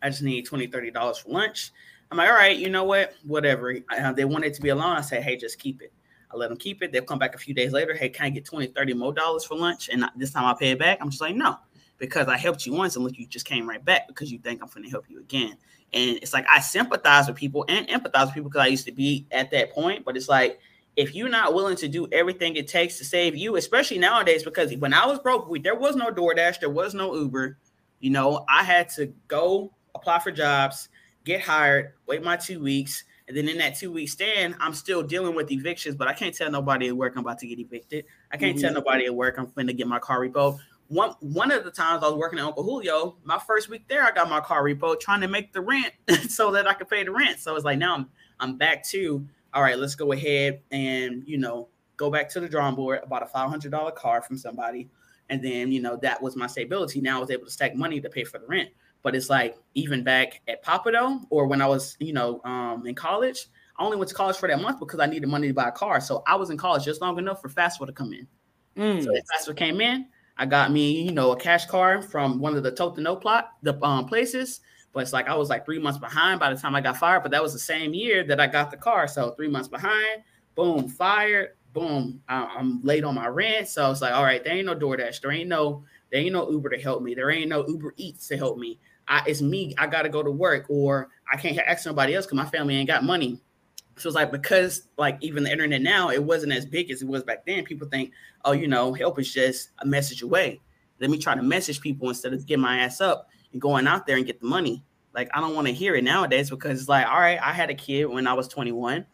I 0.00 0.10
just 0.10 0.22
need 0.22 0.46
20 0.46 0.68
$30 0.68 1.22
for 1.22 1.28
lunch. 1.28 1.72
I'm 2.10 2.18
like, 2.18 2.28
all 2.28 2.34
right, 2.34 2.56
you 2.56 2.68
know 2.68 2.84
what? 2.84 3.14
Whatever. 3.24 3.74
I, 3.88 4.12
they 4.12 4.24
want 4.24 4.44
it 4.44 4.54
to 4.54 4.60
be 4.60 4.68
alone. 4.68 4.96
I 4.96 5.00
say, 5.00 5.20
hey, 5.22 5.36
just 5.36 5.58
keep 5.58 5.80
it. 5.80 5.92
I 6.30 6.36
let 6.36 6.48
them 6.48 6.58
keep 6.58 6.82
it. 6.82 6.92
They'll 6.92 7.04
come 7.04 7.18
back 7.18 7.34
a 7.34 7.38
few 7.38 7.54
days 7.54 7.72
later. 7.72 7.94
Hey, 7.94 8.08
can 8.08 8.26
I 8.26 8.30
get 8.30 8.44
20, 8.44 8.68
30 8.68 8.94
more 8.94 9.12
dollars 9.12 9.44
for 9.44 9.56
lunch? 9.56 9.88
And 9.90 10.04
this 10.16 10.30
time 10.30 10.44
I 10.44 10.54
pay 10.58 10.72
it 10.72 10.78
back. 10.78 10.98
I'm 11.00 11.10
just 11.10 11.22
like, 11.22 11.34
no 11.34 11.56
because 12.02 12.26
I 12.26 12.36
helped 12.36 12.66
you 12.66 12.72
once 12.72 12.96
and 12.96 13.04
look, 13.04 13.16
you 13.16 13.28
just 13.28 13.46
came 13.46 13.68
right 13.68 13.82
back 13.82 14.08
because 14.08 14.32
you 14.32 14.40
think 14.40 14.60
I'm 14.60 14.68
going 14.70 14.82
to 14.82 14.90
help 14.90 15.04
you 15.08 15.20
again. 15.20 15.56
And 15.92 16.16
it's 16.16 16.32
like 16.32 16.44
I 16.50 16.58
sympathize 16.58 17.28
with 17.28 17.36
people 17.36 17.64
and 17.68 17.86
empathize 17.86 18.24
with 18.24 18.34
people 18.34 18.50
because 18.50 18.64
I 18.64 18.66
used 18.66 18.86
to 18.86 18.92
be 18.92 19.24
at 19.30 19.52
that 19.52 19.72
point. 19.72 20.04
But 20.04 20.16
it's 20.16 20.28
like 20.28 20.58
if 20.96 21.14
you're 21.14 21.28
not 21.28 21.54
willing 21.54 21.76
to 21.76 21.86
do 21.86 22.08
everything 22.10 22.56
it 22.56 22.66
takes 22.66 22.98
to 22.98 23.04
save 23.04 23.36
you, 23.36 23.54
especially 23.54 23.98
nowadays, 23.98 24.42
because 24.42 24.74
when 24.78 24.92
I 24.92 25.06
was 25.06 25.20
broke, 25.20 25.48
we, 25.48 25.60
there 25.60 25.76
was 25.76 25.94
no 25.94 26.10
DoorDash, 26.10 26.58
there 26.58 26.70
was 26.70 26.92
no 26.92 27.14
Uber. 27.14 27.56
You 28.00 28.10
know, 28.10 28.44
I 28.48 28.64
had 28.64 28.88
to 28.96 29.14
go 29.28 29.72
apply 29.94 30.18
for 30.18 30.32
jobs, 30.32 30.88
get 31.24 31.40
hired, 31.40 31.92
wait 32.08 32.24
my 32.24 32.36
two 32.36 32.60
weeks, 32.60 33.04
and 33.28 33.36
then 33.36 33.48
in 33.48 33.58
that 33.58 33.76
two 33.76 33.92
week 33.92 34.08
stand, 34.08 34.56
I'm 34.58 34.74
still 34.74 35.04
dealing 35.04 35.36
with 35.36 35.52
evictions, 35.52 35.94
but 35.94 36.08
I 36.08 36.14
can't 36.14 36.34
tell 36.34 36.50
nobody 36.50 36.88
at 36.88 36.96
work 36.96 37.12
I'm 37.14 37.20
about 37.20 37.38
to 37.38 37.46
get 37.46 37.60
evicted. 37.60 38.06
I 38.32 38.38
can't 38.38 38.56
mm-hmm. 38.56 38.62
tell 38.62 38.74
nobody 38.74 39.06
at 39.06 39.14
work 39.14 39.38
I'm 39.38 39.46
finna 39.46 39.76
get 39.76 39.86
my 39.86 40.00
car 40.00 40.18
repo. 40.18 40.58
One 40.92 41.14
one 41.20 41.50
of 41.50 41.64
the 41.64 41.70
times 41.70 42.04
I 42.04 42.08
was 42.08 42.16
working 42.16 42.38
at 42.38 42.44
Uncle 42.44 42.64
Julio, 42.64 43.16
my 43.24 43.38
first 43.38 43.70
week 43.70 43.88
there, 43.88 44.02
I 44.02 44.10
got 44.10 44.28
my 44.28 44.40
car 44.40 44.62
repo 44.62 45.00
trying 45.00 45.22
to 45.22 45.28
make 45.28 45.54
the 45.54 45.62
rent 45.62 45.94
so 46.28 46.50
that 46.50 46.66
I 46.66 46.74
could 46.74 46.90
pay 46.90 47.02
the 47.02 47.10
rent. 47.10 47.38
So 47.38 47.56
it's 47.56 47.64
like 47.64 47.78
now 47.78 47.94
I'm 47.94 48.10
I'm 48.38 48.58
back 48.58 48.84
to 48.88 49.26
all 49.54 49.62
right, 49.62 49.78
let's 49.78 49.94
go 49.94 50.12
ahead 50.12 50.60
and 50.70 51.24
you 51.26 51.38
know 51.38 51.68
go 51.96 52.10
back 52.10 52.28
to 52.30 52.40
the 52.40 52.48
drawing 52.48 52.74
board, 52.74 53.00
about 53.02 53.22
a 53.22 53.26
five 53.26 53.48
hundred 53.48 53.72
dollar 53.72 53.90
car 53.90 54.20
from 54.20 54.36
somebody, 54.36 54.90
and 55.30 55.42
then 55.42 55.72
you 55.72 55.80
know 55.80 55.96
that 56.02 56.20
was 56.20 56.36
my 56.36 56.46
stability. 56.46 57.00
Now 57.00 57.16
I 57.16 57.20
was 57.20 57.30
able 57.30 57.46
to 57.46 57.50
stack 57.50 57.74
money 57.74 57.98
to 57.98 58.10
pay 58.10 58.24
for 58.24 58.38
the 58.38 58.46
rent. 58.46 58.68
But 59.00 59.16
it's 59.16 59.30
like 59.30 59.56
even 59.72 60.04
back 60.04 60.42
at 60.46 60.62
Pappadeaux 60.62 61.22
or 61.30 61.46
when 61.46 61.62
I 61.62 61.66
was 61.68 61.96
you 62.00 62.12
know 62.12 62.42
um, 62.44 62.86
in 62.86 62.94
college, 62.94 63.46
I 63.78 63.84
only 63.84 63.96
went 63.96 64.10
to 64.10 64.14
college 64.14 64.36
for 64.36 64.46
that 64.46 64.60
month 64.60 64.78
because 64.78 65.00
I 65.00 65.06
needed 65.06 65.26
money 65.26 65.48
to 65.48 65.54
buy 65.54 65.68
a 65.68 65.72
car. 65.72 66.02
So 66.02 66.22
I 66.26 66.36
was 66.36 66.50
in 66.50 66.58
college 66.58 66.84
just 66.84 67.00
long 67.00 67.18
enough 67.18 67.40
for 67.40 67.48
FAFSA 67.48 67.86
to 67.86 67.92
come 67.92 68.12
in. 68.12 68.26
Mm. 68.76 69.02
So 69.02 69.10
FAFSA 69.10 69.56
came 69.56 69.80
in, 69.80 70.06
I 70.42 70.44
got 70.44 70.72
me, 70.72 71.02
you 71.02 71.12
know, 71.12 71.30
a 71.30 71.36
cash 71.36 71.66
car 71.66 72.02
from 72.02 72.40
one 72.40 72.56
of 72.56 72.64
the 72.64 72.72
Tote 72.72 72.98
No 72.98 73.14
plot 73.14 73.52
the 73.62 73.80
um, 73.84 74.06
places. 74.06 74.60
But 74.92 75.04
it's 75.04 75.12
like 75.12 75.28
I 75.28 75.36
was 75.36 75.48
like 75.48 75.64
three 75.64 75.78
months 75.78 76.00
behind 76.00 76.40
by 76.40 76.52
the 76.52 76.60
time 76.60 76.74
I 76.74 76.80
got 76.80 76.96
fired. 76.96 77.22
But 77.22 77.30
that 77.30 77.40
was 77.40 77.52
the 77.52 77.60
same 77.60 77.94
year 77.94 78.24
that 78.24 78.40
I 78.40 78.48
got 78.48 78.72
the 78.72 78.76
car. 78.76 79.06
So 79.06 79.30
three 79.36 79.46
months 79.46 79.68
behind, 79.68 80.24
boom, 80.56 80.88
fired, 80.88 81.50
boom, 81.72 82.20
I'm 82.28 82.82
late 82.82 83.04
on 83.04 83.14
my 83.14 83.28
rent. 83.28 83.68
So 83.68 83.88
it's 83.92 84.02
like, 84.02 84.12
all 84.12 84.24
right, 84.24 84.42
there 84.42 84.54
ain't 84.54 84.66
no 84.66 84.74
DoorDash, 84.74 85.20
there 85.20 85.30
ain't 85.30 85.48
no, 85.48 85.84
there 86.10 86.20
ain't 86.20 86.32
no 86.32 86.50
Uber 86.50 86.70
to 86.70 86.82
help 86.82 87.02
me, 87.04 87.14
there 87.14 87.30
ain't 87.30 87.48
no 87.48 87.64
Uber 87.68 87.94
Eats 87.96 88.26
to 88.26 88.36
help 88.36 88.58
me. 88.58 88.80
I, 89.06 89.22
it's 89.24 89.42
me. 89.42 89.76
I 89.78 89.86
got 89.86 90.02
to 90.02 90.08
go 90.08 90.24
to 90.24 90.30
work, 90.30 90.66
or 90.68 91.08
I 91.32 91.36
can't 91.36 91.56
ask 91.58 91.84
somebody 91.84 92.16
else 92.16 92.26
because 92.26 92.36
my 92.36 92.46
family 92.46 92.74
ain't 92.74 92.88
got 92.88 93.04
money. 93.04 93.40
So 93.96 94.08
it's 94.08 94.16
like 94.16 94.32
because 94.32 94.88
like 94.96 95.18
even 95.20 95.44
the 95.44 95.52
internet 95.52 95.82
now, 95.82 96.10
it 96.10 96.22
wasn't 96.22 96.52
as 96.52 96.66
big 96.66 96.90
as 96.90 97.02
it 97.02 97.08
was 97.08 97.22
back 97.22 97.44
then. 97.46 97.64
People 97.64 97.88
think, 97.88 98.12
oh, 98.44 98.52
you 98.52 98.66
know, 98.68 98.92
help 98.92 99.18
is 99.18 99.32
just 99.32 99.70
a 99.78 99.86
message 99.86 100.22
away. 100.22 100.60
Let 101.00 101.10
me 101.10 101.18
try 101.18 101.34
to 101.34 101.42
message 101.42 101.80
people 101.80 102.08
instead 102.08 102.32
of 102.32 102.46
getting 102.46 102.62
my 102.62 102.78
ass 102.78 103.00
up 103.00 103.28
and 103.52 103.60
going 103.60 103.86
out 103.86 104.06
there 104.06 104.16
and 104.16 104.26
get 104.26 104.40
the 104.40 104.46
money. 104.46 104.84
Like 105.14 105.28
I 105.34 105.40
don't 105.40 105.54
want 105.54 105.66
to 105.66 105.72
hear 105.72 105.94
it 105.94 106.04
nowadays 106.04 106.50
because 106.50 106.80
it's 106.80 106.88
like, 106.88 107.06
all 107.06 107.20
right, 107.20 107.38
I 107.40 107.52
had 107.52 107.70
a 107.70 107.74
kid 107.74 108.06
when 108.06 108.26
I 108.26 108.32
was 108.32 108.48
21. 108.48 109.06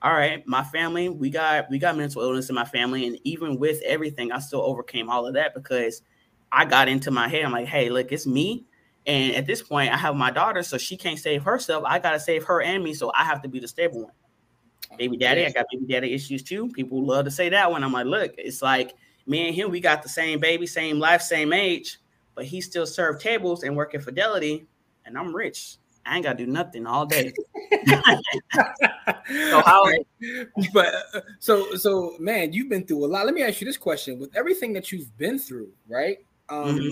All 0.00 0.12
right, 0.12 0.44
my 0.48 0.64
family, 0.64 1.08
we 1.08 1.30
got 1.30 1.70
we 1.70 1.78
got 1.78 1.96
mental 1.96 2.22
illness 2.22 2.48
in 2.48 2.56
my 2.56 2.64
family, 2.64 3.06
and 3.06 3.18
even 3.22 3.58
with 3.58 3.80
everything, 3.82 4.32
I 4.32 4.40
still 4.40 4.62
overcame 4.62 5.08
all 5.08 5.26
of 5.26 5.34
that 5.34 5.54
because 5.54 6.02
I 6.50 6.64
got 6.64 6.88
into 6.88 7.12
my 7.12 7.28
head. 7.28 7.44
I'm 7.44 7.52
like, 7.52 7.68
hey, 7.68 7.88
look, 7.88 8.10
it's 8.10 8.26
me 8.26 8.66
and 9.06 9.34
at 9.34 9.46
this 9.46 9.62
point, 9.62 9.92
I 9.92 9.96
have 9.96 10.14
my 10.14 10.30
daughter, 10.30 10.62
so 10.62 10.78
she 10.78 10.96
can't 10.96 11.18
save 11.18 11.42
herself. 11.42 11.84
I 11.86 11.98
gotta 11.98 12.20
save 12.20 12.44
her 12.44 12.62
and 12.62 12.84
me, 12.84 12.94
so 12.94 13.10
I 13.14 13.24
have 13.24 13.42
to 13.42 13.48
be 13.48 13.58
the 13.58 13.68
stable 13.68 14.04
one. 14.04 14.12
Baby 14.98 15.16
daddy, 15.16 15.46
I 15.46 15.50
got 15.50 15.66
baby 15.72 15.86
daddy 15.86 16.12
issues 16.12 16.42
too. 16.42 16.68
People 16.68 17.04
love 17.04 17.24
to 17.24 17.30
say 17.30 17.48
that 17.48 17.70
one. 17.70 17.82
I'm 17.82 17.92
like, 17.92 18.06
look, 18.06 18.34
it's 18.38 18.62
like 18.62 18.94
me 19.26 19.48
and 19.48 19.54
him, 19.54 19.70
we 19.70 19.80
got 19.80 20.02
the 20.02 20.08
same 20.08 20.40
baby, 20.40 20.66
same 20.66 20.98
life, 20.98 21.22
same 21.22 21.52
age, 21.52 21.98
but 22.34 22.44
he 22.44 22.60
still 22.60 22.86
serve 22.86 23.20
tables 23.20 23.62
and 23.62 23.76
work 23.76 23.94
at 23.94 24.02
Fidelity, 24.02 24.66
and 25.04 25.16
I'm 25.16 25.34
rich. 25.34 25.76
I 26.04 26.16
ain't 26.16 26.24
gotta 26.24 26.38
do 26.38 26.46
nothing 26.46 26.86
all 26.86 27.06
day. 27.06 27.32
so 28.52 29.60
how? 29.60 29.88
But 30.72 30.94
uh, 31.14 31.20
so 31.38 31.76
so 31.76 32.16
man, 32.18 32.52
you've 32.52 32.68
been 32.68 32.84
through 32.84 33.04
a 33.04 33.06
lot. 33.06 33.24
Let 33.24 33.34
me 33.34 33.42
ask 33.42 33.60
you 33.60 33.66
this 33.66 33.76
question: 33.76 34.18
with 34.18 34.34
everything 34.34 34.72
that 34.72 34.90
you've 34.90 35.16
been 35.16 35.38
through, 35.38 35.70
right? 35.88 36.18
Um, 36.48 36.76
mm-hmm 36.76 36.88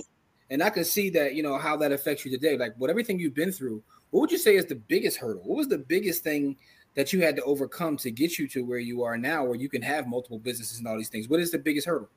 and 0.50 0.62
I 0.62 0.70
can 0.70 0.84
see 0.84 1.10
that 1.10 1.34
you 1.34 1.42
know 1.42 1.56
how 1.56 1.76
that 1.78 1.92
affects 1.92 2.24
you 2.24 2.30
today. 2.30 2.58
Like 2.58 2.74
with 2.78 2.90
everything 2.90 3.18
you've 3.18 3.34
been 3.34 3.52
through, 3.52 3.82
what 4.10 4.20
would 4.20 4.32
you 4.32 4.38
say 4.38 4.56
is 4.56 4.66
the 4.66 4.74
biggest 4.74 5.16
hurdle? 5.16 5.42
What 5.44 5.56
was 5.56 5.68
the 5.68 5.78
biggest 5.78 6.22
thing 6.22 6.56
that 6.94 7.12
you 7.12 7.22
had 7.22 7.36
to 7.36 7.42
overcome 7.42 7.96
to 7.98 8.10
get 8.10 8.38
you 8.38 8.48
to 8.48 8.64
where 8.64 8.78
you 8.78 9.02
are 9.02 9.16
now, 9.16 9.44
where 9.44 9.54
you 9.54 9.68
can 9.68 9.82
have 9.82 10.06
multiple 10.06 10.38
businesses 10.38 10.78
and 10.78 10.86
all 10.86 10.96
these 10.96 11.08
things? 11.08 11.28
What 11.28 11.40
is 11.40 11.50
the 11.50 11.58
biggest 11.58 11.86
hurdle? 11.86 12.08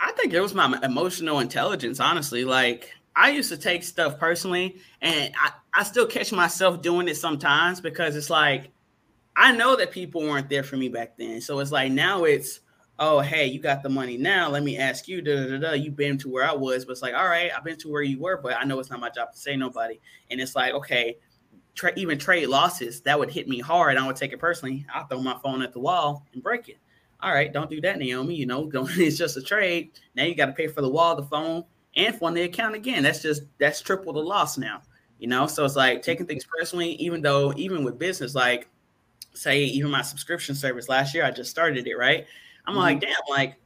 I 0.00 0.12
think 0.12 0.32
it 0.32 0.40
was 0.40 0.54
my 0.54 0.78
emotional 0.82 1.40
intelligence, 1.40 2.00
honestly. 2.00 2.44
Like 2.44 2.90
I 3.14 3.30
used 3.30 3.50
to 3.50 3.56
take 3.56 3.82
stuff 3.82 4.18
personally, 4.18 4.76
and 5.00 5.32
I, 5.40 5.52
I 5.74 5.82
still 5.82 6.06
catch 6.06 6.32
myself 6.32 6.82
doing 6.82 7.08
it 7.08 7.16
sometimes 7.16 7.80
because 7.80 8.16
it's 8.16 8.30
like 8.30 8.70
I 9.36 9.52
know 9.52 9.76
that 9.76 9.90
people 9.90 10.22
weren't 10.22 10.48
there 10.48 10.62
for 10.62 10.76
me 10.76 10.88
back 10.88 11.16
then. 11.16 11.40
So 11.40 11.58
it's 11.60 11.72
like 11.72 11.92
now 11.92 12.24
it's 12.24 12.60
oh, 12.98 13.20
hey, 13.20 13.46
you 13.46 13.58
got 13.58 13.82
the 13.82 13.88
money 13.88 14.16
now. 14.16 14.48
Let 14.48 14.62
me 14.62 14.78
ask 14.78 15.08
you, 15.08 15.22
da, 15.22 15.48
da, 15.48 15.58
da, 15.58 15.72
you've 15.72 15.96
been 15.96 16.18
to 16.18 16.28
where 16.28 16.48
I 16.48 16.52
was, 16.52 16.84
but 16.84 16.92
it's 16.92 17.02
like, 17.02 17.14
all 17.14 17.26
right, 17.26 17.50
I've 17.54 17.64
been 17.64 17.78
to 17.78 17.90
where 17.90 18.02
you 18.02 18.20
were, 18.20 18.36
but 18.36 18.54
I 18.56 18.62
know 18.64 18.78
it's 18.78 18.90
not 18.90 19.00
my 19.00 19.10
job 19.10 19.32
to 19.32 19.38
say 19.38 19.56
nobody. 19.56 19.98
And 20.30 20.40
it's 20.40 20.54
like, 20.54 20.72
okay, 20.74 21.16
tra- 21.74 21.92
even 21.96 22.18
trade 22.18 22.46
losses, 22.48 23.00
that 23.02 23.18
would 23.18 23.30
hit 23.30 23.48
me 23.48 23.60
hard. 23.60 23.96
I 23.96 24.06
would 24.06 24.16
take 24.16 24.32
it 24.32 24.38
personally. 24.38 24.86
I'll 24.92 25.06
throw 25.06 25.20
my 25.20 25.38
phone 25.42 25.62
at 25.62 25.72
the 25.72 25.80
wall 25.80 26.26
and 26.32 26.42
break 26.42 26.68
it. 26.68 26.78
All 27.20 27.32
right, 27.32 27.52
don't 27.52 27.70
do 27.70 27.80
that, 27.82 27.98
Naomi. 27.98 28.34
You 28.34 28.46
know, 28.46 28.70
it's 28.74 29.16
just 29.16 29.36
a 29.36 29.42
trade. 29.42 29.92
Now 30.14 30.24
you 30.24 30.34
got 30.34 30.46
to 30.46 30.52
pay 30.52 30.66
for 30.66 30.82
the 30.82 30.88
wall, 30.88 31.14
the 31.14 31.22
phone, 31.22 31.64
and 31.94 32.14
for 32.14 32.30
the 32.32 32.42
account 32.42 32.74
again. 32.74 33.02
That's 33.02 33.22
just 33.22 33.42
that's 33.58 33.80
triple 33.80 34.12
the 34.12 34.20
loss 34.20 34.58
now. 34.58 34.82
You 35.18 35.28
know, 35.28 35.46
so 35.46 35.64
it's 35.64 35.76
like 35.76 36.02
taking 36.02 36.26
things 36.26 36.44
personally, 36.44 36.94
even 36.94 37.22
though 37.22 37.52
even 37.56 37.84
with 37.84 37.96
business, 37.96 38.34
like 38.34 38.68
say 39.34 39.62
even 39.62 39.90
my 39.90 40.02
subscription 40.02 40.54
service 40.54 40.88
last 40.88 41.14
year, 41.14 41.24
I 41.24 41.30
just 41.30 41.50
started 41.50 41.86
it, 41.86 41.94
right? 41.94 42.26
I'm 42.66 42.72
mm-hmm. 42.72 42.80
like, 42.80 43.00
damn, 43.00 43.14
like, 43.28 43.56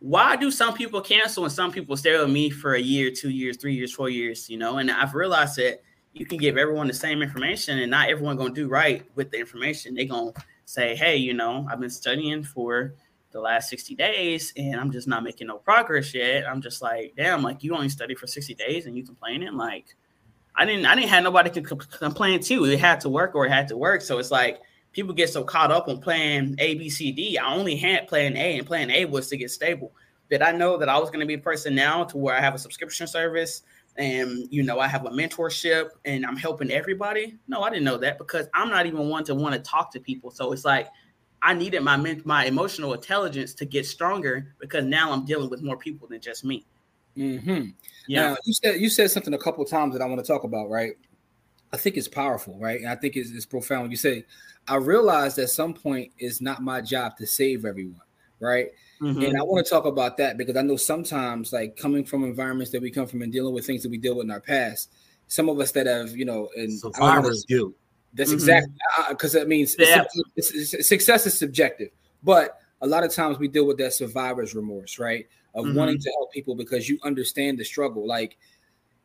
why 0.00 0.36
do 0.36 0.50
some 0.50 0.74
people 0.74 1.00
cancel 1.00 1.44
and 1.44 1.52
some 1.52 1.72
people 1.72 1.96
stay 1.96 2.18
with 2.18 2.28
me 2.28 2.50
for 2.50 2.74
a 2.74 2.80
year, 2.80 3.10
two 3.10 3.30
years, 3.30 3.56
three 3.56 3.74
years, 3.74 3.92
four 3.92 4.08
years? 4.08 4.50
You 4.50 4.58
know, 4.58 4.78
and 4.78 4.90
I've 4.90 5.14
realized 5.14 5.56
that 5.56 5.82
you 6.16 6.24
can 6.24 6.38
give 6.38 6.56
everyone 6.56 6.86
the 6.86 6.94
same 6.94 7.20
information, 7.20 7.78
and 7.78 7.90
not 7.90 8.08
everyone 8.08 8.36
gonna 8.36 8.54
do 8.54 8.68
right 8.68 9.04
with 9.14 9.30
the 9.30 9.38
information. 9.38 9.94
They're 9.94 10.06
gonna 10.06 10.32
say, 10.64 10.96
hey, 10.96 11.16
you 11.16 11.34
know, 11.34 11.66
I've 11.70 11.78
been 11.78 11.90
studying 11.90 12.42
for 12.42 12.94
the 13.32 13.40
last 13.40 13.68
60 13.68 13.94
days 13.94 14.52
and 14.56 14.80
I'm 14.80 14.90
just 14.90 15.06
not 15.06 15.22
making 15.22 15.48
no 15.48 15.58
progress 15.58 16.14
yet. 16.14 16.48
I'm 16.48 16.62
just 16.62 16.80
like, 16.80 17.12
damn, 17.16 17.42
like 17.42 17.62
you 17.62 17.74
only 17.74 17.90
study 17.90 18.14
for 18.14 18.26
60 18.26 18.54
days 18.54 18.86
and 18.86 18.96
you 18.96 19.04
complaining. 19.04 19.52
Like, 19.54 19.94
I 20.54 20.64
didn't, 20.64 20.86
I 20.86 20.94
didn't 20.94 21.10
have 21.10 21.22
nobody 21.22 21.50
to 21.50 21.60
complain 21.60 22.40
to. 22.44 22.64
It 22.64 22.80
had 22.80 23.00
to 23.02 23.10
work 23.10 23.34
or 23.34 23.44
it 23.44 23.52
had 23.52 23.68
to 23.68 23.76
work. 23.76 24.00
So 24.00 24.18
it's 24.18 24.30
like 24.30 24.60
people 24.92 25.12
get 25.12 25.28
so 25.28 25.44
caught 25.44 25.70
up 25.70 25.86
on 25.86 26.00
playing 26.00 26.56
A, 26.58 26.76
B, 26.76 26.88
C, 26.88 27.12
D. 27.12 27.36
I 27.36 27.54
only 27.54 27.76
had 27.76 28.08
plan 28.08 28.36
A, 28.38 28.56
and 28.56 28.66
plan 28.66 28.90
A 28.90 29.04
was 29.04 29.28
to 29.28 29.36
get 29.36 29.50
stable. 29.50 29.92
Did 30.30 30.40
I 30.40 30.52
know 30.52 30.78
that 30.78 30.88
I 30.88 30.98
was 30.98 31.10
to 31.10 31.26
be 31.26 31.34
a 31.34 31.38
person 31.38 31.74
now 31.74 32.04
to 32.04 32.16
where 32.16 32.34
I 32.34 32.40
have 32.40 32.54
a 32.54 32.58
subscription 32.58 33.06
service 33.06 33.62
and 33.98 34.46
you 34.50 34.62
know 34.62 34.78
I 34.78 34.86
have 34.86 35.06
a 35.06 35.10
mentorship 35.10 35.90
and 36.04 36.24
I'm 36.24 36.36
helping 36.36 36.70
everybody? 36.70 37.36
No, 37.48 37.62
I 37.62 37.70
didn't 37.70 37.84
know 37.84 37.98
that 37.98 38.18
because 38.18 38.46
I'm 38.54 38.70
not 38.70 38.86
even 38.86 39.08
one 39.08 39.24
to 39.24 39.34
want 39.34 39.54
to 39.54 39.60
talk 39.60 39.92
to 39.92 40.00
people. 40.00 40.30
So 40.30 40.52
it's 40.52 40.64
like 40.64 40.88
I 41.42 41.54
needed 41.54 41.82
my 41.82 41.96
my 42.24 42.44
emotional 42.44 42.92
intelligence 42.94 43.54
to 43.54 43.64
get 43.64 43.86
stronger 43.86 44.54
because 44.58 44.84
now 44.84 45.12
I'm 45.12 45.24
dealing 45.24 45.50
with 45.50 45.62
more 45.62 45.76
people 45.76 46.08
than 46.08 46.20
just 46.20 46.44
me. 46.44 46.66
Mm-hmm. 47.16 47.70
Yeah, 48.08 48.30
now, 48.30 48.36
you 48.44 48.52
said 48.52 48.80
you 48.80 48.88
said 48.88 49.10
something 49.10 49.34
a 49.34 49.38
couple 49.38 49.64
times 49.64 49.94
that 49.94 50.02
I 50.02 50.06
want 50.06 50.20
to 50.20 50.26
talk 50.26 50.44
about, 50.44 50.68
right? 50.68 50.92
I 51.72 51.76
think 51.76 51.96
it's 51.96 52.08
powerful, 52.08 52.56
right? 52.58 52.80
And 52.80 52.88
I 52.88 52.96
think 52.96 53.16
it's, 53.16 53.30
it's 53.30 53.46
profound. 53.46 53.90
You 53.90 53.96
say, 53.96 54.24
I 54.68 54.76
realized 54.76 55.38
at 55.38 55.50
some 55.50 55.74
point 55.74 56.12
it's 56.18 56.40
not 56.40 56.62
my 56.62 56.80
job 56.80 57.16
to 57.18 57.26
save 57.26 57.64
everyone, 57.64 58.00
right? 58.40 58.68
Mm-hmm. 59.00 59.22
And 59.22 59.38
I 59.38 59.42
want 59.42 59.64
to 59.64 59.70
talk 59.70 59.84
about 59.84 60.16
that 60.18 60.38
because 60.38 60.56
I 60.56 60.62
know 60.62 60.76
sometimes, 60.76 61.52
like 61.52 61.76
coming 61.76 62.04
from 62.04 62.24
environments 62.24 62.72
that 62.72 62.82
we 62.82 62.90
come 62.90 63.06
from 63.06 63.22
and 63.22 63.32
dealing 63.32 63.54
with 63.54 63.66
things 63.66 63.82
that 63.82 63.90
we 63.90 63.98
deal 63.98 64.16
with 64.16 64.24
in 64.24 64.30
our 64.30 64.40
past, 64.40 64.90
some 65.28 65.48
of 65.48 65.58
us 65.60 65.72
that 65.72 65.86
have, 65.86 66.10
you 66.10 66.24
know, 66.24 66.48
and 66.56 66.78
survivor's 66.78 67.44
guilt. 67.44 67.74
That's 68.14 68.30
mm-hmm. 68.30 68.38
exactly 68.38 68.74
because 69.10 69.32
that 69.32 69.48
means 69.48 69.76
yeah. 69.78 70.04
it's, 70.36 70.72
it's, 70.72 70.88
success 70.88 71.26
is 71.26 71.36
subjective, 71.36 71.90
but 72.22 72.58
a 72.80 72.86
lot 72.86 73.04
of 73.04 73.12
times 73.12 73.38
we 73.38 73.48
deal 73.48 73.66
with 73.66 73.78
that 73.78 73.92
survivor's 73.92 74.54
remorse, 74.54 74.98
right? 74.98 75.26
Of 75.54 75.66
mm-hmm. 75.66 75.76
wanting 75.76 75.98
to 75.98 76.10
help 76.12 76.32
people 76.32 76.54
because 76.54 76.88
you 76.88 76.98
understand 77.02 77.58
the 77.58 77.64
struggle. 77.64 78.06
Like 78.06 78.38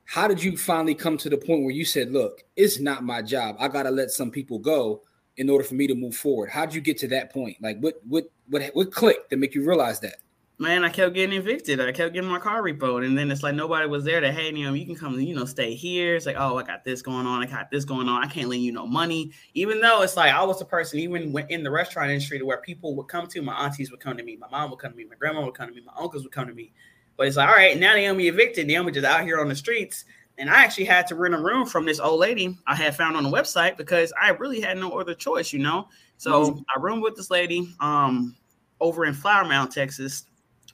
how 0.06 0.28
did 0.28 0.44
you 0.44 0.58
finally 0.58 0.94
come 0.94 1.18
to 1.18 1.30
the 1.30 1.38
point 1.38 1.64
where 1.64 1.72
you 1.72 1.86
said, 1.86 2.12
look, 2.12 2.44
it's 2.58 2.80
not 2.80 3.04
my 3.04 3.22
job. 3.22 3.56
I 3.60 3.70
got 3.70 3.84
to 3.84 3.92
let 3.92 4.12
some 4.12 4.30
people 4.30 4.60
go 4.60 5.04
in 5.38 5.50
order 5.50 5.64
for 5.64 5.76
me 5.76 5.88
to 5.88 5.96
move 5.96 6.16
forward? 6.16 6.50
How 6.50 6.66
did 6.66 6.76
you 6.76 6.82
get 6.82 6.98
to 7.00 7.08
that 7.10 7.32
point? 7.32 7.56
Like 7.62 7.80
what 7.80 8.02
what 8.08 8.26
what 8.52 8.64
what 8.74 8.92
clicked 8.92 9.32
to 9.32 9.38
make 9.38 9.56
you 9.56 9.66
realize 9.68 10.00
that? 10.02 10.18
Man, 10.60 10.86
I 10.86 10.90
kept 10.90 11.16
getting 11.16 11.36
evicted. 11.36 11.82
I 11.82 11.92
kept 11.92 12.14
getting 12.14 12.30
my 12.30 12.38
car 12.38 12.62
repoed, 12.62 13.04
and 13.04 13.18
then 13.18 13.32
it's 13.32 13.42
like 13.42 13.56
nobody 13.56 13.88
was 13.88 14.04
there 14.04 14.22
to, 14.22 14.32
hey, 14.32 14.54
you 14.54 14.64
know, 14.64 14.74
you 14.74 14.86
can 14.86 14.96
come, 14.96 15.20
you 15.20 15.34
know, 15.34 15.46
stay 15.46 15.74
here. 15.74 16.16
It's 16.16 16.28
like, 16.28 16.36
oh, 16.38 16.60
I 16.60 16.64
got 16.64 16.86
this 16.86 17.02
going 17.02 17.26
on. 17.26 17.42
I 17.42 17.48
got 17.48 17.72
this 17.72 17.84
going 17.84 18.08
on. 18.08 18.24
I 18.24 18.28
can't 18.28 18.48
lend 18.48 18.62
you 18.62 18.72
no 18.72 18.86
money. 18.86 19.32
Even 19.56 19.82
though 19.82 20.04
it's 20.04 20.16
like 20.16 20.32
I 20.32 20.44
was 20.44 20.60
the 20.60 20.66
person, 20.66 21.00
even 21.00 21.36
in 21.50 21.64
the 21.64 21.72
restaurant 21.72 22.12
industry, 22.12 22.38
to 22.38 22.46
where 22.46 22.60
people 22.60 22.96
would 22.96 23.08
come 23.08 23.26
to, 23.26 23.42
my 23.42 23.54
aunties 23.54 23.90
would 23.90 24.02
come 24.02 24.18
to 24.18 24.24
me, 24.24 24.36
my 24.36 24.48
mom 24.50 24.70
would 24.70 24.78
come 24.78 24.92
to 24.92 24.98
me, 24.98 25.06
my 25.06 25.16
grandma 25.16 25.44
would 25.44 25.56
come 25.56 25.70
to 25.70 25.74
me, 25.74 25.82
my 25.84 25.94
uncles 25.98 26.22
would 26.22 26.32
come 26.32 26.48
to 26.48 26.54
me. 26.54 26.74
But 27.18 27.26
it's 27.26 27.38
like, 27.38 27.50
all 27.50 27.56
right, 27.56 27.80
now 27.80 27.96
Naomi 27.96 28.28
evicted. 28.28 28.68
Naomi 28.68 28.92
just 28.92 29.06
out 29.06 29.24
here 29.24 29.40
on 29.40 29.50
the 29.50 29.56
streets. 29.56 30.06
And 30.38 30.48
I 30.48 30.64
actually 30.64 30.86
had 30.86 31.08
to 31.08 31.16
rent 31.16 31.34
a 31.34 31.40
room 31.40 31.66
from 31.66 31.86
this 31.86 32.00
old 32.00 32.20
lady 32.20 32.56
I 32.68 32.76
had 32.76 32.96
found 32.96 33.16
on 33.16 33.24
the 33.24 33.30
website 33.30 33.78
because 33.78 34.14
I 34.20 34.30
really 34.30 34.62
had 34.62 34.78
no 34.78 34.92
other 35.00 35.16
choice, 35.16 35.52
you 35.52 35.60
know. 35.60 35.88
So 36.18 36.52
mm-hmm. 36.52 36.60
I 36.76 36.80
roomed 36.80 37.02
with 37.02 37.16
this 37.16 37.32
lady 37.32 37.76
um 37.80 38.36
over 38.82 39.06
in 39.06 39.14
Flower 39.14 39.46
Mound, 39.46 39.72
Texas, 39.72 40.26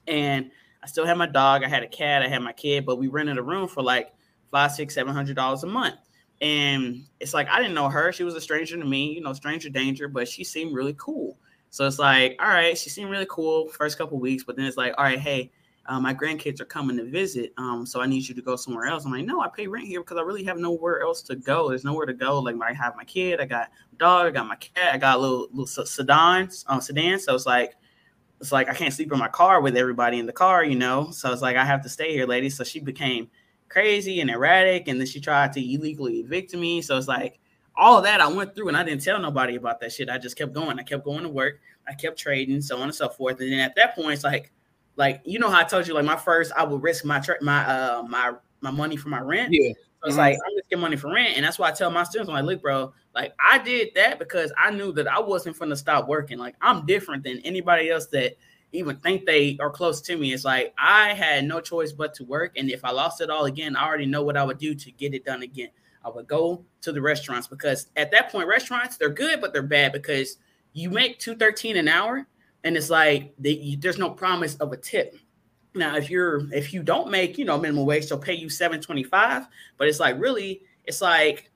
and 0.08 0.50
I 0.82 0.88
still 0.88 1.06
had 1.06 1.18
my 1.18 1.28
dog, 1.28 1.64
I 1.64 1.68
had 1.68 1.84
a 1.84 1.88
cat, 1.88 2.24
I 2.24 2.28
had 2.28 2.42
my 2.42 2.54
kid, 2.54 2.86
but 2.86 2.96
we 2.98 3.08
rented 3.08 3.38
a 3.38 3.44
room 3.44 3.68
for 3.68 3.84
like 3.84 4.14
five, 4.50 4.72
six, 4.72 4.96
seven 4.96 5.14
hundred 5.14 5.36
dollars 5.36 5.64
a 5.64 5.68
month. 5.68 5.96
And 6.40 7.04
it's 7.20 7.34
like 7.34 7.48
I 7.50 7.60
didn't 7.60 7.74
know 7.76 7.90
her; 7.90 8.12
she 8.12 8.24
was 8.24 8.36
a 8.36 8.42
stranger 8.42 8.78
to 8.78 8.86
me, 8.86 9.12
you 9.12 9.22
know, 9.22 9.34
stranger 9.34 9.70
danger, 9.70 10.08
but 10.08 10.28
she 10.28 10.44
seemed 10.44 10.74
really 10.74 10.96
cool. 10.98 11.38
So 11.70 11.86
it's 11.86 12.00
like, 12.00 12.38
all 12.40 12.48
right, 12.48 12.78
she 12.78 12.90
seemed 12.90 13.12
really 13.12 13.28
cool 13.30 13.68
first 13.70 13.98
couple 13.98 14.20
weeks, 14.20 14.44
but 14.44 14.56
then 14.56 14.66
it's 14.66 14.78
like, 14.78 14.94
all 14.98 15.04
right, 15.04 15.20
hey, 15.20 15.52
uh, 15.88 16.00
my 16.00 16.14
grandkids 16.14 16.62
are 16.62 16.66
coming 16.66 16.98
to 16.98 17.06
visit, 17.06 17.54
um, 17.58 17.86
so 17.86 18.02
I 18.02 18.06
need 18.06 18.28
you 18.28 18.36
to 18.36 18.42
go 18.42 18.56
somewhere 18.56 18.86
else. 18.86 19.06
I'm 19.06 19.12
like, 19.12 19.26
no, 19.26 19.42
I 19.42 19.50
pay 19.50 19.68
rent 19.68 19.88
here 19.88 20.02
because 20.02 20.18
I 20.18 20.22
really 20.22 20.44
have 20.44 20.58
nowhere 20.58 21.02
else 21.02 21.22
to 21.24 21.36
go. 21.36 21.70
There's 21.70 21.84
nowhere 21.84 22.06
to 22.06 22.14
go. 22.14 22.40
Like, 22.40 22.56
I 22.62 22.74
have 22.74 22.96
my 22.96 23.04
kid, 23.04 23.40
I 23.42 23.46
got 23.46 23.70
dog, 23.98 24.28
I 24.28 24.32
got 24.32 24.48
my 24.48 24.56
cat, 24.58 24.94
I 24.94 24.98
got 24.98 25.18
a 25.18 25.20
little 25.20 25.48
little 25.52 25.86
sedan, 25.86 26.50
um, 26.68 26.82
sedan. 26.82 27.20
So 27.20 27.36
it's 27.36 27.46
like, 27.46 27.76
it's 28.40 28.52
like 28.52 28.70
I 28.70 28.74
can't 28.74 28.94
sleep 28.94 29.12
in 29.12 29.20
my 29.20 29.28
car 29.28 29.62
with 29.62 29.76
everybody 29.76 30.20
in 30.20 30.26
the 30.26 30.34
car, 30.34 30.64
you 30.64 30.76
know. 30.76 31.12
So 31.12 31.32
it's 31.32 31.42
like 31.42 31.58
I 31.58 31.66
have 31.66 31.82
to 31.84 31.90
stay 31.90 32.14
here, 32.14 32.26
lady. 32.26 32.50
So 32.50 32.64
she 32.64 32.80
became 32.80 33.30
crazy 33.70 34.22
and 34.22 34.30
erratic, 34.30 34.88
and 34.88 35.00
then 35.00 35.08
she 35.08 35.20
tried 35.20 35.54
to 35.54 35.74
illegally 35.74 36.20
evict 36.20 36.54
me. 36.54 36.82
So 36.82 36.98
it's 36.98 37.08
like 37.08 37.40
all 37.76 37.98
of 37.98 38.04
that 38.04 38.22
I 38.22 38.28
went 38.28 38.56
through, 38.56 38.68
and 38.68 38.78
I 38.78 38.84
didn't 38.84 39.04
tell 39.04 39.20
nobody 39.20 39.56
about 39.56 39.80
that 39.82 39.92
shit. 39.92 40.10
I 40.10 40.18
just 40.18 40.36
kept 40.36 40.54
going. 40.54 40.80
I 40.80 40.84
kept 40.84 41.04
going 41.04 41.24
to 41.24 41.30
work. 41.30 41.60
I 41.88 41.94
kept 41.94 42.20
trading, 42.20 42.62
so 42.62 42.78
on 42.78 42.84
and 42.84 42.96
so 42.96 43.10
forth. 43.10 43.40
And 43.40 43.52
then 43.52 43.60
at 43.60 43.76
that 43.76 43.96
point, 43.96 44.14
it's 44.14 44.24
like, 44.24 44.52
like 44.96 45.22
you 45.26 45.40
know 45.40 45.50
how 45.50 45.60
I 45.60 45.64
told 45.64 45.88
you, 45.88 45.94
like 45.94 46.06
my 46.06 46.16
first, 46.16 46.52
I 46.56 46.64
would 46.64 46.82
risk 46.82 47.06
my 47.06 47.20
tra- 47.20 47.42
my 47.42 47.66
uh 47.66 48.04
my 48.04 48.34
my 48.62 48.72
money 48.72 48.98
for 48.98 49.10
my 49.10 49.20
rent. 49.20 49.50
Yeah. 49.52 49.72
So 49.72 50.10
it's 50.10 50.12
mm-hmm. 50.12 50.20
like 50.20 50.38
I'm 50.46 50.56
risking 50.56 50.80
money 50.80 50.96
for 50.96 51.12
rent, 51.12 51.34
and 51.36 51.46
that's 51.46 51.58
why 51.58 51.70
I 51.70 51.72
tell 51.72 51.90
my 51.90 52.04
students, 52.04 52.30
I'm 52.30 52.36
like, 52.36 52.46
look, 52.46 52.62
bro, 52.62 52.94
like 53.18 53.34
I 53.40 53.58
did 53.58 53.90
that 53.96 54.20
because 54.20 54.54
I 54.56 54.70
knew 54.70 54.92
that 54.92 55.08
I 55.08 55.20
wasn't 55.20 55.58
going 55.58 55.72
to 55.72 55.76
stop 55.76 56.08
working. 56.08 56.38
Like 56.38 56.56
I'm 56.62 56.86
different 56.86 57.24
than 57.24 57.40
anybody 57.40 57.90
else 57.90 58.06
that 58.08 58.38
even 58.74 58.98
think 58.98 59.26
they 59.26 59.58
are 59.60 59.72
close 59.72 60.02
to 60.02 60.16
me. 60.16 60.34
It's 60.34 60.46
like 60.46 60.72
I 60.78 61.14
had 61.14 61.44
no 61.46 61.60
choice 61.60 61.92
but 61.92 62.14
to 62.16 62.26
work, 62.26 62.52
and 62.56 62.70
if 62.70 62.86
I 62.86 62.92
lost 62.92 63.20
it 63.22 63.32
all 63.32 63.46
again, 63.46 63.76
I 63.76 63.88
already 63.88 64.06
know 64.06 64.22
what 64.22 64.38
I 64.38 64.44
would 64.44 64.60
do 64.60 64.76
to 64.76 64.92
get 64.92 65.16
it 65.16 65.26
done 65.26 65.42
again. 65.42 65.70
I 66.06 66.10
would 66.10 66.28
go 66.28 66.64
to 66.82 66.92
the 66.92 67.02
restaurants 67.02 67.48
because 67.48 67.88
at 67.96 68.12
that 68.12 68.32
point, 68.32 68.48
restaurants 68.48 68.98
they're 68.98 69.10
good, 69.10 69.42
but 69.42 69.52
they're 69.52 69.64
bad 69.64 69.94
because 69.94 70.38
you 70.74 70.92
make 70.92 71.18
two 71.18 71.36
thirteen 71.36 71.76
an 71.76 71.88
hour, 71.88 72.28
and 72.64 72.78
it's 72.78 72.92
like 72.92 73.34
they, 73.40 73.78
there's 73.80 73.98
no 73.98 74.12
promise 74.12 74.56
of 74.58 74.72
a 74.74 74.78
tip. 74.78 75.16
Now, 75.74 75.96
if 75.96 76.12
you're 76.12 76.54
if 76.54 76.72
you 76.72 76.84
don't 76.84 77.10
make 77.10 77.40
you 77.40 77.46
know 77.46 77.58
minimum 77.58 77.88
wage, 77.88 78.10
they'll 78.10 78.20
pay 78.20 78.36
you 78.36 78.48
seven 78.48 78.80
twenty 78.80 79.04
five, 79.04 79.48
but 79.78 79.88
it's 79.88 80.00
like 80.00 80.20
really, 80.20 80.62
it's 80.84 81.02
like 81.02 81.50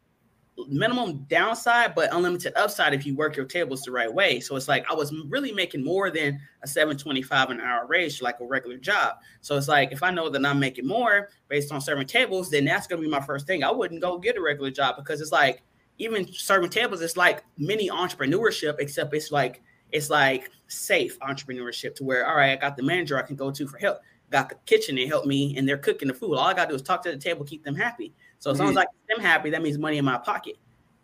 minimum 0.67 1.25
downside, 1.29 1.95
but 1.95 2.13
unlimited 2.13 2.53
upside 2.55 2.93
if 2.93 3.05
you 3.05 3.15
work 3.15 3.35
your 3.35 3.45
tables 3.45 3.81
the 3.81 3.91
right 3.91 4.13
way. 4.13 4.39
So 4.39 4.55
it's 4.55 4.67
like 4.67 4.89
I 4.89 4.93
was 4.93 5.13
really 5.27 5.51
making 5.51 5.83
more 5.83 6.09
than 6.09 6.39
a 6.61 6.67
725 6.67 7.49
an 7.49 7.61
hour 7.61 7.85
raise, 7.87 8.21
like 8.21 8.39
a 8.39 8.45
regular 8.45 8.77
job. 8.77 9.17
So 9.41 9.57
it's 9.57 9.67
like 9.67 9.91
if 9.91 10.03
I 10.03 10.11
know 10.11 10.29
that 10.29 10.45
I'm 10.45 10.59
making 10.59 10.87
more 10.87 11.29
based 11.47 11.71
on 11.71 11.81
serving 11.81 12.07
tables, 12.07 12.49
then 12.49 12.65
that's 12.65 12.87
gonna 12.87 13.01
be 13.01 13.09
my 13.09 13.21
first 13.21 13.47
thing. 13.47 13.63
I 13.63 13.71
wouldn't 13.71 14.01
go 14.01 14.17
get 14.17 14.37
a 14.37 14.41
regular 14.41 14.71
job 14.71 14.95
because 14.97 15.21
it's 15.21 15.31
like 15.31 15.63
even 15.97 16.31
serving 16.31 16.69
tables, 16.69 17.01
it's 17.01 17.17
like 17.17 17.43
mini 17.57 17.89
entrepreneurship, 17.89 18.75
except 18.79 19.13
it's 19.13 19.31
like 19.31 19.61
it's 19.91 20.09
like 20.09 20.49
safe 20.67 21.19
entrepreneurship 21.19 21.95
to 21.95 22.03
where 22.03 22.27
all 22.27 22.35
right, 22.35 22.51
I 22.51 22.55
got 22.55 22.75
the 22.75 22.83
manager 22.83 23.17
I 23.17 23.23
can 23.23 23.35
go 23.35 23.51
to 23.51 23.67
for 23.67 23.77
help, 23.77 23.99
got 24.29 24.49
the 24.49 24.55
kitchen 24.65 24.95
to 24.97 25.07
help 25.07 25.25
me, 25.25 25.55
and 25.57 25.67
they're 25.67 25.77
cooking 25.77 26.07
the 26.07 26.13
food. 26.13 26.35
All 26.35 26.47
I 26.47 26.53
gotta 26.53 26.69
do 26.69 26.75
is 26.75 26.81
talk 26.81 27.03
to 27.03 27.11
the 27.11 27.17
table, 27.17 27.45
keep 27.45 27.63
them 27.63 27.75
happy. 27.75 28.13
So 28.41 28.49
as 28.49 28.59
long 28.59 28.69
as. 28.69 28.77
I 28.77 28.85
them 29.07 29.19
happy, 29.19 29.51
that 29.51 29.61
means 29.61 29.77
money 29.77 29.99
in 29.99 30.05
my 30.05 30.17
pocket, 30.17 30.55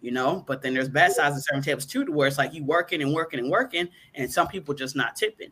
you 0.02 0.12
know. 0.12 0.43
But 0.47 0.63
then 0.63 0.73
there's 0.73 0.89
bad 0.89 1.13
sides 1.13 1.38
of 1.38 1.43
certain 1.43 1.62
tables 1.62 1.86
too, 1.86 2.04
to 2.04 2.12
where 2.12 2.28
it's 2.28 2.39
like 2.39 2.54
you 2.54 2.63
working 2.63 3.02
and 3.02 3.13
working 3.13 3.39
and 3.39 3.52
working, 3.52 3.88
and 4.15 4.32
some 4.32 4.47
people 4.47 4.73
just 4.73 4.95
not 4.95 5.15
tipping, 5.15 5.52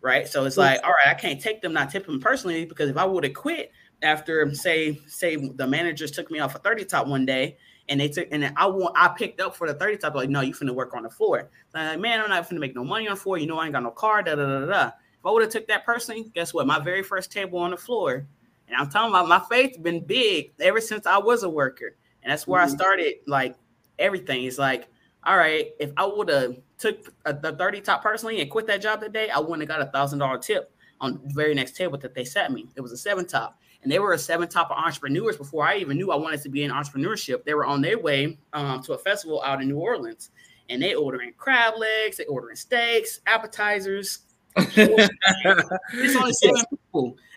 right? 0.00 0.26
So 0.26 0.44
it's 0.44 0.56
like, 0.56 0.80
all 0.82 0.90
right, 0.90 1.06
I 1.06 1.14
can't 1.14 1.40
take 1.40 1.62
them 1.62 1.72
not 1.72 1.90
tipping 1.90 2.20
personally 2.20 2.64
because 2.64 2.90
if 2.90 2.96
I 2.96 3.04
would 3.04 3.22
have 3.22 3.32
quit 3.32 3.70
after 4.02 4.52
say 4.54 5.00
say 5.06 5.36
the 5.36 5.66
managers 5.66 6.10
took 6.10 6.32
me 6.32 6.40
off 6.40 6.56
a 6.56 6.58
30 6.58 6.84
top 6.84 7.06
one 7.06 7.24
day 7.24 7.56
and 7.88 8.00
they 8.00 8.08
took 8.08 8.26
and 8.32 8.52
I 8.56 8.66
want 8.66 8.94
I 8.98 9.08
picked 9.08 9.40
up 9.40 9.54
for 9.54 9.68
the 9.68 9.74
30 9.74 9.98
top 9.98 10.14
like 10.16 10.28
no 10.28 10.40
you 10.40 10.52
finna 10.52 10.74
work 10.74 10.94
on 10.94 11.04
the 11.04 11.10
floor 11.10 11.48
so 11.68 11.78
I'm 11.78 11.86
like 11.86 12.00
man 12.00 12.20
I'm 12.20 12.28
not 12.28 12.48
finna 12.48 12.58
make 12.58 12.74
no 12.74 12.84
money 12.84 13.06
on 13.06 13.14
the 13.14 13.20
floor 13.20 13.38
you 13.38 13.46
know 13.46 13.58
I 13.58 13.64
ain't 13.64 13.72
got 13.72 13.84
no 13.84 13.92
car 13.92 14.22
da 14.22 14.34
da 14.34 14.44
da 14.44 14.66
da 14.66 14.86
if 14.88 15.24
I 15.24 15.30
would 15.30 15.42
have 15.42 15.52
took 15.52 15.68
that 15.68 15.86
personally 15.86 16.30
guess 16.34 16.52
what 16.52 16.66
my 16.66 16.80
very 16.80 17.02
first 17.02 17.30
table 17.30 17.60
on 17.60 17.70
the 17.70 17.76
floor 17.76 18.26
and 18.68 18.76
I'm 18.76 18.88
talking 18.88 19.10
about 19.10 19.28
my 19.28 19.40
faith 19.48 19.82
been 19.82 20.04
big 20.04 20.52
ever 20.60 20.80
since 20.80 21.06
I 21.06 21.18
was 21.18 21.42
a 21.42 21.50
worker. 21.50 21.96
And 22.22 22.32
that's 22.32 22.46
where 22.46 22.62
mm-hmm. 22.62 22.72
I 22.72 22.76
started 22.76 23.14
like 23.26 23.56
everything. 23.98 24.44
It's 24.44 24.58
like, 24.58 24.88
all 25.24 25.36
right, 25.36 25.68
if 25.78 25.90
I 25.96 26.06
would 26.06 26.28
have 26.28 26.56
took 26.78 27.12
a, 27.24 27.32
the 27.32 27.52
30 27.52 27.80
top 27.82 28.02
personally 28.02 28.40
and 28.40 28.50
quit 28.50 28.66
that 28.66 28.82
job 28.82 29.00
today, 29.00 29.30
I 29.30 29.38
wouldn't 29.38 29.60
have 29.60 29.68
got 29.68 29.86
a 29.86 29.90
thousand 29.90 30.18
dollar 30.18 30.38
tip 30.38 30.72
on 31.00 31.20
the 31.24 31.34
very 31.34 31.54
next 31.54 31.76
table 31.76 31.98
that 31.98 32.14
they 32.14 32.24
sat 32.24 32.52
me. 32.52 32.68
It 32.76 32.80
was 32.80 32.92
a 32.92 32.96
seven 32.96 33.26
top. 33.26 33.58
And 33.82 33.92
they 33.92 33.98
were 33.98 34.14
a 34.14 34.18
seven 34.18 34.48
top 34.48 34.70
of 34.70 34.78
entrepreneurs 34.78 35.36
before 35.36 35.66
I 35.66 35.76
even 35.76 35.98
knew 35.98 36.10
I 36.10 36.16
wanted 36.16 36.40
to 36.42 36.48
be 36.48 36.62
in 36.62 36.70
entrepreneurship. 36.70 37.44
They 37.44 37.52
were 37.52 37.66
on 37.66 37.82
their 37.82 37.98
way 37.98 38.38
um, 38.54 38.82
to 38.84 38.94
a 38.94 38.98
festival 38.98 39.42
out 39.42 39.60
in 39.60 39.68
New 39.68 39.78
Orleans. 39.78 40.30
And 40.70 40.80
they 40.82 40.94
ordering 40.94 41.34
crab 41.36 41.74
legs, 41.76 42.16
they 42.16 42.24
ordering 42.24 42.56
steaks, 42.56 43.20
appetizers, 43.26 44.20
it's 44.56 46.16
only 46.16 46.32
seven 46.32 46.62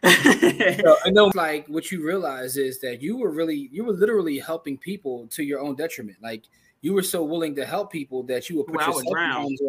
I 0.04 1.10
know, 1.10 1.32
like 1.36 1.68
what 1.68 1.92
you 1.92 2.06
realize 2.06 2.58
is 2.58 2.80
that 2.82 3.02
you 3.02 3.18
were 3.18 3.32
really, 3.32 3.70
you 3.72 3.84
were 3.84 3.94
literally 3.94 4.40
helping 4.40 4.78
people 4.78 5.28
to 5.30 5.44
your 5.44 5.60
own 5.60 5.76
detriment. 5.76 6.18
Like 6.22 6.44
you 6.82 6.94
were 6.94 7.04
so 7.04 7.24
willing 7.24 7.56
to 7.56 7.66
help 7.66 7.92
people 7.92 8.24
that 8.24 8.50
you 8.50 8.58
would 8.58 8.68
put 8.68 8.76
yourself 8.76 9.04
in 9.06 9.16
harm's. 9.16 9.60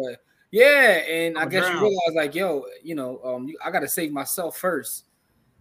Yeah, 0.51 0.97
and 1.07 1.37
I, 1.37 1.43
I 1.43 1.45
guess 1.45 1.65
drown. 1.65 1.75
you 1.75 1.81
realize, 1.81 2.15
like, 2.15 2.35
yo, 2.35 2.65
you 2.83 2.95
know, 2.95 3.19
um, 3.23 3.53
I 3.63 3.69
got 3.69 3.81
to 3.81 3.87
save 3.87 4.11
myself 4.11 4.57
first. 4.57 5.05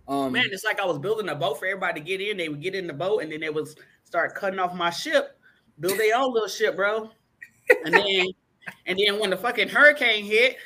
Um, 0.06 0.32
Man, 0.32 0.44
it's 0.50 0.64
like 0.64 0.80
I 0.80 0.86
was 0.86 0.98
building 0.98 1.28
a 1.28 1.34
boat 1.34 1.58
for 1.58 1.66
everybody 1.66 2.00
to 2.00 2.06
get 2.06 2.22
in. 2.22 2.38
They 2.38 2.48
would 2.48 2.62
get 2.62 2.74
in 2.74 2.86
the 2.86 2.94
boat, 2.94 3.22
and 3.22 3.30
then 3.30 3.40
they 3.40 3.50
would 3.50 3.68
start 4.04 4.34
cutting 4.34 4.58
off 4.58 4.74
my 4.74 4.88
ship, 4.88 5.38
build 5.78 5.98
their 5.98 6.16
own 6.16 6.32
little 6.32 6.48
ship, 6.48 6.76
bro. 6.76 7.10
And 7.84 7.92
then, 7.92 8.26
and 8.86 8.98
then 8.98 9.18
when 9.18 9.28
the 9.28 9.36
fucking 9.36 9.68
hurricane 9.68 10.24
hit, 10.24 10.56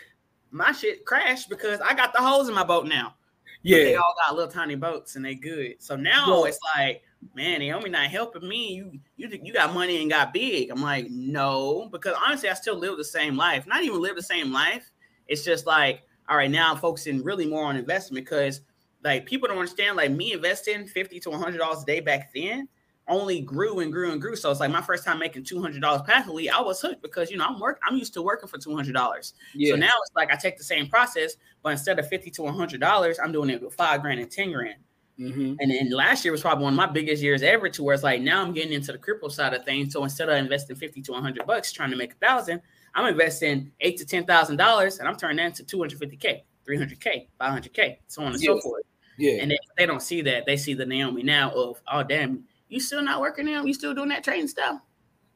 my 0.52 0.70
shit 0.70 1.04
crashed 1.04 1.48
because 1.48 1.80
I 1.80 1.94
got 1.94 2.12
the 2.12 2.20
holes 2.20 2.48
in 2.48 2.54
my 2.54 2.62
boat 2.62 2.86
now. 2.86 3.14
Yeah, 3.62 3.78
they 3.78 3.96
all 3.96 4.14
got 4.26 4.34
little 4.34 4.50
tiny 4.50 4.74
boats 4.74 5.16
and 5.16 5.24
they 5.24 5.34
good. 5.34 5.76
So 5.78 5.96
now 5.96 6.42
yeah. 6.42 6.48
it's 6.48 6.58
like, 6.76 7.02
man, 7.34 7.60
Naomi 7.60 7.90
not 7.90 8.08
helping 8.08 8.48
me. 8.48 8.74
You 8.74 9.00
you 9.16 9.40
you 9.42 9.52
got 9.52 9.72
money 9.72 10.00
and 10.00 10.10
got 10.10 10.32
big. 10.32 10.70
I'm 10.70 10.82
like, 10.82 11.08
no, 11.10 11.88
because 11.92 12.14
honestly, 12.24 12.48
I 12.48 12.54
still 12.54 12.76
live 12.76 12.96
the 12.96 13.04
same 13.04 13.36
life. 13.36 13.66
Not 13.66 13.82
even 13.82 14.00
live 14.00 14.16
the 14.16 14.22
same 14.22 14.52
life. 14.52 14.90
It's 15.28 15.44
just 15.44 15.66
like, 15.66 16.02
all 16.28 16.36
right, 16.36 16.50
now 16.50 16.72
I'm 16.72 16.78
focusing 16.78 17.22
really 17.22 17.46
more 17.46 17.64
on 17.64 17.76
investment 17.76 18.24
because 18.24 18.60
like 19.04 19.26
people 19.26 19.48
don't 19.48 19.58
understand. 19.58 19.96
Like 19.96 20.10
me 20.10 20.32
investing 20.32 20.86
fifty 20.86 21.20
to 21.20 21.30
one 21.30 21.40
hundred 21.40 21.58
dollars 21.58 21.82
a 21.82 21.86
day 21.86 22.00
back 22.00 22.32
then 22.34 22.68
only 23.12 23.40
grew 23.40 23.80
and 23.80 23.92
grew 23.92 24.10
and 24.12 24.20
grew. 24.20 24.34
So 24.34 24.50
it's 24.50 24.60
like 24.60 24.70
my 24.70 24.82
first 24.82 25.04
time 25.04 25.18
making 25.18 25.44
two 25.44 25.60
hundred 25.60 25.82
dollars 25.82 26.02
passively, 26.06 26.50
I 26.50 26.60
was 26.60 26.80
hooked 26.80 27.02
because 27.02 27.30
you 27.30 27.36
know 27.36 27.46
I'm 27.46 27.60
work 27.60 27.80
I'm 27.86 27.96
used 27.96 28.14
to 28.14 28.22
working 28.22 28.48
for 28.48 28.58
two 28.58 28.74
hundred 28.74 28.94
dollars. 28.94 29.34
Yeah. 29.54 29.72
So 29.72 29.76
now 29.76 29.92
it's 30.00 30.10
like 30.16 30.32
I 30.32 30.36
take 30.36 30.58
the 30.58 30.64
same 30.64 30.88
process, 30.88 31.36
but 31.62 31.70
instead 31.70 31.98
of 31.98 32.08
fifty 32.08 32.30
to 32.32 32.42
one 32.42 32.54
hundred 32.54 32.80
dollars, 32.80 33.18
I'm 33.22 33.32
doing 33.32 33.50
it 33.50 33.62
with 33.62 33.74
five 33.74 34.02
grand 34.02 34.20
and 34.20 34.30
ten 34.30 34.52
grand. 34.52 34.76
Mm-hmm. 35.20 35.54
And 35.60 35.70
then 35.70 35.90
last 35.90 36.24
year 36.24 36.32
was 36.32 36.40
probably 36.40 36.64
one 36.64 36.72
of 36.72 36.76
my 36.76 36.86
biggest 36.86 37.22
years 37.22 37.42
ever, 37.42 37.68
to 37.68 37.82
where 37.82 37.94
it's 37.94 38.02
like 38.02 38.22
now 38.22 38.42
I'm 38.42 38.52
getting 38.52 38.72
into 38.72 38.92
the 38.92 38.98
crypto 38.98 39.28
side 39.28 39.52
of 39.54 39.64
things. 39.64 39.92
So 39.92 40.02
instead 40.02 40.28
of 40.28 40.36
investing 40.36 40.74
fifty 40.76 41.02
to 41.02 41.12
one 41.12 41.22
hundred 41.22 41.46
bucks 41.46 41.72
trying 41.72 41.90
to 41.90 41.96
make 41.96 42.12
a 42.12 42.16
thousand, 42.16 42.62
I'm 42.94 43.06
investing 43.06 43.70
eight 43.80 43.98
to 43.98 44.06
ten 44.06 44.24
thousand 44.24 44.56
dollars, 44.56 44.98
and 44.98 45.08
I'm 45.08 45.16
turning 45.16 45.36
that 45.36 45.46
into 45.46 45.64
two 45.64 45.78
hundred 45.78 45.98
fifty 45.98 46.16
k, 46.16 46.44
three 46.64 46.78
hundred 46.78 46.98
k, 47.00 47.28
five 47.38 47.50
hundred 47.50 47.74
k, 47.74 48.00
so 48.06 48.22
on 48.22 48.32
and 48.32 48.42
yeah. 48.42 48.48
so 48.48 48.60
forth. 48.60 48.84
Yeah. 49.18 49.42
And 49.42 49.50
they, 49.50 49.58
they 49.76 49.86
don't 49.86 50.02
see 50.02 50.22
that. 50.22 50.46
They 50.46 50.56
see 50.56 50.72
the 50.72 50.86
Naomi 50.86 51.22
now 51.22 51.50
of 51.50 51.82
oh 51.92 52.02
damn 52.02 52.44
you 52.72 52.80
still 52.80 53.02
not 53.02 53.20
working 53.20 53.44
now? 53.44 53.64
You 53.64 53.74
still 53.74 53.94
doing 53.94 54.08
that 54.08 54.24
trading 54.24 54.48
stuff? 54.48 54.80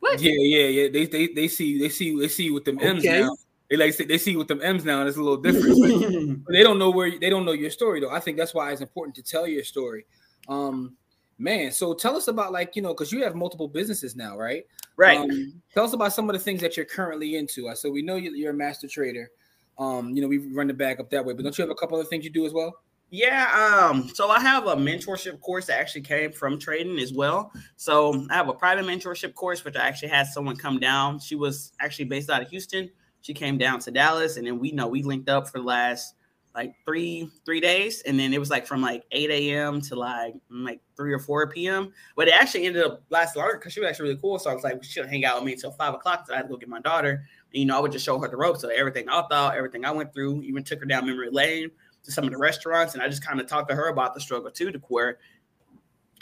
What? 0.01 0.21
Yeah, 0.21 0.33
yeah, 0.37 0.67
yeah. 0.67 0.89
They 0.89 1.07
they 1.07 1.29
they 1.29 1.49
see 1.49 1.79
they 1.79 1.91
see 1.91 2.19
they 2.19 2.29
see 2.29 2.51
with 2.51 2.65
them 2.65 2.79
M's 2.81 3.05
okay. 3.05 3.21
now. 3.21 3.37
They 3.69 3.77
like 3.77 3.97
they 3.97 4.19
see 4.19 4.37
with 4.37 4.49
them 4.49 4.63
M's 4.63 4.85
now, 4.85 5.01
and 5.01 5.09
it's 5.09 5.19
a 5.19 5.23
little 5.23 5.37
different. 5.37 6.47
they 6.51 6.63
don't 6.63 6.79
know 6.79 6.91
where 6.91 7.19
they 7.19 7.29
don't 7.29 7.45
know 7.45 7.53
your 7.53 7.71
story 7.71 8.01
though. 8.01 8.11
I 8.11 8.21
think 8.21 8.39
that's 8.39 8.55
why 8.55 8.73
it's 8.73 8.81
important 8.81 9.15
to 9.17 9.23
tell 9.23 9.47
your 9.47 9.65
story. 9.65 10.07
Um, 10.49 10.97
man, 11.39 11.73
so 11.73 11.93
tell 11.93 12.17
us 12.17 12.29
about 12.29 12.53
like 12.53 12.75
you 12.75 12.83
know 12.83 12.95
because 12.95 13.13
you 13.13 13.23
have 13.23 13.35
multiple 13.35 13.69
businesses 13.69 14.17
now, 14.17 14.39
right? 14.39 14.65
Right. 14.97 15.19
Um, 15.19 15.61
tell 15.75 15.85
us 15.85 15.93
about 15.93 16.15
some 16.15 16.31
of 16.31 16.35
the 16.35 16.41
things 16.41 16.63
that 16.63 16.77
you're 16.77 16.87
currently 16.87 17.37
into. 17.37 17.71
So 17.75 17.91
we 17.91 18.01
know 18.01 18.17
you're 18.17 18.53
a 18.53 18.55
master 18.55 18.89
trader. 18.89 19.31
Um, 19.79 20.17
you 20.17 20.23
know 20.23 20.29
we 20.29 20.39
run 20.39 20.69
the 20.69 20.75
bag 20.75 21.01
up 21.01 21.11
that 21.11 21.25
way, 21.25 21.35
but 21.35 21.43
don't 21.43 21.57
you 21.59 21.63
have 21.63 21.71
a 21.71 21.75
couple 21.75 22.01
of 22.01 22.09
things 22.09 22.25
you 22.25 22.31
do 22.31 22.47
as 22.47 22.55
well? 22.55 22.79
Yeah, 23.11 23.89
um, 23.89 24.09
so 24.09 24.31
I 24.31 24.41
have 24.41 24.67
a 24.67 24.75
mentorship 24.75 25.41
course 25.41 25.67
that 25.67 25.79
actually 25.79 26.03
came 26.03 26.33
from 26.33 26.59
trading 26.59 26.99
as 26.99 27.13
well. 27.13 27.53
So 27.77 28.27
I 28.31 28.35
have 28.35 28.49
a 28.49 28.53
private 28.53 28.85
mentorship 28.85 29.35
course, 29.35 29.65
which 29.65 29.77
I 29.77 29.87
actually 29.87 30.09
had 30.09 30.27
someone 30.27 30.57
come 30.57 30.81
down. 30.81 31.21
She 31.21 31.37
was 31.37 31.73
actually 31.81 32.07
based 32.07 32.31
out 32.31 32.43
of 32.43 32.49
Houston. 32.49 32.91
She 33.21 33.33
came 33.33 33.59
down 33.59 33.79
to 33.81 33.93
Dallas, 33.93 34.37
and 34.37 34.47
then 34.47 34.59
we 34.59 34.73
know 34.73 34.89
we 34.89 35.03
linked 35.05 35.29
up 35.29 35.49
for 35.49 35.59
the 35.59 35.65
last 35.65 36.15
like 36.55 36.73
three 36.85 37.29
three 37.45 37.61
days, 37.61 38.03
and 38.03 38.19
then 38.19 38.33
it 38.35 38.39
was 38.41 38.51
like 38.51 38.67
from 38.67 38.83
like 38.83 39.05
8 39.13 39.31
a.m. 39.31 39.81
to 39.83 39.95
like 39.95 40.35
like 40.51 40.81
3 40.97 41.13
or 41.13 41.21
4 41.21 41.49
p.m. 41.51 41.93
But 42.17 42.27
it 42.27 42.35
actually 42.35 42.67
ended 42.67 42.85
up 42.85 43.03
lasting 43.11 43.41
longer 43.41 43.59
because 43.59 43.73
she 43.73 43.79
was 43.81 43.89
actually 43.89 44.09
really 44.09 44.21
cool. 44.21 44.39
So 44.41 44.51
I 44.51 44.55
was 44.55 44.65
like, 44.65 44.83
she 44.83 44.91
should 44.91 45.09
hang 45.09 45.25
out 45.25 45.37
with 45.37 45.45
me 45.45 45.53
until 45.53 45.71
five 45.71 45.95
o'clock. 45.95 46.27
So 46.27 46.35
I 46.35 46.39
had 46.39 46.45
to 46.45 46.49
go 46.49 46.57
get 46.57 46.69
my 46.69 46.81
daughter. 46.81 47.25
And, 47.53 47.61
you 47.61 47.67
know, 47.67 47.77
I 47.77 47.81
would 47.81 47.93
just 47.93 48.05
show 48.05 48.19
her 48.19 48.29
the 48.29 48.37
ropes. 48.37 48.63
So 48.63 48.69
everything 48.69 49.09
I 49.09 49.23
thought, 49.29 49.57
everything 49.57 49.85
I 49.85 49.93
went 49.93 50.13
through, 50.13 50.43
even 50.43 50.65
took 50.65 50.81
her 50.81 50.87
down 50.87 51.07
memory 51.07 51.31
lane 51.31 51.71
to 52.07 52.13
some 52.13 52.25
of 52.25 52.31
the 52.31 52.39
restaurants, 52.39 52.95
and 52.95 53.03
I 53.03 53.09
just 53.09 53.25
kind 53.25 53.41
of 53.41 53.47
talked 53.47 53.69
to 53.69 53.77
her 53.77 53.89
about 53.89 54.15
the 54.15 54.21
struggle 54.21 54.51
too, 54.51 54.73
to 54.73 54.79
where, 54.89 55.19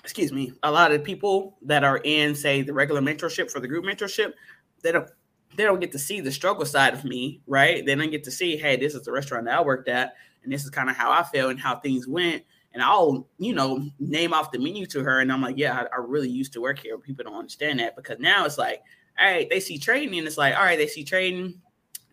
excuse 0.02 0.32
me, 0.32 0.52
a 0.62 0.72
lot 0.72 0.90
of 0.92 1.04
people 1.04 1.56
that 1.62 1.84
are 1.84 2.00
in, 2.04 2.34
say, 2.34 2.62
the 2.62 2.72
regular 2.72 3.00
mentorship 3.00 3.50
for 3.50 3.60
the 3.60 3.68
group 3.68 3.84
mentorship, 3.84 4.32
they 4.82 4.92
don't 4.92 5.08
they 5.56 5.62
don't 5.62 5.78
get 5.78 5.92
to 5.92 5.98
see 5.98 6.20
the 6.20 6.32
struggle 6.32 6.66
side 6.66 6.94
of 6.94 7.04
me, 7.04 7.40
right? 7.46 7.86
They 7.86 7.94
don't 7.94 8.10
get 8.10 8.24
to 8.24 8.30
see, 8.30 8.56
hey, 8.56 8.76
this 8.76 8.94
is 8.94 9.02
the 9.02 9.12
restaurant 9.12 9.44
that 9.44 9.58
I 9.58 9.62
worked 9.62 9.88
at, 9.88 10.14
and 10.42 10.52
this 10.52 10.64
is 10.64 10.70
kind 10.70 10.90
of 10.90 10.96
how 10.96 11.12
I 11.12 11.22
feel 11.22 11.50
and 11.50 11.60
how 11.60 11.78
things 11.78 12.08
went. 12.08 12.42
And 12.72 12.82
I'll, 12.82 13.28
you 13.38 13.54
know, 13.54 13.88
name 14.00 14.34
off 14.34 14.50
the 14.50 14.58
menu 14.58 14.84
to 14.86 15.04
her, 15.04 15.20
and 15.20 15.32
I'm 15.32 15.40
like, 15.40 15.56
yeah, 15.56 15.82
I, 15.82 15.96
I 15.96 16.00
really 16.00 16.28
used 16.28 16.52
to 16.54 16.60
work 16.60 16.80
here. 16.80 16.98
People 16.98 17.24
don't 17.24 17.36
understand 17.36 17.78
that 17.78 17.94
because 17.94 18.18
now 18.18 18.44
it's 18.44 18.58
like, 18.58 18.82
all 19.16 19.30
right, 19.30 19.48
they 19.48 19.60
see 19.60 19.78
trading, 19.78 20.18
and 20.18 20.26
it's 20.26 20.36
like, 20.38 20.56
all 20.56 20.64
right, 20.64 20.76
they 20.76 20.88
see 20.88 21.04
trading, 21.04 21.60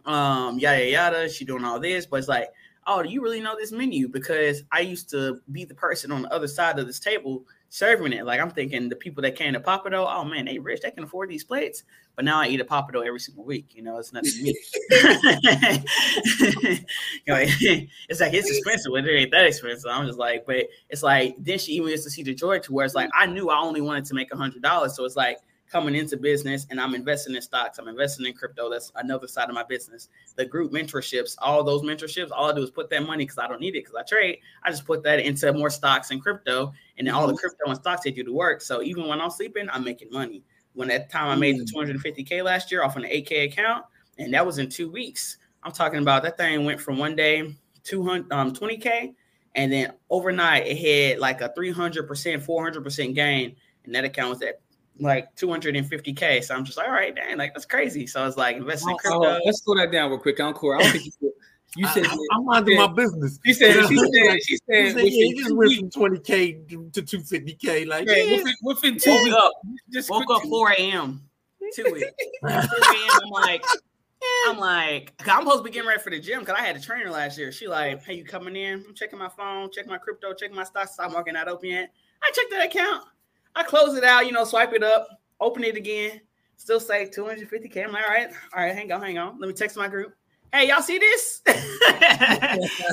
um, 0.05 0.59
yada 0.59 0.87
yada. 0.87 1.29
She 1.29 1.45
doing 1.45 1.65
all 1.65 1.79
this, 1.79 2.05
but 2.05 2.17
it's 2.17 2.27
like, 2.27 2.49
oh, 2.87 3.03
do 3.03 3.09
you 3.09 3.21
really 3.21 3.41
know 3.41 3.55
this 3.57 3.71
menu? 3.71 4.07
Because 4.07 4.63
I 4.71 4.79
used 4.79 5.09
to 5.11 5.41
be 5.51 5.65
the 5.65 5.75
person 5.75 6.11
on 6.11 6.23
the 6.23 6.33
other 6.33 6.47
side 6.47 6.79
of 6.79 6.87
this 6.87 6.99
table 6.99 7.45
serving 7.69 8.11
it. 8.11 8.25
Like 8.25 8.39
I'm 8.41 8.49
thinking 8.51 8.89
the 8.89 8.95
people 8.95 9.21
that 9.23 9.35
came 9.35 9.53
to 9.53 9.59
Pappadeaux, 9.59 10.05
oh 10.07 10.25
man, 10.25 10.45
they 10.45 10.59
rich, 10.59 10.81
they 10.81 10.91
can 10.91 11.03
afford 11.03 11.29
these 11.29 11.43
plates. 11.43 11.83
But 12.15 12.25
now 12.25 12.41
I 12.41 12.47
eat 12.47 12.59
a 12.59 12.65
Pappadeaux 12.65 13.05
every 13.05 13.19
single 13.19 13.45
week. 13.45 13.73
You 13.73 13.83
know, 13.83 13.97
it's 13.97 14.11
nothing 14.11 14.43
me. 14.43 14.57
you 14.89 14.97
know, 17.27 17.37
it's 18.09 18.19
like 18.19 18.33
it's 18.33 18.49
expensive, 18.49 18.91
but 18.91 19.07
it 19.07 19.17
ain't 19.17 19.31
that 19.31 19.45
expensive. 19.45 19.89
I'm 19.89 20.05
just 20.05 20.19
like, 20.19 20.45
but 20.45 20.65
it's 20.89 21.03
like 21.03 21.35
then 21.39 21.57
she 21.57 21.73
even 21.73 21.89
used 21.89 22.03
to 22.03 22.09
see 22.09 22.23
the 22.23 22.33
George 22.33 22.69
where 22.69 22.85
it's 22.85 22.95
like 22.95 23.09
I 23.17 23.25
knew 23.25 23.49
I 23.49 23.59
only 23.59 23.81
wanted 23.81 24.05
to 24.05 24.13
make 24.15 24.33
a 24.33 24.37
hundred 24.37 24.61
dollars. 24.61 24.95
So 24.95 25.05
it's 25.05 25.15
like 25.15 25.37
coming 25.71 25.95
into 25.95 26.17
business 26.17 26.67
and 26.69 26.79
I'm 26.79 26.93
investing 26.93 27.35
in 27.35 27.41
stocks, 27.41 27.79
I'm 27.79 27.87
investing 27.87 28.25
in 28.25 28.33
crypto. 28.33 28.69
That's 28.69 28.91
another 28.95 29.27
side 29.27 29.47
of 29.47 29.55
my 29.55 29.63
business. 29.63 30.09
The 30.35 30.45
group 30.45 30.71
mentorships, 30.71 31.35
all 31.39 31.63
those 31.63 31.81
mentorships, 31.81 32.29
all 32.31 32.51
I 32.51 32.53
do 32.53 32.61
is 32.61 32.69
put 32.69 32.89
that 32.89 33.03
money 33.03 33.23
because 33.23 33.37
I 33.37 33.47
don't 33.47 33.61
need 33.61 33.75
it 33.75 33.85
because 33.85 33.95
I 33.95 34.03
trade. 34.03 34.39
I 34.63 34.69
just 34.69 34.85
put 34.85 35.03
that 35.03 35.19
into 35.19 35.51
more 35.53 35.69
stocks 35.69 36.11
and 36.11 36.21
crypto, 36.21 36.73
and 36.97 37.07
then 37.07 37.13
all 37.13 37.25
the 37.25 37.33
mm-hmm. 37.33 37.39
crypto 37.39 37.65
and 37.67 37.77
stocks 37.77 38.03
they 38.03 38.11
do 38.11 38.23
the 38.23 38.33
work. 38.33 38.61
So 38.61 38.81
even 38.81 39.07
when 39.07 39.21
I'm 39.21 39.29
sleeping, 39.29 39.67
I'm 39.71 39.83
making 39.83 40.11
money. 40.11 40.43
When 40.73 40.91
at 40.91 41.07
the 41.07 41.11
time 41.11 41.29
I 41.29 41.35
made 41.35 41.57
the 41.57 41.65
250k 41.65 42.27
mm. 42.27 42.43
last 42.43 42.71
year 42.71 42.83
off 42.83 42.95
an 42.95 43.03
8k 43.03 43.51
account, 43.51 43.85
and 44.17 44.33
that 44.33 44.45
was 44.45 44.57
in 44.57 44.69
two 44.69 44.89
weeks. 44.89 45.37
I'm 45.63 45.71
talking 45.71 46.01
about 46.01 46.23
that 46.23 46.37
thing 46.37 46.65
went 46.65 46.79
from 46.79 46.97
one 46.97 47.15
day 47.15 47.55
200 47.83 48.31
um 48.31 48.53
20k, 48.53 49.13
and 49.55 49.71
then 49.71 49.93
overnight 50.09 50.67
it 50.67 50.77
had 50.77 51.19
like 51.19 51.41
a 51.41 51.51
300 51.53 52.07
percent, 52.07 52.43
400 52.43 52.83
percent 52.83 53.15
gain, 53.15 53.55
and 53.85 53.95
that 53.95 54.05
account 54.05 54.29
was 54.29 54.41
at 54.41 54.61
like 55.01 55.35
250k. 55.35 56.43
So 56.43 56.55
I'm 56.55 56.63
just 56.63 56.77
like, 56.77 56.87
all 56.87 56.93
right, 56.93 57.15
dang, 57.15 57.37
like 57.37 57.53
that's 57.53 57.65
crazy. 57.65 58.07
So 58.07 58.21
I 58.21 58.25
was 58.25 58.37
like, 58.37 58.57
invest 58.57 58.87
in 58.87 58.95
crypto. 58.97 59.23
Oh, 59.23 59.39
let's 59.45 59.63
slow 59.63 59.75
that 59.75 59.91
down 59.91 60.09
real 60.09 60.19
quick, 60.19 60.39
Encore. 60.39 60.77
I 60.77 60.83
don't 60.83 60.91
think 60.91 61.05
you, 61.19 61.33
you 61.77 61.87
said 61.87 62.05
I, 62.05 62.17
am 62.33 62.45
minding 62.45 62.77
my 62.77 62.87
business. 62.87 63.39
She 63.45 63.53
said, 63.53 63.73
she 63.87 63.97
said, 63.97 64.43
she 64.43 64.57
said, 64.69 64.93
said 64.93 65.03
yeah, 65.03 65.41
just 65.41 65.55
went 65.55 65.73
from 65.73 65.89
20k 65.89 66.93
to 66.93 67.01
250k. 67.01 67.87
Like, 67.87 68.07
yeah, 68.07 68.15
yeah. 68.15 68.37
Within, 68.37 68.55
within 68.63 68.99
two 68.99 69.11
woke 69.11 69.23
weeks, 69.23 69.35
up, 69.35 69.51
just 69.91 70.09
woke 70.09 70.29
up 70.29 70.43
4 70.43 70.71
a.m. 70.71 71.21
to 71.73 71.81
it. 71.95 72.13
4 72.41 72.49
a.m. 72.49 72.67
I'm 73.23 73.29
like. 73.29 73.65
I'm 74.47 74.59
like, 74.59 75.13
I'm 75.27 75.43
supposed 75.43 75.59
to 75.59 75.63
be 75.63 75.71
getting 75.71 75.87
ready 75.87 75.99
for 75.99 76.11
the 76.11 76.19
gym 76.19 76.41
because 76.41 76.55
I 76.55 76.61
had 76.61 76.75
a 76.75 76.79
trainer 76.79 77.09
last 77.09 77.39
year. 77.39 77.51
She 77.51 77.67
like, 77.67 78.03
hey, 78.03 78.13
you 78.13 78.23
coming 78.23 78.55
in? 78.55 78.83
I'm 78.87 78.93
checking 78.93 79.17
my 79.17 79.29
phone, 79.29 79.71
checking 79.71 79.89
my 79.89 79.97
crypto, 79.97 80.31
checking 80.35 80.55
my 80.55 80.63
stocks. 80.63 80.95
I'm 80.99 81.13
working 81.13 81.33
not 81.33 81.47
open 81.47 81.69
yet. 81.69 81.91
I 82.21 82.31
checked 82.31 82.51
that 82.51 82.67
account. 82.67 83.03
I 83.55 83.63
close 83.63 83.95
it 83.97 84.03
out, 84.03 84.25
you 84.25 84.31
know, 84.31 84.43
swipe 84.43 84.73
it 84.73 84.83
up, 84.83 85.07
open 85.39 85.63
it 85.63 85.75
again, 85.75 86.21
still 86.57 86.79
say 86.79 87.07
250k. 87.07 87.85
I'm 87.85 87.91
like, 87.91 88.03
all 88.03 88.09
right, 88.09 88.29
all 88.55 88.63
right, 88.63 88.75
hang 88.75 88.91
on, 88.91 89.01
hang 89.01 89.17
on. 89.17 89.39
Let 89.39 89.47
me 89.47 89.53
text 89.53 89.77
my 89.77 89.87
group. 89.87 90.13
Hey, 90.53 90.67
y'all 90.67 90.81
see 90.81 90.97
this? 90.97 91.41
Cause 91.47 91.57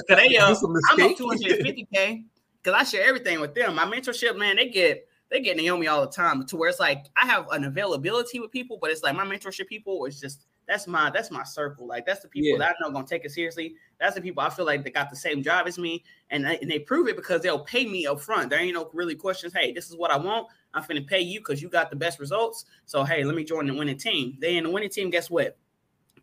they, 0.08 0.36
uh, 0.36 0.54
I'm 0.90 1.02
up 1.02 1.16
250k 1.16 2.24
because 2.62 2.80
I 2.80 2.84
share 2.84 3.06
everything 3.06 3.40
with 3.40 3.54
them. 3.54 3.74
My 3.74 3.84
mentorship, 3.84 4.36
man, 4.36 4.56
they 4.56 4.68
get 4.68 5.06
they 5.30 5.40
get 5.40 5.56
Naomi 5.56 5.88
all 5.88 6.00
the 6.00 6.10
time 6.12 6.46
to 6.46 6.56
where 6.56 6.70
it's 6.70 6.80
like 6.80 7.06
I 7.20 7.26
have 7.26 7.46
an 7.50 7.64
availability 7.64 8.40
with 8.40 8.50
people, 8.50 8.78
but 8.80 8.90
it's 8.90 9.02
like 9.02 9.16
my 9.16 9.24
mentorship 9.24 9.66
people 9.66 10.04
is 10.06 10.20
just 10.20 10.46
that's 10.68 10.86
my 10.86 11.10
that's 11.10 11.30
my 11.30 11.42
circle. 11.42 11.86
Like 11.86 12.04
that's 12.04 12.20
the 12.20 12.28
people 12.28 12.50
yeah. 12.50 12.58
that 12.58 12.76
I 12.78 12.86
know 12.86 12.92
gonna 12.92 13.06
take 13.06 13.24
it 13.24 13.30
seriously. 13.30 13.74
That's 13.98 14.14
the 14.14 14.20
people 14.20 14.42
I 14.42 14.50
feel 14.50 14.66
like 14.66 14.84
they 14.84 14.90
got 14.90 15.08
the 15.08 15.16
same 15.16 15.42
job 15.42 15.66
as 15.66 15.78
me, 15.78 16.04
and 16.30 16.44
they, 16.44 16.58
and 16.58 16.70
they 16.70 16.78
prove 16.78 17.08
it 17.08 17.16
because 17.16 17.40
they'll 17.40 17.64
pay 17.64 17.86
me 17.86 18.06
up 18.06 18.20
front. 18.20 18.50
There 18.50 18.60
ain't 18.60 18.74
no 18.74 18.90
really 18.92 19.14
questions. 19.14 19.54
Hey, 19.54 19.72
this 19.72 19.88
is 19.88 19.96
what 19.96 20.10
I 20.10 20.18
want. 20.18 20.48
I'm 20.74 20.82
finna 20.82 21.06
pay 21.06 21.20
you 21.20 21.40
because 21.40 21.62
you 21.62 21.70
got 21.70 21.88
the 21.88 21.96
best 21.96 22.20
results. 22.20 22.66
So 22.84 23.02
hey, 23.02 23.24
let 23.24 23.34
me 23.34 23.44
join 23.44 23.66
the 23.66 23.74
winning 23.74 23.96
team. 23.96 24.36
They 24.40 24.58
in 24.58 24.64
the 24.64 24.70
winning 24.70 24.90
team. 24.90 25.08
Guess 25.08 25.30
what? 25.30 25.56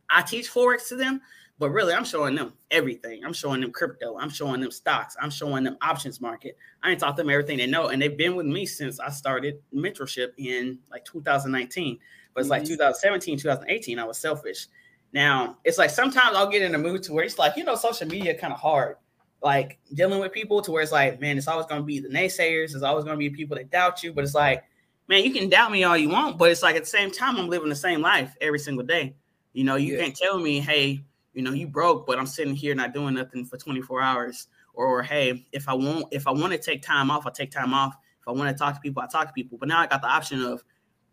I 0.09 0.21
teach 0.21 0.53
forex 0.53 0.87
to 0.89 0.95
them, 0.95 1.21
but 1.57 1.71
really 1.71 1.95
I'm 1.95 2.05
showing 2.05 2.35
them 2.35 2.53
everything. 2.69 3.25
I'm 3.25 3.33
showing 3.33 3.61
them 3.61 3.71
crypto. 3.71 4.15
I'm 4.19 4.29
showing 4.29 4.61
them 4.61 4.69
stocks. 4.69 5.17
I'm 5.19 5.31
showing 5.31 5.63
them 5.63 5.77
options 5.81 6.21
market. 6.21 6.55
I 6.83 6.91
ain't 6.91 6.99
taught 6.99 7.17
them 7.17 7.31
everything 7.31 7.57
they 7.57 7.65
know, 7.65 7.87
and 7.87 7.99
they've 7.99 8.15
been 8.15 8.35
with 8.35 8.45
me 8.45 8.67
since 8.67 8.99
I 8.99 9.09
started 9.09 9.59
mentorship 9.73 10.33
in 10.37 10.77
like 10.91 11.03
2019. 11.05 11.97
But 12.35 12.41
it's 12.41 12.49
mm-hmm. 12.49 12.59
like 12.59 12.67
2017, 12.67 13.39
2018, 13.39 13.97
I 13.97 14.03
was 14.03 14.19
selfish. 14.19 14.67
Now 15.13 15.57
it's 15.63 15.77
like 15.77 15.89
sometimes 15.89 16.35
I'll 16.35 16.49
get 16.49 16.61
in 16.61 16.75
a 16.75 16.77
mood 16.77 17.01
to 17.03 17.13
where 17.13 17.23
it's 17.23 17.39
like, 17.39 17.55
you 17.55 17.63
know, 17.63 17.75
social 17.75 18.07
media 18.07 18.37
kind 18.37 18.53
of 18.53 18.59
hard. 18.59 18.97
Like 19.41 19.79
dealing 19.93 20.19
with 20.19 20.33
people 20.33 20.61
to 20.61 20.71
where 20.71 20.83
it's 20.83 20.91
like, 20.91 21.19
man, 21.21 21.37
it's 21.37 21.47
always 21.47 21.65
gonna 21.65 21.83
be 21.83 21.99
the 21.99 22.09
naysayers, 22.09 22.75
it's 22.75 22.83
always 22.83 23.05
gonna 23.05 23.17
be 23.17 23.29
people 23.29 23.55
that 23.55 23.71
doubt 23.71 24.03
you, 24.03 24.13
but 24.13 24.23
it's 24.23 24.35
like, 24.35 24.63
man, 25.07 25.23
you 25.23 25.31
can 25.31 25.49
doubt 25.49 25.71
me 25.71 25.83
all 25.83 25.97
you 25.97 26.09
want, 26.09 26.37
but 26.37 26.51
it's 26.51 26.61
like 26.61 26.75
at 26.75 26.83
the 26.83 26.89
same 26.89 27.11
time, 27.11 27.37
I'm 27.37 27.47
living 27.47 27.69
the 27.69 27.75
same 27.75 28.01
life 28.01 28.35
every 28.41 28.59
single 28.59 28.85
day. 28.85 29.15
You 29.53 29.63
know, 29.63 29.77
you 29.77 29.93
yeah. 29.93 30.03
can't 30.03 30.15
tell 30.15 30.37
me, 30.37 30.59
hey, 30.59 31.01
you 31.33 31.41
know, 31.41 31.53
you 31.53 31.67
broke, 31.67 32.05
but 32.05 32.19
I'm 32.19 32.25
sitting 32.25 32.55
here 32.55 32.75
not 32.75 32.93
doing 32.93 33.13
nothing 33.13 33.45
for 33.45 33.57
24 33.57 34.01
hours. 34.01 34.47
Or 34.73 35.01
hey, 35.03 35.45
if 35.53 35.69
I 35.69 35.73
want, 35.73 36.07
if 36.11 36.27
I 36.27 36.31
want 36.31 36.51
to 36.51 36.57
take 36.57 36.81
time 36.81 37.09
off, 37.09 37.25
I 37.25 37.29
take 37.29 37.51
time 37.51 37.73
off. 37.73 37.95
If 38.19 38.27
I 38.27 38.31
want 38.31 38.49
to 38.49 38.61
talk 38.61 38.73
to 38.73 38.81
people, 38.81 39.01
I 39.01 39.07
talk 39.07 39.27
to 39.27 39.33
people. 39.33 39.57
But 39.57 39.69
now 39.69 39.79
I 39.79 39.87
got 39.87 40.01
the 40.01 40.09
option 40.09 40.41
of 40.41 40.63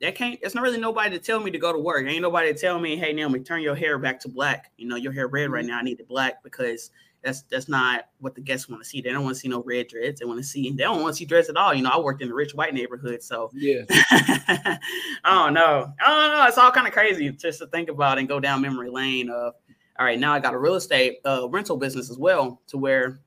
that 0.02 0.14
can't 0.14 0.38
it's 0.42 0.54
not 0.54 0.62
really 0.62 0.78
nobody 0.78 1.16
to 1.16 1.18
tell 1.18 1.40
me 1.40 1.50
to 1.50 1.58
go 1.58 1.72
to 1.72 1.78
work. 1.78 2.06
Ain't 2.06 2.22
nobody 2.22 2.52
to 2.52 2.58
tell 2.58 2.78
me, 2.78 2.96
hey 2.96 3.12
Naomi, 3.12 3.40
turn 3.40 3.62
your 3.62 3.74
hair 3.74 3.98
back 3.98 4.20
to 4.20 4.28
black. 4.28 4.72
You 4.76 4.88
know, 4.88 4.96
your 4.96 5.12
hair 5.12 5.28
red 5.28 5.50
right 5.50 5.62
mm-hmm. 5.62 5.70
now. 5.70 5.78
I 5.78 5.82
need 5.82 6.00
it 6.00 6.08
black 6.08 6.42
because 6.42 6.90
that's 7.22 7.42
that's 7.42 7.68
not 7.68 8.08
what 8.18 8.34
the 8.34 8.40
guests 8.40 8.68
want 8.68 8.82
to 8.82 8.88
see. 8.88 9.00
They 9.00 9.10
don't 9.10 9.22
want 9.22 9.36
to 9.36 9.40
see 9.40 9.48
no 9.48 9.62
red 9.62 9.88
dreads. 9.88 10.20
They 10.20 10.26
want 10.26 10.40
to 10.40 10.44
see 10.44 10.70
they 10.70 10.82
don't 10.82 11.00
want 11.00 11.14
to 11.14 11.18
see 11.18 11.24
dreads 11.24 11.48
at 11.48 11.56
all. 11.56 11.72
You 11.72 11.82
know, 11.82 11.90
I 11.90 12.00
worked 12.00 12.20
in 12.20 12.30
a 12.30 12.34
rich 12.34 12.52
white 12.52 12.74
neighborhood, 12.74 13.22
so 13.22 13.50
yeah. 13.54 13.82
I 13.90 14.78
don't 15.24 15.54
know. 15.54 15.92
I 16.04 16.08
don't 16.08 16.36
know. 16.36 16.46
It's 16.46 16.58
all 16.58 16.72
kind 16.72 16.86
of 16.86 16.92
crazy 16.92 17.30
just 17.30 17.60
to 17.60 17.66
think 17.68 17.88
about 17.88 18.18
and 18.18 18.28
go 18.28 18.40
down 18.40 18.60
memory 18.60 18.90
lane 18.90 19.30
of 19.30 19.54
all 19.98 20.06
right, 20.06 20.18
now 20.18 20.32
I 20.32 20.40
got 20.40 20.54
a 20.54 20.58
real 20.58 20.74
estate 20.74 21.18
uh, 21.24 21.48
rental 21.48 21.76
business 21.76 22.10
as 22.10 22.18
well, 22.18 22.60
to 22.68 22.78
where 22.78 23.20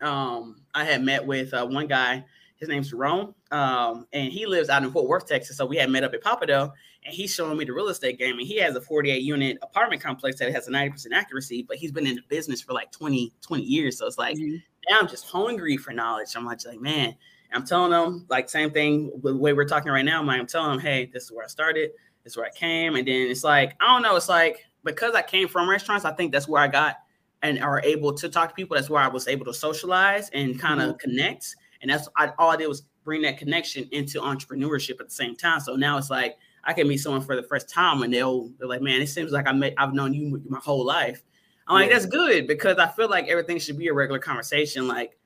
um, 0.00 0.62
I 0.74 0.84
had 0.84 1.02
met 1.02 1.26
with 1.26 1.52
uh, 1.52 1.66
one 1.66 1.88
guy 1.88 2.24
his 2.56 2.68
name's 2.68 2.90
Jerome, 2.90 3.34
um, 3.50 4.06
and 4.12 4.32
he 4.32 4.46
lives 4.46 4.68
out 4.68 4.82
in 4.82 4.90
Fort 4.90 5.06
Worth, 5.06 5.26
Texas. 5.26 5.58
So 5.58 5.66
we 5.66 5.76
had 5.76 5.90
met 5.90 6.04
up 6.04 6.14
at 6.14 6.22
Pappadeaux, 6.22 6.72
and 7.04 7.14
he's 7.14 7.32
showing 7.32 7.56
me 7.58 7.64
the 7.64 7.72
real 7.72 7.88
estate 7.88 8.18
game. 8.18 8.38
And 8.38 8.46
he 8.46 8.58
has 8.58 8.74
a 8.74 8.80
48 8.80 9.22
unit 9.22 9.58
apartment 9.62 10.02
complex 10.02 10.38
that 10.38 10.52
has 10.52 10.66
a 10.66 10.70
90% 10.70 11.08
accuracy, 11.12 11.62
but 11.62 11.76
he's 11.76 11.92
been 11.92 12.06
in 12.06 12.16
the 12.16 12.22
business 12.28 12.62
for 12.62 12.72
like 12.72 12.90
20, 12.92 13.32
20 13.42 13.62
years. 13.62 13.98
So 13.98 14.06
it's 14.06 14.18
like, 14.18 14.36
mm-hmm. 14.36 14.56
now 14.88 15.00
I'm 15.00 15.08
just 15.08 15.26
hungry 15.26 15.76
for 15.76 15.92
knowledge. 15.92 16.34
I'm 16.34 16.46
like, 16.46 16.64
like 16.64 16.80
man, 16.80 17.14
I'm 17.52 17.66
telling 17.66 17.90
them 17.90 18.26
like 18.28 18.48
same 18.48 18.70
thing 18.70 19.12
the 19.22 19.36
way 19.36 19.52
we're 19.52 19.66
talking 19.66 19.92
right 19.92 20.04
now. 20.04 20.26
I'm 20.26 20.46
telling 20.46 20.70
them, 20.70 20.80
hey, 20.80 21.10
this 21.12 21.24
is 21.24 21.32
where 21.32 21.44
I 21.44 21.48
started, 21.48 21.90
this 22.24 22.32
is 22.32 22.36
where 22.36 22.46
I 22.46 22.50
came, 22.50 22.96
and 22.96 23.06
then 23.06 23.28
it's 23.28 23.44
like 23.44 23.76
I 23.80 23.86
don't 23.86 24.02
know. 24.02 24.16
It's 24.16 24.28
like 24.28 24.64
because 24.82 25.14
I 25.14 25.22
came 25.22 25.48
from 25.48 25.68
restaurants, 25.68 26.04
I 26.04 26.12
think 26.12 26.32
that's 26.32 26.48
where 26.48 26.62
I 26.62 26.68
got 26.68 26.96
and 27.42 27.62
are 27.62 27.80
able 27.82 28.12
to 28.14 28.28
talk 28.28 28.48
to 28.48 28.54
people. 28.54 28.76
That's 28.76 28.90
where 28.90 29.02
I 29.02 29.08
was 29.08 29.28
able 29.28 29.44
to 29.46 29.54
socialize 29.54 30.30
and 30.30 30.58
kind 30.58 30.80
of 30.80 30.90
mm-hmm. 30.90 30.98
connect 30.98 31.54
and 31.88 31.90
that's 31.98 32.08
I, 32.16 32.32
all 32.38 32.50
I 32.50 32.56
did 32.56 32.66
was 32.66 32.82
bring 33.04 33.22
that 33.22 33.38
connection 33.38 33.88
into 33.92 34.20
entrepreneurship 34.20 35.00
at 35.00 35.08
the 35.08 35.14
same 35.14 35.36
time. 35.36 35.60
So 35.60 35.76
now 35.76 35.96
it's 35.96 36.10
like 36.10 36.36
I 36.64 36.72
can 36.72 36.88
meet 36.88 36.98
someone 36.98 37.22
for 37.22 37.36
the 37.36 37.44
first 37.44 37.68
time 37.68 38.02
and 38.02 38.12
they'll 38.12 38.50
they're 38.58 38.66
like, 38.66 38.82
man, 38.82 39.00
it 39.00 39.06
seems 39.06 39.30
like 39.30 39.46
I 39.46 39.52
met 39.52 39.74
I've 39.78 39.94
known 39.94 40.12
you 40.12 40.42
my 40.48 40.58
whole 40.58 40.84
life. 40.84 41.22
I'm 41.68 41.76
yeah. 41.76 41.82
like, 41.82 41.92
that's 41.92 42.06
good 42.06 42.48
because 42.48 42.78
I 42.78 42.88
feel 42.88 43.08
like 43.08 43.28
everything 43.28 43.58
should 43.58 43.78
be 43.78 43.86
a 43.86 43.92
regular 43.92 44.18
conversation. 44.18 44.88
Like 44.88 45.16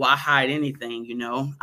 why 0.00 0.16
hide 0.16 0.48
anything, 0.48 1.04
you 1.04 1.14
know? 1.14 1.52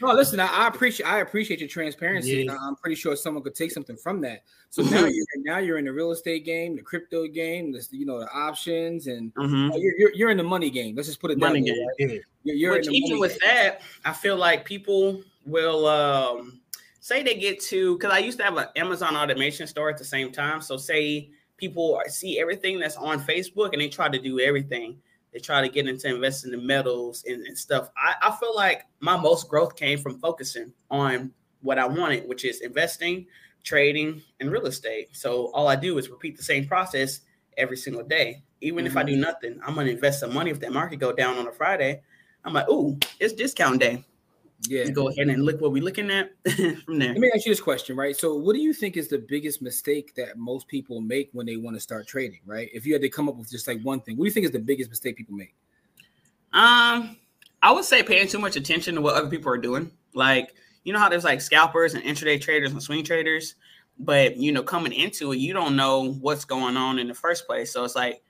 no, 0.00 0.12
listen, 0.14 0.40
I, 0.40 0.46
I, 0.46 0.68
appreciate 0.68 1.06
I 1.06 1.20
appreciate 1.20 1.60
your 1.60 1.68
transparency. 1.68 2.44
Yeah. 2.44 2.56
I'm 2.58 2.76
pretty 2.76 2.96
sure 2.96 3.14
someone 3.14 3.44
could 3.44 3.54
take 3.54 3.70
something 3.70 3.94
from 3.94 4.22
that. 4.22 4.42
So 4.70 4.80
now 4.90 5.04
you're 5.04 5.26
now 5.44 5.58
you're 5.58 5.76
in 5.76 5.84
the 5.84 5.92
real 5.92 6.12
estate 6.12 6.46
game, 6.46 6.76
the 6.76 6.82
crypto 6.82 7.28
game, 7.28 7.72
the 7.72 7.86
you 7.90 8.06
know 8.06 8.18
the 8.18 8.32
options, 8.32 9.06
and 9.06 9.34
mm-hmm. 9.34 9.76
you're, 9.78 9.98
you're, 9.98 10.14
you're 10.14 10.30
in 10.30 10.38
the 10.38 10.44
money 10.44 10.70
game. 10.70 10.96
Let's 10.96 11.08
just 11.08 11.20
put 11.20 11.30
it 11.30 11.36
money. 11.36 11.60
Game. 11.60 11.76
Right? 12.00 12.20
You're, 12.42 12.56
you're 12.56 12.72
Which, 12.72 12.88
even 12.88 13.18
with 13.18 13.38
game. 13.38 13.50
that, 13.50 13.82
I 14.06 14.14
feel 14.14 14.36
like 14.36 14.64
people 14.64 15.20
will 15.44 15.86
um, 15.86 16.62
say 17.00 17.22
they 17.22 17.34
get 17.34 17.60
to 17.64 17.98
because 17.98 18.12
I 18.12 18.18
used 18.18 18.38
to 18.38 18.44
have 18.44 18.56
an 18.56 18.68
Amazon 18.76 19.14
automation 19.14 19.66
store 19.66 19.90
at 19.90 19.98
the 19.98 20.06
same 20.06 20.32
time. 20.32 20.62
So 20.62 20.78
say 20.78 21.28
people 21.58 22.00
see 22.08 22.40
everything 22.40 22.80
that's 22.80 22.96
on 22.96 23.22
Facebook 23.22 23.74
and 23.74 23.82
they 23.82 23.90
try 23.90 24.08
to 24.08 24.18
do 24.18 24.40
everything 24.40 24.96
they 25.36 25.40
try 25.40 25.60
to 25.60 25.68
get 25.68 25.86
into 25.86 26.08
investing 26.08 26.54
in 26.54 26.66
metals 26.66 27.22
and, 27.28 27.46
and 27.46 27.58
stuff. 27.58 27.90
I, 27.94 28.14
I 28.22 28.36
feel 28.36 28.56
like 28.56 28.86
my 29.00 29.18
most 29.18 29.50
growth 29.50 29.76
came 29.76 29.98
from 29.98 30.18
focusing 30.18 30.72
on 30.90 31.30
what 31.60 31.78
I 31.78 31.86
wanted, 31.86 32.26
which 32.26 32.46
is 32.46 32.62
investing, 32.62 33.26
trading, 33.62 34.22
and 34.40 34.50
real 34.50 34.64
estate. 34.64 35.08
So 35.12 35.50
all 35.52 35.68
I 35.68 35.76
do 35.76 35.98
is 35.98 36.08
repeat 36.08 36.38
the 36.38 36.42
same 36.42 36.66
process 36.66 37.20
every 37.58 37.76
single 37.76 38.02
day. 38.02 38.44
Even 38.62 38.86
mm-hmm. 38.86 38.86
if 38.86 38.96
I 38.96 39.02
do 39.02 39.12
mm-hmm. 39.12 39.20
nothing, 39.20 39.60
I'm 39.62 39.74
gonna 39.74 39.90
invest 39.90 40.20
some 40.20 40.32
money. 40.32 40.50
If 40.50 40.60
that 40.60 40.72
market 40.72 41.00
go 41.00 41.12
down 41.12 41.36
on 41.36 41.46
a 41.46 41.52
Friday, 41.52 42.00
I'm 42.42 42.54
like, 42.54 42.70
ooh, 42.70 42.98
it's 43.20 43.34
discount 43.34 43.78
day. 43.78 44.06
Yeah. 44.62 44.88
go 44.90 45.08
ahead 45.08 45.28
and 45.28 45.44
look 45.44 45.60
what 45.60 45.72
we're 45.72 45.82
looking 45.82 46.10
at 46.10 46.30
from 46.84 46.98
there. 46.98 47.10
Let 47.10 47.18
me 47.18 47.30
ask 47.34 47.46
you 47.46 47.52
this 47.52 47.60
question, 47.60 47.96
right? 47.96 48.16
So, 48.16 48.34
what 48.34 48.54
do 48.54 48.60
you 48.60 48.72
think 48.72 48.96
is 48.96 49.08
the 49.08 49.18
biggest 49.18 49.62
mistake 49.62 50.14
that 50.14 50.36
most 50.38 50.68
people 50.68 51.00
make 51.00 51.30
when 51.32 51.46
they 51.46 51.56
want 51.56 51.76
to 51.76 51.80
start 51.80 52.06
trading, 52.06 52.40
right? 52.46 52.68
If 52.72 52.86
you 52.86 52.92
had 52.92 53.02
to 53.02 53.08
come 53.08 53.28
up 53.28 53.36
with 53.36 53.50
just 53.50 53.68
like 53.68 53.80
one 53.82 54.00
thing, 54.00 54.16
what 54.16 54.24
do 54.24 54.28
you 54.28 54.32
think 54.32 54.46
is 54.46 54.52
the 54.52 54.58
biggest 54.58 54.90
mistake 54.90 55.16
people 55.16 55.34
make? 55.34 55.54
Um, 56.52 57.16
I 57.62 57.72
would 57.72 57.84
say 57.84 58.02
paying 58.02 58.28
too 58.28 58.38
much 58.38 58.56
attention 58.56 58.94
to 58.94 59.00
what 59.00 59.14
other 59.14 59.28
people 59.28 59.52
are 59.52 59.58
doing. 59.58 59.90
Like, 60.14 60.54
you 60.84 60.92
know 60.92 60.98
how 60.98 61.08
there's 61.08 61.24
like 61.24 61.40
scalpers 61.40 61.94
and 61.94 62.04
intraday 62.04 62.40
traders 62.40 62.72
and 62.72 62.82
swing 62.82 63.04
traders, 63.04 63.56
but 63.98 64.36
you 64.36 64.52
know, 64.52 64.62
coming 64.62 64.92
into 64.92 65.32
it, 65.32 65.38
you 65.38 65.52
don't 65.52 65.76
know 65.76 66.12
what's 66.14 66.44
going 66.44 66.76
on 66.76 66.98
in 66.98 67.08
the 67.08 67.14
first 67.14 67.46
place. 67.46 67.72
So 67.72 67.84
it's 67.84 67.96
like 67.96 68.22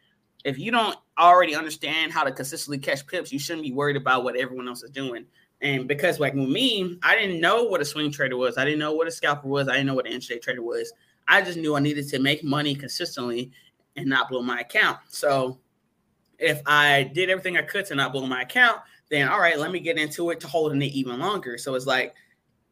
if 0.45 0.59
you 0.59 0.71
don't 0.71 0.97
already 1.19 1.55
understand 1.55 2.13
how 2.13 2.25
to 2.25 2.33
consistently 2.33 2.79
catch 2.79 3.07
pips, 3.07 3.33
you 3.33 3.39
shouldn't 3.39 3.65
be 3.65 3.73
worried 3.73 3.97
about 3.97 4.25
what 4.25 4.37
everyone 4.37 4.69
else 4.69 4.83
is 4.83 4.91
doing. 4.91 5.27
And 5.63 5.89
because 5.89 6.21
like 6.21 6.35
with 6.35 6.49
me, 6.49 6.99
I 7.03 7.17
didn't 7.17 7.41
know 7.41 7.65
what 7.65 7.81
a 7.81 7.85
swing 7.85 8.11
trader 8.11 8.37
was. 8.37 8.59
I 8.59 8.65
didn't 8.65 8.79
know 8.79 8.93
what 8.93 9.09
a 9.09 9.11
scalper 9.11 9.49
was. 9.49 9.69
I 9.69 9.73
didn't 9.73 9.87
know 9.87 9.95
what 9.95 10.07
an 10.07 10.13
intraday 10.13 10.41
trader 10.41 10.63
was. 10.63 10.93
I 11.29 11.43
just 11.43 11.59
knew 11.59 11.75
I 11.75 11.81
needed 11.81 12.09
to 12.09 12.19
make 12.19 12.45
money 12.45 12.75
consistently 12.75 13.51
and 13.97 14.07
not 14.07 14.29
blow 14.29 14.43
my 14.43 14.61
account. 14.61 14.99
So 15.09 15.59
if 16.39 16.61
I 16.67 17.11
did 17.15 17.31
everything 17.31 17.57
I 17.57 17.63
could 17.63 17.87
to 17.87 17.95
not 17.95 18.13
blow 18.13 18.27
my 18.27 18.43
account, 18.43 18.81
then 19.09 19.29
all 19.29 19.41
right, 19.41 19.59
let 19.59 19.71
me 19.73 19.81
get 19.81 19.99
into 19.99 20.31
it 20.31 20.41
to 20.41 20.47
holding 20.47 20.83
it 20.83 20.93
even 20.93 21.19
longer. 21.19 21.59
So 21.59 21.75
it's 21.75 21.87
like 21.87 22.15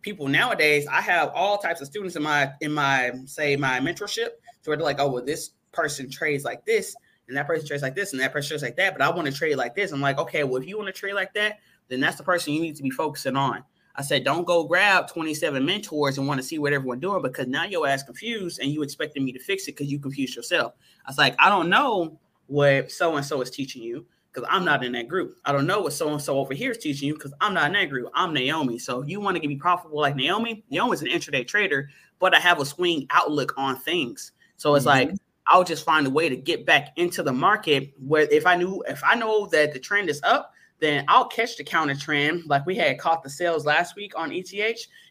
people 0.03 0.29
nowadays, 0.29 0.87
I 0.87 1.01
have 1.01 1.31
all 1.35 1.59
types 1.59 1.81
of 1.81 1.87
students 1.87 2.17
in 2.17 2.23
my 2.23 2.53
in 2.61 2.73
my 2.73 3.13
say 3.25 3.57
my 3.57 3.81
mentorship. 3.81 4.29
So 4.63 4.71
they're 4.71 4.77
like, 4.77 5.01
oh 5.01 5.11
well, 5.11 5.25
this 5.25 5.51
person 5.73 6.11
trades 6.11 6.45
like 6.45 6.65
this, 6.65 6.95
and 7.29 7.37
that 7.37 7.47
person 7.47 7.67
trades 7.67 7.83
like 7.83 7.95
this, 7.95 8.13
and 8.13 8.21
that 8.21 8.33
person 8.33 8.51
trades 8.51 8.63
like 8.63 8.77
that, 8.77 8.97
but 8.97 9.03
I 9.03 9.11
want 9.11 9.27
to 9.27 9.33
trade 9.33 9.57
like 9.57 9.75
this. 9.75 9.93
I'm 9.93 10.01
like, 10.01 10.19
okay, 10.19 10.45
well, 10.45 10.61
if 10.61 10.69
you 10.69 10.77
want 10.77 10.89
to 10.89 10.93
trade 10.93 11.15
like 11.15 11.33
that, 11.35 11.59
then 11.89 12.01
that's 12.01 12.17
the 12.17 12.23
person 12.23 12.53
you 12.53 12.61
need 12.61 12.77
to 12.77 12.83
be 12.83 12.91
focusing 12.91 13.37
on. 13.37 13.65
I 13.97 14.03
said, 14.03 14.25
don't 14.25 14.45
go 14.45 14.65
grab 14.65 15.09
27 15.09 15.65
mentors 15.65 16.19
and 16.19 16.27
want 16.27 16.41
to 16.41 16.47
see 16.47 16.59
what 16.59 16.73
everyone's 16.73 17.01
doing 17.01 17.23
because 17.23 17.47
now 17.47 17.65
your 17.65 17.87
ass 17.87 18.03
confused 18.03 18.61
and 18.61 18.71
you 18.71 18.83
expecting 18.83 19.25
me 19.25 19.33
to 19.33 19.39
fix 19.39 19.65
it 19.65 19.73
because 19.73 19.87
you 19.87 20.01
confused 20.01 20.35
yourself. 20.35 20.75
I 21.07 21.11
was 21.11 21.19
like, 21.19 21.37
I 21.39 21.49
don't 21.49 21.69
know 21.69 22.19
what 22.47 22.91
so 22.91 23.17
and 23.17 23.25
so 23.25 23.41
is 23.41 23.51
teaching 23.51 23.83
you 23.83 24.05
because 24.33 24.49
I'm 24.51 24.65
not 24.65 24.85
in 24.85 24.93
that 24.93 25.07
group. 25.07 25.37
I 25.45 25.53
don't 25.53 25.67
know 25.67 25.81
what 25.81 25.93
so 25.93 26.09
and 26.09 26.21
so 26.21 26.39
over 26.39 26.55
here 26.55 26.73
is 26.73 26.79
teaching 26.79 27.07
you 27.07 27.15
because 27.15 27.33
I'm 27.41 27.55
not 27.55 27.67
in 27.67 27.75
that 27.75 27.89
group. 27.89 28.11
I'm 28.15 28.35
Naomi. 28.35 28.79
So 28.79 29.03
you 29.03 29.21
want 29.21 29.37
to 29.37 29.41
get 29.41 29.49
me 29.49 29.57
profitable 29.57 30.01
like 30.01 30.17
Naomi? 30.17 30.65
Naomi's 30.71 31.03
an 31.03 31.09
intraday 31.09 31.47
trader, 31.47 31.89
but 32.19 32.35
I 32.35 32.41
have 32.41 32.61
a 32.61 32.65
swing 32.65 33.07
outlook 33.11 33.55
on 33.57 33.77
things. 33.77 34.33
So 34.57 34.75
it's 34.75 34.87
mm-hmm. 34.87 35.11
like 35.11 35.19
I'll 35.47 35.65
just 35.65 35.85
find 35.85 36.07
a 36.07 36.11
way 36.11 36.29
to 36.29 36.37
get 36.37 36.67
back 36.67 36.89
into 36.97 37.23
the 37.23 37.33
market 37.33 37.93
where 37.99 38.23
if 38.23 38.47
I 38.47 38.57
knew 38.57 38.83
if 38.89 39.05
I 39.05 39.15
know 39.15 39.47
that 39.47 39.73
the 39.73 39.79
trend 39.79 40.09
is 40.09 40.21
up, 40.25 40.54
then 40.85 41.05
I'll 41.09 41.27
catch 41.27 41.57
the 41.57 41.65
counter 41.65 41.95
trend. 41.95 42.45
Like 42.47 42.67
we 42.67 42.77
had 42.77 42.99
caught 42.99 43.23
the 43.23 43.31
sales 43.31 43.65
last 43.65 43.97
week 43.97 44.13
on 44.17 44.31
ETH, 44.31 44.53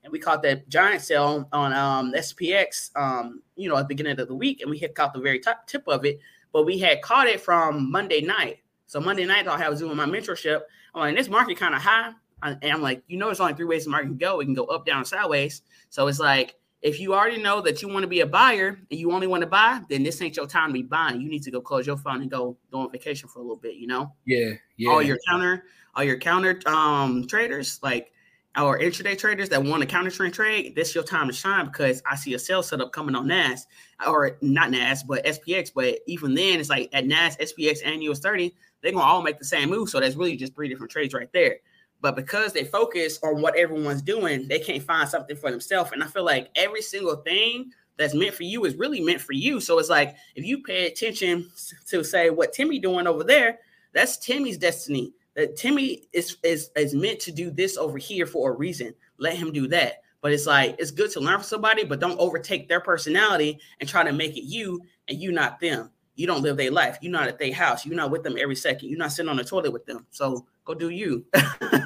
and 0.03 0.11
we 0.11 0.19
caught 0.19 0.43
that 0.43 0.69
giant 0.69 1.01
sale 1.01 1.49
on 1.51 1.73
um, 1.73 2.13
SPX, 2.13 2.95
um, 2.95 3.41
you 3.55 3.67
know, 3.67 3.75
at 3.75 3.81
the 3.81 3.87
beginning 3.87 4.19
of 4.19 4.27
the 4.27 4.35
week, 4.35 4.61
and 4.61 4.69
we 4.69 4.77
had 4.77 4.93
caught 4.93 5.13
the 5.13 5.19
very 5.19 5.39
top 5.39 5.67
tip 5.67 5.87
of 5.87 6.05
it. 6.05 6.19
But 6.51 6.65
we 6.65 6.77
had 6.77 7.01
caught 7.01 7.27
it 7.27 7.41
from 7.41 7.91
Monday 7.91 8.21
night. 8.21 8.59
So 8.85 8.99
Monday 8.99 9.25
night, 9.25 9.47
I'll 9.47 9.57
have 9.57 9.77
Zoom 9.77 9.97
my 9.97 10.05
mentorship. 10.05 10.61
I'm 10.93 11.01
like, 11.01 11.15
this 11.15 11.29
market 11.29 11.57
kind 11.57 11.73
of 11.73 11.81
high. 11.81 12.11
And 12.43 12.59
I'm 12.63 12.81
like, 12.81 13.01
you 13.07 13.17
know, 13.17 13.27
there's 13.27 13.39
only 13.39 13.55
three 13.55 13.65
ways 13.65 13.85
the 13.85 13.89
market 13.89 14.07
can 14.07 14.17
go. 14.17 14.39
It 14.39 14.45
can 14.45 14.53
go 14.53 14.65
up, 14.65 14.85
down, 14.85 15.05
sideways. 15.05 15.63
So 15.89 16.07
it's 16.07 16.19
like, 16.19 16.55
if 16.83 16.99
you 16.99 17.13
already 17.13 17.41
know 17.41 17.61
that 17.61 17.81
you 17.81 17.87
want 17.87 18.03
to 18.03 18.07
be 18.07 18.19
a 18.19 18.27
buyer 18.27 18.77
and 18.91 18.99
you 18.99 19.11
only 19.13 19.25
want 19.25 19.41
to 19.41 19.47
buy, 19.47 19.81
then 19.89 20.03
this 20.03 20.21
ain't 20.21 20.35
your 20.35 20.45
time 20.45 20.69
to 20.69 20.73
be 20.73 20.83
buying. 20.83 21.21
You 21.21 21.29
need 21.29 21.43
to 21.43 21.51
go 21.51 21.61
close 21.61 21.87
your 21.87 21.97
phone 21.97 22.21
and 22.21 22.29
go 22.29 22.57
go 22.71 22.79
on 22.79 22.91
vacation 22.91 23.29
for 23.29 23.39
a 23.39 23.41
little 23.41 23.55
bit. 23.55 23.75
You 23.75 23.87
know? 23.87 24.13
Yeah, 24.25 24.51
yeah. 24.75 24.89
All 24.91 25.01
your 25.01 25.17
counter, 25.27 25.63
all 25.95 26.03
your 26.03 26.17
counter 26.19 26.59
um 26.65 27.25
traders, 27.25 27.79
like 27.81 28.11
our 28.55 28.77
intraday 28.77 29.17
traders 29.17 29.49
that 29.49 29.63
want 29.63 29.81
to 29.81 29.87
counter 29.87 30.11
trend 30.11 30.33
trade, 30.33 30.75
this 30.75 30.93
your 30.93 31.05
time 31.05 31.27
to 31.27 31.33
shine 31.33 31.65
because 31.65 32.03
I 32.05 32.15
see 32.17 32.33
a 32.33 32.39
sell 32.39 32.61
setup 32.61 32.91
coming 32.91 33.15
on 33.15 33.27
NAS 33.27 33.65
or 34.05 34.37
not 34.41 34.69
NAS, 34.69 35.03
but 35.03 35.25
SPX. 35.25 35.71
But 35.73 35.99
even 36.05 36.35
then, 36.35 36.59
it's 36.59 36.69
like 36.69 36.89
at 36.91 37.07
NAS, 37.07 37.37
SPX, 37.37 37.79
and 37.83 38.03
US 38.03 38.19
30, 38.19 38.53
they're 38.81 38.91
gonna 38.91 39.03
all 39.03 39.21
make 39.21 39.39
the 39.39 39.45
same 39.45 39.69
move. 39.69 39.89
So 39.89 40.01
that's 40.01 40.15
really 40.15 40.35
just 40.35 40.53
three 40.53 40.67
different 40.67 40.91
trades 40.91 41.13
right 41.13 41.31
there. 41.31 41.59
But 42.03 42.17
because 42.17 42.51
they 42.51 42.65
focus 42.65 43.17
on 43.23 43.41
what 43.41 43.55
everyone's 43.55 44.01
doing, 44.01 44.49
they 44.49 44.59
can't 44.59 44.83
find 44.83 45.07
something 45.07 45.37
for 45.37 45.49
themselves. 45.49 45.93
And 45.93 46.03
I 46.03 46.07
feel 46.07 46.25
like 46.25 46.49
every 46.53 46.81
single 46.81 47.15
thing 47.15 47.71
that's 47.95 48.13
meant 48.13 48.35
for 48.35 48.43
you 48.43 48.65
is 48.65 48.75
really 48.75 48.99
meant 48.99 49.21
for 49.21 49.31
you. 49.31 49.61
So 49.61 49.79
it's 49.79 49.87
like 49.87 50.13
if 50.35 50.43
you 50.43 50.61
pay 50.63 50.87
attention 50.87 51.49
to 51.87 52.03
say 52.03 52.29
what 52.29 52.51
Timmy 52.51 52.77
doing 52.77 53.07
over 53.07 53.23
there, 53.23 53.59
that's 53.93 54.17
Timmy's 54.17 54.57
destiny. 54.57 55.13
That 55.35 55.55
Timmy 55.55 56.03
is 56.11 56.35
is 56.43 56.71
is 56.75 56.93
meant 56.93 57.21
to 57.21 57.31
do 57.31 57.49
this 57.49 57.77
over 57.77 57.97
here 57.97 58.25
for 58.25 58.51
a 58.51 58.53
reason. 58.53 58.93
Let 59.17 59.37
him 59.37 59.53
do 59.53 59.69
that. 59.69 60.01
But 60.19 60.33
it's 60.33 60.45
like 60.45 60.75
it's 60.79 60.91
good 60.91 61.09
to 61.11 61.21
learn 61.21 61.35
from 61.35 61.43
somebody, 61.43 61.85
but 61.85 62.01
don't 62.01 62.19
overtake 62.19 62.67
their 62.67 62.81
personality 62.81 63.61
and 63.79 63.87
try 63.87 64.03
to 64.03 64.11
make 64.11 64.35
it 64.35 64.43
you 64.43 64.81
and 65.07 65.17
you 65.21 65.31
not 65.31 65.61
them. 65.61 65.89
You 66.15 66.27
don't 66.27 66.41
live 66.43 66.57
their 66.57 66.71
life. 66.71 66.97
You're 67.01 67.11
not 67.11 67.27
at 67.27 67.39
their 67.39 67.53
house. 67.53 67.85
You're 67.85 67.95
not 67.95 68.11
with 68.11 68.23
them 68.23 68.37
every 68.39 68.55
second. 68.55 68.89
You're 68.89 68.99
not 68.99 69.11
sitting 69.11 69.29
on 69.29 69.37
the 69.37 69.43
toilet 69.43 69.71
with 69.71 69.85
them. 69.85 70.05
So 70.11 70.45
go 70.65 70.73
do 70.73 70.89
you. 70.89 71.25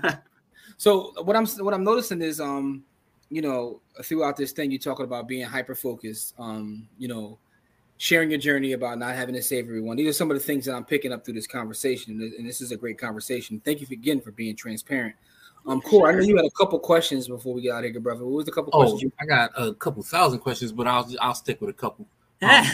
so 0.78 1.14
what 1.24 1.36
I'm 1.36 1.46
what 1.46 1.74
I'm 1.74 1.84
noticing 1.84 2.22
is 2.22 2.42
um, 2.42 2.84
you 3.30 3.42
know, 3.42 3.82
throughout 4.04 4.38
this 4.38 4.52
thing, 4.52 4.72
you're 4.72 4.80
talking 4.80 5.06
about 5.06 5.28
being 5.28 5.46
hyper 5.46 5.76
focused, 5.76 6.34
um, 6.40 6.88
you 6.98 7.08
know, 7.08 7.38
sharing 7.98 8.30
your 8.30 8.40
journey 8.40 8.74
about 8.74 9.00
not 9.00 9.16
having 9.16 9.36
to 9.36 9.42
save 9.42 9.66
everyone. 9.66 9.98
These 9.98 10.10
are 10.10 10.14
some 10.14 10.32
of 10.32 10.38
the 10.38 10.44
things 10.44 10.66
that 10.66 10.76
I'm 10.76 10.86
picking 10.86 11.12
up 11.12 11.26
through 11.26 11.34
this 11.34 11.48
conversation, 11.48 12.34
and 12.38 12.48
this 12.48 12.62
is 12.62 12.72
a 12.72 12.78
great 12.78 12.98
conversation. 12.98 13.62
Thank 13.66 13.82
you 13.82 13.88
again 13.92 14.22
for 14.22 14.32
being 14.32 14.56
transparent. 14.56 15.16
Um, 15.66 15.82
cool. 15.82 16.06
I 16.06 16.14
know 16.14 16.22
you 16.22 16.38
had 16.38 16.46
a 16.46 16.52
couple 16.52 16.80
questions 16.80 17.28
before 17.28 17.54
we 17.54 17.62
get 17.62 17.74
out 17.74 17.84
of 17.84 17.92
here, 17.92 18.00
brother. 18.00 18.24
What 18.24 18.38
was 18.38 18.46
the 18.46 18.52
couple 18.54 18.72
oh, 18.74 18.80
questions? 18.80 19.02
You- 19.02 19.12
I 19.20 19.26
got 19.26 19.52
a 19.58 19.74
couple 19.74 20.02
thousand 20.04 20.40
questions, 20.40 20.72
but 20.72 20.88
I'll 20.88 21.10
I'll 21.20 21.36
stick 21.36 21.60
with 21.60 21.70
a 21.70 21.74
couple. 21.74 22.08
Um, 22.42 22.66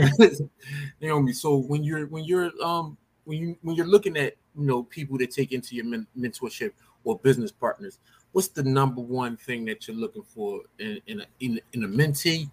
Naomi, 1.00 1.32
so 1.32 1.56
when 1.56 1.84
you're 1.84 2.06
when 2.06 2.24
you're 2.24 2.50
um 2.62 2.96
when 3.24 3.38
you 3.38 3.56
when 3.62 3.76
you're 3.76 3.86
looking 3.86 4.16
at 4.16 4.34
you 4.56 4.66
know 4.66 4.82
people 4.84 5.18
that 5.18 5.30
take 5.30 5.52
into 5.52 5.76
your 5.76 5.84
men- 5.84 6.06
mentorship 6.16 6.72
or 7.04 7.18
business 7.18 7.52
partners 7.52 7.98
what's 8.32 8.48
the 8.48 8.62
number 8.62 9.00
one 9.00 9.36
thing 9.36 9.64
that 9.64 9.88
you're 9.88 9.96
looking 9.96 10.22
for 10.22 10.60
in, 10.78 11.00
in, 11.06 11.20
a, 11.20 11.26
in, 11.40 11.60
in 11.72 11.84
a 11.84 11.88
mentee 11.88 12.50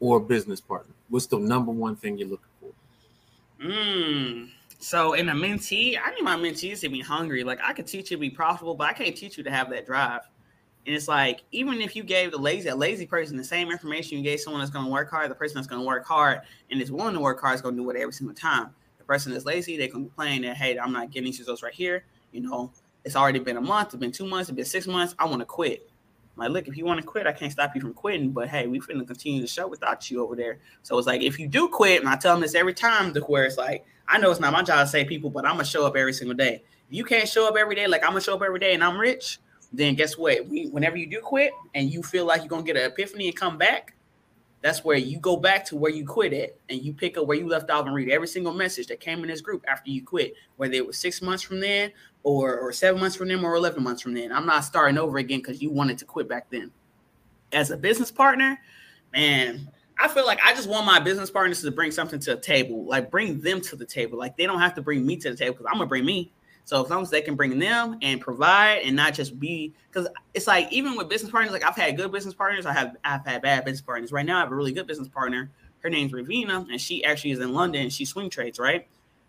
or 0.00 0.18
a 0.18 0.20
business 0.20 0.60
partner? 0.60 0.94
What's 1.08 1.26
the 1.26 1.38
number 1.38 1.72
one 1.72 1.96
thing 1.96 2.18
you're 2.18 2.28
looking 2.28 2.46
for? 2.60 2.70
Mm, 3.64 4.50
so 4.78 5.14
in 5.14 5.30
a 5.30 5.34
mentee 5.34 5.98
i 6.02 6.10
need 6.10 6.22
my 6.22 6.36
mentees 6.36 6.80
to 6.80 6.88
be 6.88 7.00
hungry. 7.00 7.42
Like 7.42 7.58
i 7.62 7.72
could 7.72 7.86
teach 7.86 8.10
you 8.10 8.16
to 8.16 8.20
be 8.20 8.30
profitable 8.30 8.74
but 8.74 8.88
i 8.88 8.92
can't 8.92 9.16
teach 9.16 9.38
you 9.38 9.44
to 9.44 9.50
have 9.50 9.70
that 9.70 9.86
drive 9.86 10.22
and 10.86 10.94
it's 10.94 11.08
like 11.08 11.42
even 11.52 11.80
if 11.80 11.96
you 11.96 12.02
gave 12.02 12.30
the 12.30 12.38
lazy 12.38 12.68
a 12.68 12.76
lazy 12.76 13.06
person 13.06 13.36
the 13.36 13.44
same 13.44 13.70
information 13.70 14.16
you 14.16 14.24
gave 14.24 14.40
someone 14.40 14.60
that's 14.60 14.70
going 14.70 14.84
to 14.84 14.90
work 14.90 15.10
hard 15.10 15.30
the 15.30 15.34
person 15.34 15.56
that's 15.56 15.66
going 15.66 15.80
to 15.80 15.86
work 15.86 16.06
hard 16.06 16.40
and 16.70 16.80
is 16.80 16.92
willing 16.92 17.14
to 17.14 17.20
work 17.20 17.40
hard 17.40 17.54
is 17.54 17.60
going 17.60 17.76
to 17.76 17.82
do 17.82 17.90
it 17.90 17.96
every 17.96 18.12
single 18.12 18.34
time 18.34 18.70
The 18.98 19.04
person 19.04 19.32
is 19.32 19.44
lazy, 19.44 19.76
they 19.76 19.88
complain 19.88 20.42
that 20.42 20.56
hey, 20.56 20.78
I'm 20.78 20.92
not 20.92 21.10
getting 21.10 21.26
these 21.26 21.38
results 21.38 21.62
right 21.62 21.74
here. 21.74 22.04
You 22.32 22.40
know, 22.40 22.70
it's 23.04 23.16
already 23.16 23.38
been 23.38 23.56
a 23.56 23.60
month, 23.60 23.88
it's 23.88 23.96
been 23.96 24.12
two 24.12 24.26
months, 24.26 24.48
it's 24.48 24.56
been 24.56 24.64
six 24.64 24.86
months. 24.86 25.14
I 25.18 25.26
want 25.26 25.40
to 25.40 25.46
quit. 25.46 25.88
I'm 26.36 26.42
like, 26.42 26.50
look, 26.50 26.68
if 26.68 26.76
you 26.76 26.84
want 26.84 27.00
to 27.00 27.06
quit, 27.06 27.26
I 27.26 27.32
can't 27.32 27.50
stop 27.50 27.74
you 27.74 27.80
from 27.80 27.94
quitting. 27.94 28.30
But 28.30 28.48
hey, 28.48 28.66
we 28.66 28.78
finna 28.80 29.06
continue 29.06 29.40
the 29.40 29.46
show 29.46 29.66
without 29.66 30.10
you 30.10 30.22
over 30.22 30.36
there. 30.36 30.58
So 30.82 30.98
it's 30.98 31.06
like 31.06 31.22
if 31.22 31.38
you 31.38 31.48
do 31.48 31.68
quit, 31.68 32.00
and 32.00 32.08
I 32.08 32.16
tell 32.16 32.34
them 32.34 32.42
this 32.42 32.54
every 32.54 32.74
time, 32.74 33.14
to 33.14 33.20
where 33.20 33.44
it's 33.44 33.56
like, 33.56 33.86
I 34.06 34.18
know 34.18 34.30
it's 34.30 34.40
not 34.40 34.52
my 34.52 34.62
job 34.62 34.84
to 34.84 34.86
save 34.86 35.06
people, 35.06 35.30
but 35.30 35.46
I'm 35.46 35.52
gonna 35.52 35.64
show 35.64 35.86
up 35.86 35.96
every 35.96 36.12
single 36.12 36.36
day. 36.36 36.62
You 36.90 37.04
can't 37.04 37.28
show 37.28 37.48
up 37.48 37.56
every 37.56 37.74
day, 37.74 37.86
like 37.86 38.02
I'm 38.02 38.10
gonna 38.10 38.20
show 38.20 38.34
up 38.34 38.42
every 38.42 38.60
day, 38.60 38.74
and 38.74 38.84
I'm 38.84 38.98
rich, 38.98 39.38
then 39.76 39.94
guess 39.94 40.16
what? 40.16 40.46
We, 40.48 40.68
whenever 40.68 40.96
you 40.96 41.06
do 41.06 41.20
quit, 41.20 41.52
and 41.74 41.90
you 41.90 42.02
feel 42.02 42.24
like 42.24 42.40
you're 42.40 42.48
gonna 42.48 42.62
get 42.62 42.76
an 42.76 42.84
epiphany 42.84 43.28
and 43.28 43.36
come 43.36 43.58
back, 43.58 43.94
that's 44.62 44.84
where 44.84 44.96
you 44.96 45.18
go 45.18 45.36
back 45.36 45.64
to 45.66 45.76
where 45.76 45.92
you 45.92 46.04
quit 46.04 46.32
it 46.32 46.60
and 46.68 46.82
you 46.82 46.92
pick 46.92 47.16
up 47.16 47.26
where 47.26 47.36
you 47.36 47.46
left 47.46 47.70
off 47.70 47.86
and 47.86 47.94
read 47.94 48.10
every 48.10 48.26
single 48.26 48.52
message 48.52 48.86
that 48.88 49.00
came 49.00 49.20
in 49.20 49.28
this 49.28 49.40
group 49.40 49.64
after 49.68 49.90
you 49.90 50.02
quit, 50.02 50.34
whether 50.56 50.74
it 50.74 50.86
was 50.86 50.98
six 50.98 51.22
months 51.22 51.42
from 51.42 51.60
then 51.60 51.92
or, 52.22 52.58
or 52.58 52.72
seven 52.72 53.00
months 53.00 53.14
from 53.14 53.28
then 53.28 53.44
or 53.44 53.54
11 53.54 53.82
months 53.82 54.02
from 54.02 54.14
then. 54.14 54.32
I'm 54.32 54.46
not 54.46 54.64
starting 54.64 54.98
over 54.98 55.18
again 55.18 55.38
because 55.38 55.62
you 55.62 55.70
wanted 55.70 55.98
to 55.98 56.04
quit 56.04 56.28
back 56.28 56.50
then. 56.50 56.72
As 57.52 57.70
a 57.70 57.76
business 57.76 58.10
partner, 58.10 58.58
man, 59.12 59.70
I 59.98 60.08
feel 60.08 60.26
like 60.26 60.40
I 60.42 60.52
just 60.52 60.68
want 60.68 60.84
my 60.84 60.98
business 60.98 61.30
partners 61.30 61.62
to 61.62 61.70
bring 61.70 61.90
something 61.90 62.18
to 62.20 62.34
the 62.34 62.40
table, 62.40 62.86
like 62.86 63.10
bring 63.10 63.40
them 63.40 63.60
to 63.60 63.76
the 63.76 63.86
table. 63.86 64.18
Like 64.18 64.36
they 64.36 64.46
don't 64.46 64.60
have 64.60 64.74
to 64.74 64.82
bring 64.82 65.06
me 65.06 65.16
to 65.18 65.30
the 65.30 65.36
table 65.36 65.52
because 65.52 65.66
I'm 65.66 65.78
gonna 65.78 65.86
bring 65.86 66.04
me. 66.04 66.32
So 66.66 66.82
as 66.84 66.90
long 66.90 67.02
as 67.02 67.10
they 67.10 67.22
can 67.22 67.36
bring 67.36 67.60
them 67.60 67.96
and 68.02 68.20
provide 68.20 68.80
and 68.84 68.96
not 68.96 69.14
just 69.14 69.38
be 69.38 69.72
because 69.88 70.08
it's 70.34 70.48
like 70.48 70.70
even 70.72 70.96
with 70.96 71.08
business 71.08 71.30
partners, 71.30 71.52
like 71.52 71.64
I've 71.64 71.76
had 71.76 71.96
good 71.96 72.10
business 72.10 72.34
partners, 72.34 72.66
I 72.66 72.72
have 72.72 72.96
I've 73.04 73.24
had 73.24 73.40
bad 73.40 73.64
business 73.64 73.80
partners. 73.80 74.10
Right 74.10 74.26
now 74.26 74.38
I 74.38 74.40
have 74.40 74.50
a 74.50 74.54
really 74.54 74.72
good 74.72 74.88
business 74.88 75.08
partner. 75.08 75.48
Her 75.78 75.88
name's 75.88 76.10
Ravina, 76.10 76.68
and 76.68 76.80
she 76.80 77.04
actually 77.04 77.30
is 77.30 77.38
in 77.38 77.54
London 77.54 77.82
and 77.82 77.92
she 77.92 78.04
swing 78.04 78.28
trades, 78.28 78.58
right? 78.58 78.88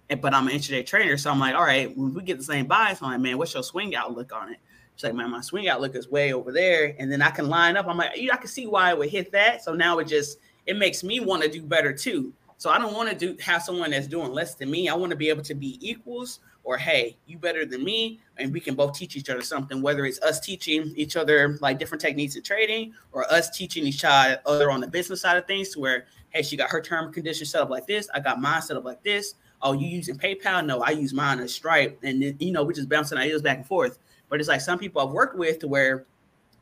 And, 0.10 0.20
but 0.20 0.34
I'm 0.34 0.48
an 0.48 0.56
intraday 0.56 0.84
trader. 0.84 1.16
So 1.16 1.30
I'm 1.30 1.40
like, 1.40 1.54
all 1.54 1.64
right, 1.64 1.96
when 1.96 2.16
we 2.16 2.24
get 2.24 2.40
the 2.40 2.44
same 2.44 2.66
bias, 2.66 3.04
I'm 3.04 3.12
like, 3.12 3.22
man, 3.22 3.38
what's 3.38 3.54
your 3.54 3.62
swing 3.62 3.96
outlook 3.96 4.34
on 4.34 4.52
it? 4.54 4.58
She's 4.96 5.04
like, 5.04 5.14
man, 5.14 5.30
my 5.30 5.42
swing 5.42 5.68
outlook 5.68 5.96
is 5.96 6.10
way 6.10 6.34
over 6.34 6.52
there. 6.52 6.96
And 6.98 7.12
then 7.12 7.22
I 7.22 7.30
can 7.30 7.50
line 7.50 7.78
up. 7.78 7.86
I'm 7.88 7.98
like, 7.98 8.14
I 8.18 8.38
can 8.38 8.48
see 8.48 8.66
why 8.66 8.90
it 8.90 8.98
would 8.98 9.10
hit 9.10 9.32
that. 9.34 9.64
So 9.64 9.76
now 9.76 10.00
it 10.00 10.08
just 10.08 10.40
it 10.66 10.76
makes 10.76 11.04
me 11.04 11.20
want 11.20 11.44
to 11.44 11.50
do 11.50 11.62
better 11.62 11.94
too. 11.94 12.34
So 12.58 12.72
I 12.72 12.80
don't 12.80 12.96
want 12.96 13.10
to 13.12 13.16
do 13.16 13.38
have 13.44 13.62
someone 13.62 13.92
that's 13.92 14.08
doing 14.08 14.32
less 14.32 14.56
than 14.56 14.72
me. 14.72 14.90
I 14.90 14.96
want 14.96 15.12
to 15.12 15.16
be 15.16 15.30
able 15.30 15.44
to 15.44 15.54
be 15.54 15.78
equals 15.88 16.40
or 16.68 16.76
hey, 16.76 17.16
you 17.26 17.38
better 17.38 17.66
than 17.66 17.82
me, 17.82 18.20
and 18.36 18.52
we 18.52 18.60
can 18.60 18.76
both 18.76 18.94
teach 18.94 19.16
each 19.16 19.30
other 19.30 19.42
something. 19.42 19.82
Whether 19.82 20.06
it's 20.06 20.22
us 20.22 20.42
teaching 20.42 20.92
each 20.98 21.16
other 21.16 21.58
like 21.62 21.80
different 21.80 22.02
techniques 22.02 22.36
of 22.36 22.44
trading, 22.44 22.94
or 23.14 23.24
us 23.32 23.50
teaching 23.50 23.86
each 23.86 24.04
other 24.04 24.70
on 24.70 24.82
the 24.82 24.88
business 24.88 25.22
side 25.22 25.38
of 25.38 25.48
things, 25.48 25.70
to 25.70 25.80
where 25.80 26.08
hey, 26.32 26.42
she 26.42 26.58
got 26.58 26.70
her 26.70 26.82
term 26.82 27.14
condition 27.14 27.46
set 27.46 27.62
up 27.62 27.70
like 27.70 27.88
this, 27.88 28.10
I 28.14 28.20
got 28.20 28.42
mine 28.42 28.62
set 28.62 28.76
up 28.76 28.84
like 28.84 29.02
this. 29.02 29.36
Oh, 29.62 29.72
you 29.72 29.88
using 29.88 30.18
PayPal? 30.18 30.66
No, 30.66 30.82
I 30.82 30.90
use 30.90 31.14
mine 31.14 31.40
as 31.40 31.54
Stripe, 31.54 32.00
and 32.04 32.22
then, 32.22 32.36
you 32.38 32.52
know 32.52 32.66
we 32.66 32.74
just 32.74 32.90
bouncing 32.90 33.18
ideas 33.18 33.42
back 33.42 33.60
and 33.60 33.66
forth. 33.66 33.98
But 34.28 34.42
it's 34.42 34.50
like 34.50 34.60
some 34.60 34.78
people 34.78 35.02
I've 35.02 35.14
worked 35.14 35.38
with 35.38 35.60
to 35.60 35.70
where 35.70 36.06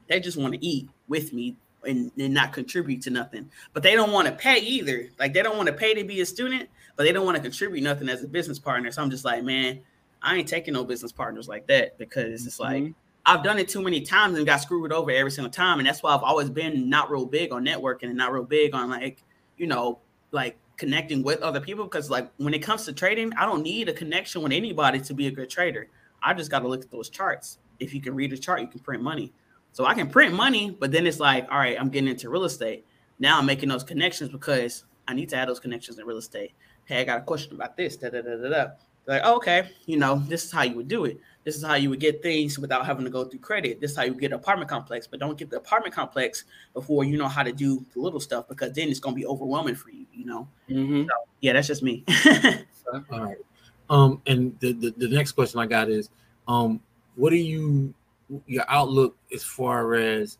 they 0.07 0.19
just 0.19 0.37
want 0.37 0.53
to 0.53 0.63
eat 0.63 0.87
with 1.07 1.33
me 1.33 1.57
and, 1.83 2.11
and 2.19 2.31
not 2.31 2.53
contribute 2.53 3.01
to 3.01 3.09
nothing. 3.09 3.49
But 3.73 3.81
they 3.81 3.95
don't 3.95 4.11
want 4.11 4.27
to 4.27 4.35
pay 4.35 4.59
either. 4.59 5.09
Like 5.17 5.33
they 5.33 5.41
don't 5.41 5.57
want 5.57 5.65
to 5.65 5.73
pay 5.73 5.95
to 5.95 6.03
be 6.03 6.21
a 6.21 6.25
student, 6.27 6.69
but 6.95 7.05
they 7.05 7.11
don't 7.11 7.25
want 7.25 7.37
to 7.37 7.41
contribute 7.41 7.81
nothing 7.81 8.07
as 8.07 8.23
a 8.23 8.27
business 8.27 8.59
partner. 8.59 8.91
So 8.91 9.01
I'm 9.01 9.09
just 9.09 9.25
like, 9.25 9.43
man, 9.43 9.81
I 10.25 10.35
ain't 10.35 10.47
taking 10.47 10.73
no 10.73 10.83
business 10.83 11.11
partners 11.11 11.47
like 11.47 11.67
that 11.67 11.97
because 11.97 12.45
it's 12.45 12.59
like 12.59 12.83
mm-hmm. 12.83 12.91
I've 13.27 13.43
done 13.43 13.57
it 13.59 13.69
too 13.69 13.81
many 13.81 14.01
times 14.01 14.37
and 14.37 14.45
got 14.45 14.61
screwed 14.61 14.91
over 14.91 15.11
every 15.11 15.31
single 15.31 15.51
time. 15.51 15.79
And 15.79 15.87
that's 15.87 16.03
why 16.03 16.13
I've 16.13 16.23
always 16.23 16.49
been 16.49 16.89
not 16.89 17.09
real 17.09 17.25
big 17.25 17.53
on 17.53 17.65
networking 17.65 18.03
and 18.03 18.17
not 18.17 18.33
real 18.33 18.43
big 18.43 18.73
on 18.75 18.89
like, 18.89 19.23
you 19.57 19.67
know, 19.67 19.99
like 20.31 20.57
connecting 20.77 21.23
with 21.23 21.41
other 21.41 21.61
people. 21.61 21.85
Because 21.85 22.09
like 22.09 22.29
when 22.37 22.53
it 22.53 22.59
comes 22.59 22.85
to 22.85 22.93
trading, 22.93 23.33
I 23.33 23.45
don't 23.45 23.63
need 23.63 23.87
a 23.87 23.93
connection 23.93 24.41
with 24.41 24.51
anybody 24.51 24.99
to 24.99 25.13
be 25.13 25.27
a 25.27 25.31
good 25.31 25.49
trader. 25.49 25.87
I 26.21 26.33
just 26.33 26.51
got 26.51 26.59
to 26.59 26.67
look 26.67 26.83
at 26.83 26.91
those 26.91 27.09
charts. 27.09 27.59
If 27.79 27.93
you 27.93 28.01
can 28.01 28.15
read 28.15 28.33
a 28.33 28.37
chart, 28.37 28.61
you 28.61 28.67
can 28.67 28.79
print 28.79 29.01
money. 29.01 29.31
So 29.73 29.85
I 29.85 29.93
can 29.93 30.09
print 30.09 30.33
money, 30.33 30.71
but 30.71 30.91
then 30.91 31.05
it's 31.05 31.19
like, 31.19 31.47
all 31.51 31.57
right, 31.57 31.79
I'm 31.79 31.89
getting 31.89 32.09
into 32.09 32.29
real 32.29 32.45
estate. 32.45 32.85
Now 33.19 33.39
I'm 33.39 33.45
making 33.45 33.69
those 33.69 33.83
connections 33.83 34.29
because 34.29 34.85
I 35.07 35.13
need 35.13 35.29
to 35.29 35.37
have 35.37 35.47
those 35.47 35.59
connections 35.59 35.99
in 35.99 36.05
real 36.05 36.17
estate. 36.17 36.53
Hey, 36.85 37.01
I 37.01 37.03
got 37.03 37.19
a 37.19 37.23
question 37.23 37.55
about 37.55 37.75
this. 37.75 37.97
Da, 37.97 38.09
da, 38.09 38.21
da, 38.21 38.37
da, 38.37 38.49
da. 38.49 38.67
Like, 39.07 39.21
oh, 39.23 39.35
okay, 39.37 39.69
you 39.85 39.97
know, 39.97 40.23
this 40.27 40.45
is 40.45 40.51
how 40.51 40.63
you 40.63 40.75
would 40.75 40.87
do 40.87 41.05
it. 41.05 41.19
This 41.43 41.55
is 41.55 41.63
how 41.63 41.75
you 41.75 41.91
would 41.91 41.99
get 41.99 42.23
things 42.23 42.57
without 42.57 42.85
having 42.87 43.05
to 43.05 43.11
go 43.11 43.23
through 43.23 43.39
credit. 43.39 43.79
This 43.79 43.91
is 43.91 43.97
how 43.97 44.03
you 44.03 44.15
get 44.15 44.31
an 44.31 44.39
apartment 44.39 44.67
complex, 44.67 45.05
but 45.05 45.19
don't 45.19 45.37
get 45.37 45.51
the 45.51 45.57
apartment 45.57 45.93
complex 45.93 46.45
before 46.73 47.03
you 47.03 47.17
know 47.17 47.27
how 47.27 47.43
to 47.43 47.51
do 47.51 47.85
the 47.93 47.99
little 47.99 48.19
stuff 48.19 48.47
because 48.47 48.73
then 48.73 48.89
it's 48.89 48.99
gonna 48.99 49.15
be 49.15 49.27
overwhelming 49.27 49.75
for 49.75 49.91
you. 49.91 50.07
You 50.11 50.25
know. 50.25 50.47
Mm-hmm. 50.69 51.03
So, 51.03 51.13
yeah, 51.41 51.53
that's 51.53 51.67
just 51.67 51.83
me. 51.83 52.03
All 52.93 53.03
right. 53.11 53.37
Um, 53.91 54.21
and 54.25 54.59
the, 54.59 54.73
the 54.73 54.93
the 54.97 55.07
next 55.09 55.33
question 55.33 55.59
I 55.59 55.67
got 55.67 55.89
is, 55.89 56.09
um, 56.47 56.81
what 57.15 57.29
do 57.29 57.35
you 57.35 57.93
your 58.47 58.65
outlook 58.67 59.15
as 59.33 59.43
far 59.43 59.95
as 59.95 60.37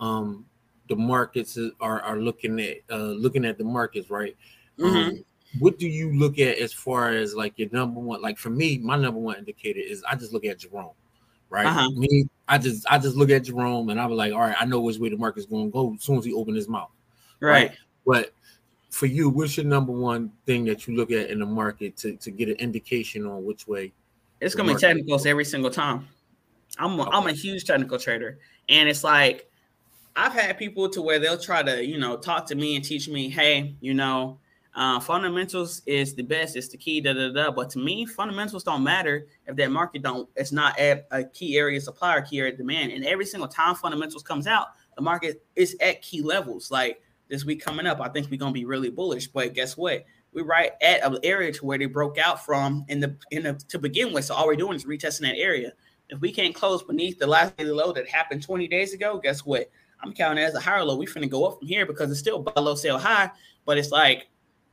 um 0.00 0.44
the 0.88 0.96
markets 0.96 1.58
are, 1.80 2.00
are 2.02 2.18
looking 2.18 2.60
at 2.60 2.78
uh 2.90 2.96
looking 2.96 3.44
at 3.44 3.56
the 3.58 3.64
markets 3.64 4.10
right 4.10 4.36
mm-hmm. 4.78 4.96
um, 4.96 5.24
what 5.58 5.78
do 5.78 5.88
you 5.88 6.12
look 6.14 6.38
at 6.38 6.58
as 6.58 6.72
far 6.72 7.10
as 7.10 7.34
like 7.34 7.58
your 7.58 7.68
number 7.72 8.00
one 8.00 8.20
like 8.22 8.38
for 8.38 8.50
me 8.50 8.78
my 8.78 8.96
number 8.96 9.20
one 9.20 9.36
indicator 9.36 9.80
is 9.80 10.02
i 10.08 10.14
just 10.14 10.32
look 10.32 10.44
at 10.44 10.58
jerome 10.58 10.90
right? 11.50 11.66
Uh-huh. 11.66 11.90
me 11.90 12.26
i 12.48 12.56
just 12.56 12.86
i 12.90 12.98
just 12.98 13.16
look 13.16 13.30
at 13.30 13.44
jerome 13.44 13.90
and 13.90 14.00
I'm 14.00 14.10
like 14.12 14.32
all 14.32 14.40
right 14.40 14.56
i 14.58 14.64
know 14.64 14.80
which 14.80 14.98
way 14.98 15.10
the 15.10 15.16
market's 15.16 15.46
going 15.46 15.66
to 15.66 15.72
go 15.72 15.94
as 15.94 16.02
soon 16.02 16.18
as 16.18 16.24
he 16.24 16.32
open 16.32 16.54
his 16.54 16.68
mouth. 16.68 16.90
Right, 17.40 17.68
right? 17.68 17.78
but 18.06 18.34
for 18.90 19.06
you 19.06 19.28
what's 19.28 19.56
your 19.56 19.66
number 19.66 19.92
one 19.92 20.32
thing 20.46 20.64
that 20.66 20.86
you 20.86 20.96
look 20.96 21.10
at 21.10 21.28
in 21.28 21.40
the 21.40 21.46
market 21.46 21.96
to, 21.98 22.16
to 22.16 22.30
get 22.30 22.48
an 22.48 22.56
indication 22.56 23.26
on 23.26 23.44
which 23.44 23.66
way 23.66 23.92
it's 24.42 24.56
going 24.56 24.68
to 24.68 24.74
be 24.74 24.80
technicals 24.80 25.24
every 25.24 25.44
single 25.44 25.70
time. 25.70 26.08
I'm 26.76 26.98
a, 26.98 27.08
I'm 27.10 27.28
a 27.28 27.32
huge 27.32 27.64
technical 27.64 27.96
trader, 27.96 28.38
and 28.68 28.88
it's 28.88 29.04
like 29.04 29.48
I've 30.16 30.32
had 30.32 30.58
people 30.58 30.88
to 30.90 31.00
where 31.00 31.20
they'll 31.20 31.38
try 31.38 31.62
to 31.62 31.84
you 31.84 31.98
know 31.98 32.16
talk 32.16 32.46
to 32.46 32.56
me 32.56 32.74
and 32.74 32.84
teach 32.84 33.08
me, 33.08 33.28
hey, 33.28 33.76
you 33.80 33.94
know, 33.94 34.38
uh, 34.74 34.98
fundamentals 35.00 35.82
is 35.84 36.14
the 36.14 36.22
best, 36.22 36.56
it's 36.56 36.68
the 36.68 36.78
key, 36.78 37.00
da 37.00 37.12
da 37.12 37.30
da. 37.30 37.50
But 37.50 37.68
to 37.70 37.78
me, 37.78 38.06
fundamentals 38.06 38.64
don't 38.64 38.82
matter 38.82 39.26
if 39.46 39.54
that 39.56 39.70
market 39.70 40.02
don't. 40.02 40.28
It's 40.34 40.52
not 40.52 40.78
at 40.78 41.06
a 41.10 41.24
key 41.24 41.58
area 41.58 41.80
supply 41.80 42.16
or 42.16 42.22
key 42.22 42.40
area 42.40 42.56
demand. 42.56 42.92
And 42.92 43.04
every 43.04 43.26
single 43.26 43.48
time 43.48 43.74
fundamentals 43.74 44.22
comes 44.22 44.46
out, 44.46 44.68
the 44.96 45.02
market 45.02 45.44
is 45.56 45.76
at 45.80 46.00
key 46.00 46.22
levels. 46.22 46.70
Like 46.70 47.02
this 47.28 47.44
week 47.44 47.62
coming 47.62 47.86
up, 47.86 48.00
I 48.00 48.08
think 48.08 48.30
we're 48.30 48.38
gonna 48.38 48.52
be 48.52 48.64
really 48.64 48.88
bullish. 48.88 49.26
But 49.26 49.52
guess 49.52 49.76
what? 49.76 50.04
We're 50.32 50.44
right 50.46 50.72
at 50.80 51.04
an 51.04 51.18
area 51.22 51.52
to 51.52 51.66
where 51.66 51.76
they 51.76 51.84
broke 51.84 52.16
out 52.16 52.42
from 52.42 52.86
in 52.88 53.00
the 53.00 53.14
in 53.30 53.42
the 53.42 53.54
to 53.68 53.78
begin 53.78 54.14
with. 54.14 54.24
So 54.24 54.34
all 54.34 54.46
we're 54.46 54.56
doing 54.56 54.74
is 54.74 54.86
retesting 54.86 55.22
that 55.22 55.36
area. 55.36 55.72
If 56.08 56.20
we 56.20 56.32
can't 56.32 56.54
close 56.54 56.82
beneath 56.82 57.18
the 57.18 57.26
last 57.26 57.56
daily 57.58 57.70
low 57.70 57.92
that 57.92 58.08
happened 58.08 58.42
20 58.42 58.68
days 58.68 58.94
ago, 58.94 59.18
guess 59.22 59.44
what? 59.44 59.70
I'm 60.02 60.14
counting 60.14 60.42
as 60.42 60.54
a 60.54 60.60
higher 60.60 60.82
low. 60.82 60.96
We 60.96 61.06
finna 61.06 61.28
go 61.28 61.44
up 61.46 61.58
from 61.58 61.68
here 61.68 61.84
because 61.84 62.10
it's 62.10 62.20
still 62.20 62.40
buy 62.40 62.60
low, 62.60 62.74
sell 62.74 62.98
high. 62.98 63.30
But 63.66 63.78
it's 63.78 63.90
like 63.90 64.28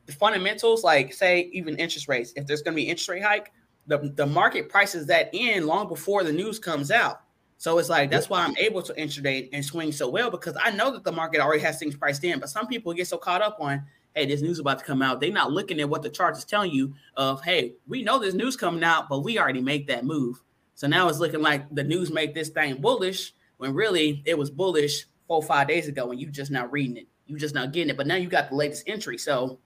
the 0.09 0.15
fundamentals, 0.15 0.83
like 0.83 1.13
say 1.13 1.49
even 1.53 1.75
interest 1.77 2.07
rates. 2.07 2.33
If 2.35 2.47
there's 2.47 2.61
gonna 2.61 2.75
be 2.75 2.89
interest 2.89 3.09
rate 3.09 3.23
hike, 3.23 3.51
the, 3.87 4.11
the 4.15 4.25
market 4.25 4.69
prices 4.69 5.05
that 5.07 5.29
in 5.33 5.67
long 5.67 5.87
before 5.87 6.23
the 6.23 6.33
news 6.33 6.59
comes 6.59 6.91
out. 6.91 7.21
So 7.57 7.77
it's 7.77 7.89
like 7.89 8.09
that's 8.09 8.29
why 8.29 8.43
I'm 8.43 8.57
able 8.57 8.81
to 8.83 8.93
intraday 8.93 9.49
and 9.51 9.63
swing 9.63 9.91
so 9.91 10.09
well 10.09 10.31
because 10.31 10.55
I 10.63 10.71
know 10.71 10.91
that 10.91 11.03
the 11.03 11.11
market 11.11 11.41
already 11.41 11.61
has 11.61 11.77
things 11.77 11.95
priced 11.95 12.23
in. 12.23 12.39
But 12.39 12.49
some 12.49 12.67
people 12.67 12.93
get 12.93 13.07
so 13.07 13.17
caught 13.17 13.41
up 13.41 13.57
on, 13.59 13.83
hey, 14.15 14.25
this 14.25 14.41
news 14.41 14.59
about 14.59 14.79
to 14.79 14.85
come 14.85 15.01
out. 15.01 15.19
They're 15.19 15.31
not 15.31 15.51
looking 15.51 15.79
at 15.79 15.89
what 15.89 16.01
the 16.01 16.09
chart 16.09 16.37
is 16.37 16.45
telling 16.45 16.71
you 16.71 16.93
of, 17.17 17.43
hey, 17.43 17.73
we 17.87 18.01
know 18.01 18.17
this 18.17 18.33
news 18.33 18.55
coming 18.55 18.83
out, 18.83 19.09
but 19.09 19.19
we 19.19 19.37
already 19.37 19.61
make 19.61 19.87
that 19.87 20.05
move. 20.05 20.41
So 20.75 20.87
now 20.87 21.09
it's 21.09 21.19
looking 21.19 21.41
like 21.41 21.65
the 21.75 21.83
news 21.83 22.11
make 22.11 22.33
this 22.33 22.49
thing 22.49 22.79
bullish 22.79 23.33
when 23.57 23.73
really 23.73 24.23
it 24.25 24.37
was 24.37 24.49
bullish 24.49 25.05
four 25.27 25.43
five 25.43 25.67
days 25.67 25.87
ago 25.87 26.09
and 26.09 26.19
you 26.19 26.27
just 26.31 26.49
not 26.49 26.71
reading 26.71 26.97
it. 26.97 27.07
You 27.27 27.37
just 27.37 27.53
not 27.53 27.73
getting 27.73 27.89
it. 27.89 27.97
But 27.97 28.07
now 28.07 28.15
you 28.15 28.29
got 28.29 28.49
the 28.49 28.55
latest 28.55 28.85
entry. 28.87 29.17
So 29.17 29.59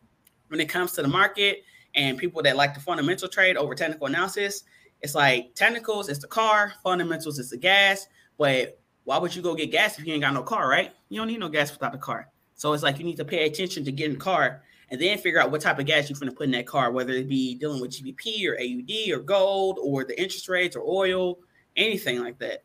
when 0.54 0.60
it 0.60 0.70
comes 0.70 0.92
to 0.92 1.02
the 1.02 1.08
market 1.08 1.64
and 1.96 2.16
people 2.16 2.44
that 2.44 2.56
like 2.56 2.76
the 2.76 2.80
fundamental 2.80 3.28
trade 3.28 3.58
over 3.58 3.74
technical 3.74 4.06
analysis, 4.06 4.66
it's 5.02 5.16
like 5.16 5.56
technicals 5.56 6.10
is 6.10 6.20
the 6.20 6.28
car, 6.28 6.74
fundamentals 6.84 7.40
is 7.40 7.50
the 7.50 7.58
gas. 7.58 8.06
But 8.38 8.80
why 9.04 9.18
would 9.18 9.36
you 9.36 9.42
go 9.42 9.56
get 9.56 9.72
gas 9.72 9.98
if 9.98 10.06
you 10.06 10.14
ain't 10.14 10.22
got 10.22 10.36
no 10.36 10.44
car, 10.44 10.70
right? 10.70 10.92
You 11.10 11.20
don't 11.20 11.28
need 11.28 11.40
no 11.40 11.50
gas 11.50 11.72
without 11.72 11.92
the 11.92 11.98
car. 11.98 12.30
So 12.54 12.72
it's 12.74 12.84
like 12.84 13.00
you 13.00 13.04
need 13.04 13.18
to 13.18 13.26
pay 13.26 13.48
attention 13.48 13.84
to 13.86 13.92
getting 13.92 14.14
the 14.14 14.20
car 14.20 14.62
and 14.92 15.02
then 15.02 15.18
figure 15.18 15.42
out 15.42 15.50
what 15.50 15.62
type 15.62 15.80
of 15.80 15.88
gas 15.88 16.08
you're 16.08 16.20
going 16.20 16.30
to 16.30 16.38
put 16.38 16.46
in 16.46 16.52
that 16.52 16.68
car, 16.68 16.92
whether 16.92 17.14
it 17.14 17.28
be 17.28 17.56
dealing 17.56 17.82
with 17.82 17.90
GBP 17.90 18.48
or 18.48 18.54
AUD 18.54 19.18
or 19.18 19.24
gold 19.24 19.80
or 19.82 20.04
the 20.04 20.22
interest 20.22 20.48
rates 20.50 20.76
or 20.76 20.84
oil, 20.84 21.40
anything 21.76 22.22
like 22.22 22.38
that. 22.38 22.64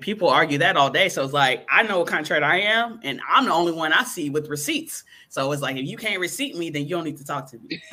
People 0.00 0.28
argue 0.28 0.58
that 0.58 0.76
all 0.76 0.90
day. 0.90 1.08
So 1.08 1.24
it's 1.24 1.32
like, 1.32 1.66
I 1.70 1.82
know 1.82 2.00
what 2.00 2.08
kind 2.08 2.20
of 2.20 2.26
trader 2.26 2.44
I 2.44 2.60
am, 2.60 3.00
and 3.02 3.22
I'm 3.26 3.46
the 3.46 3.52
only 3.52 3.72
one 3.72 3.94
I 3.94 4.04
see 4.04 4.28
with 4.28 4.48
receipts. 4.48 5.04
So 5.30 5.52
it's 5.52 5.62
like, 5.62 5.76
if 5.76 5.86
you 5.86 5.96
can't 5.96 6.20
receipt 6.20 6.56
me, 6.56 6.70
then 6.70 6.82
you 6.82 6.96
don't 6.96 7.04
need 7.04 7.16
to 7.18 7.24
talk 7.24 7.48
to 7.52 7.58
me. 7.58 7.80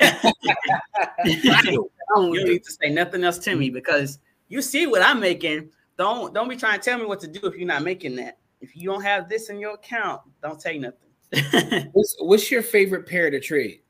you 1.24 1.88
don't 2.14 2.32
need 2.32 2.64
to 2.64 2.72
say 2.72 2.90
nothing 2.90 3.22
else 3.22 3.38
to 3.38 3.54
me 3.54 3.70
because 3.70 4.18
you 4.48 4.60
see 4.60 4.88
what 4.88 5.02
I'm 5.02 5.20
making. 5.20 5.70
Don't 5.96 6.34
don't 6.34 6.48
be 6.48 6.56
trying 6.56 6.80
to 6.80 6.84
tell 6.84 6.98
me 6.98 7.06
what 7.06 7.20
to 7.20 7.28
do 7.28 7.46
if 7.46 7.54
you're 7.54 7.68
not 7.68 7.84
making 7.84 8.16
that. 8.16 8.38
If 8.60 8.76
you 8.76 8.90
don't 8.90 9.02
have 9.02 9.28
this 9.28 9.50
in 9.50 9.60
your 9.60 9.74
account, 9.74 10.22
don't 10.42 10.60
say 10.60 10.78
nothing. 10.78 11.90
what's, 11.92 12.16
what's 12.18 12.50
your 12.50 12.62
favorite 12.62 13.06
pair 13.06 13.30
to 13.30 13.38
trade? 13.38 13.82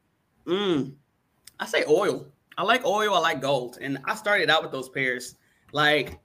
Mm, 0.46 0.92
I 1.58 1.64
say 1.64 1.84
oil. 1.88 2.26
I 2.58 2.64
like 2.64 2.84
oil. 2.84 3.14
I 3.14 3.18
like 3.18 3.40
gold, 3.40 3.78
and 3.80 3.98
I 4.04 4.14
started 4.14 4.50
out 4.50 4.62
with 4.62 4.72
those 4.72 4.90
pairs. 4.90 5.36
Like 5.72 6.18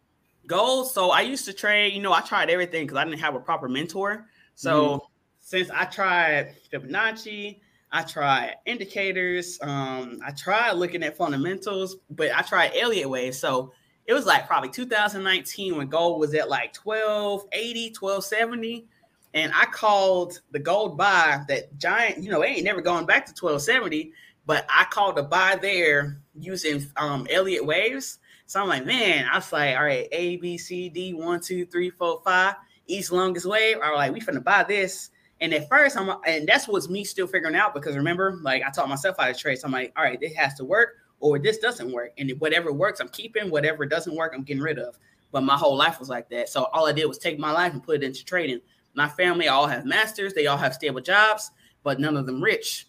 gold. 0.46 0.92
So 0.92 1.12
I 1.12 1.22
used 1.22 1.46
to 1.46 1.54
trade. 1.54 1.94
You 1.94 2.02
know, 2.02 2.12
I 2.12 2.20
tried 2.20 2.50
everything 2.50 2.86
because 2.86 2.98
I 2.98 3.06
didn't 3.06 3.22
have 3.22 3.36
a 3.36 3.40
proper 3.40 3.70
mentor. 3.70 4.26
So 4.56 4.84
mm-hmm. 4.84 5.06
Since 5.44 5.70
I 5.70 5.86
tried 5.86 6.56
Fibonacci, 6.72 7.60
I 7.92 8.02
tried 8.02 8.56
indicators. 8.66 9.60
Um, 9.62 10.20
I 10.26 10.32
tried 10.32 10.72
looking 10.72 11.04
at 11.04 11.16
fundamentals, 11.16 11.98
but 12.10 12.32
I 12.36 12.42
tried 12.42 12.72
Elliott 12.76 13.10
wave. 13.10 13.36
So 13.36 13.72
it 14.08 14.14
was 14.14 14.26
like 14.26 14.48
probably 14.48 14.70
2019 14.70 15.78
when 15.78 15.88
gold 15.90 16.20
was 16.20 16.34
at 16.34 16.50
like 16.50 16.76
1280, 16.76 17.94
1270 18.00 18.88
and 19.34 19.52
I 19.56 19.66
called 19.66 20.40
the 20.52 20.60
gold 20.60 20.98
buy 20.98 21.42
that 21.48 21.78
giant, 21.78 22.24
you 22.24 22.30
know, 22.30 22.42
it 22.42 22.48
ain't 22.48 22.64
never 22.64 22.82
going 22.82 23.06
back 23.06 23.26
to 23.26 23.32
1270, 23.32 24.14
but 24.46 24.66
I 24.70 24.86
called 24.86 25.18
the 25.18 25.24
buy 25.24 25.58
there 25.62 26.22
using 26.36 26.88
um 26.96 27.28
Elliott 27.30 27.66
waves. 27.66 28.20
So 28.46 28.62
I'm 28.62 28.70
like, 28.70 28.86
man, 28.86 29.28
I 29.32 29.38
was 29.38 29.52
like, 29.52 29.76
all 29.76 29.84
right, 29.84 30.08
A, 30.12 30.38
B, 30.38 30.58
C, 30.58 30.90
D, 30.90 31.14
one, 31.14 31.40
two, 31.42 31.66
three, 31.66 31.90
four, 31.90 32.22
five, 32.24 32.56
each 32.88 33.12
longest 33.12 33.46
wave. 33.46 33.78
I 33.84 33.90
was 33.90 33.98
like, 33.98 34.14
we 34.14 34.22
finna 34.22 34.44
buy 34.44 34.64
this. 34.64 35.10
And 35.42 35.54
at 35.54 35.68
first, 35.68 35.98
I'm 35.98 36.16
and 36.26 36.48
that's 36.48 36.68
what's 36.68 36.90
me 36.90 37.04
still 37.04 37.28
figuring 37.28 37.56
out 37.56 37.74
because 37.74 37.96
remember, 37.96 38.40
like 38.42 38.64
I 38.64 38.70
taught 38.70 38.90
myself 38.90 39.18
how 39.20 39.28
to 39.28 39.34
trade. 39.34 39.58
So 39.58 39.68
I'm 39.68 39.74
like, 39.74 39.92
all 39.98 40.04
right, 40.04 40.20
this 40.20 40.34
has 40.36 40.54
to 40.56 40.66
work 40.66 40.96
or 41.20 41.40
this 41.40 41.58
doesn't 41.58 41.92
work. 41.92 42.12
And 42.18 42.32
whatever 42.40 42.72
works, 42.72 43.00
I'm 43.00 43.10
keeping. 43.10 43.50
Whatever 43.50 43.86
doesn't 43.86 44.16
work, 44.16 44.34
I'm 44.36 44.44
getting 44.44 44.64
rid 44.64 44.80
of. 44.80 44.98
But 45.32 45.42
my 45.42 45.58
whole 45.58 45.76
life 45.76 46.00
was 46.00 46.10
like 46.10 46.30
that. 46.30 46.50
So 46.50 46.66
all 46.74 46.86
I 46.86 46.92
did 46.92 47.06
was 47.06 47.18
take 47.18 47.40
my 47.40 47.52
life 47.52 47.74
and 47.74 47.84
put 47.84 47.98
it 47.98 48.04
into 48.04 48.24
trading. 48.24 48.62
My 48.94 49.10
family 49.10 49.48
all 49.48 49.66
have 49.66 49.86
masters, 49.86 50.34
they 50.34 50.48
all 50.48 50.58
have 50.58 50.74
stable 50.76 51.02
jobs, 51.02 51.52
but 51.82 52.00
none 52.00 52.16
of 52.16 52.28
them 52.28 52.44
rich, 52.44 52.88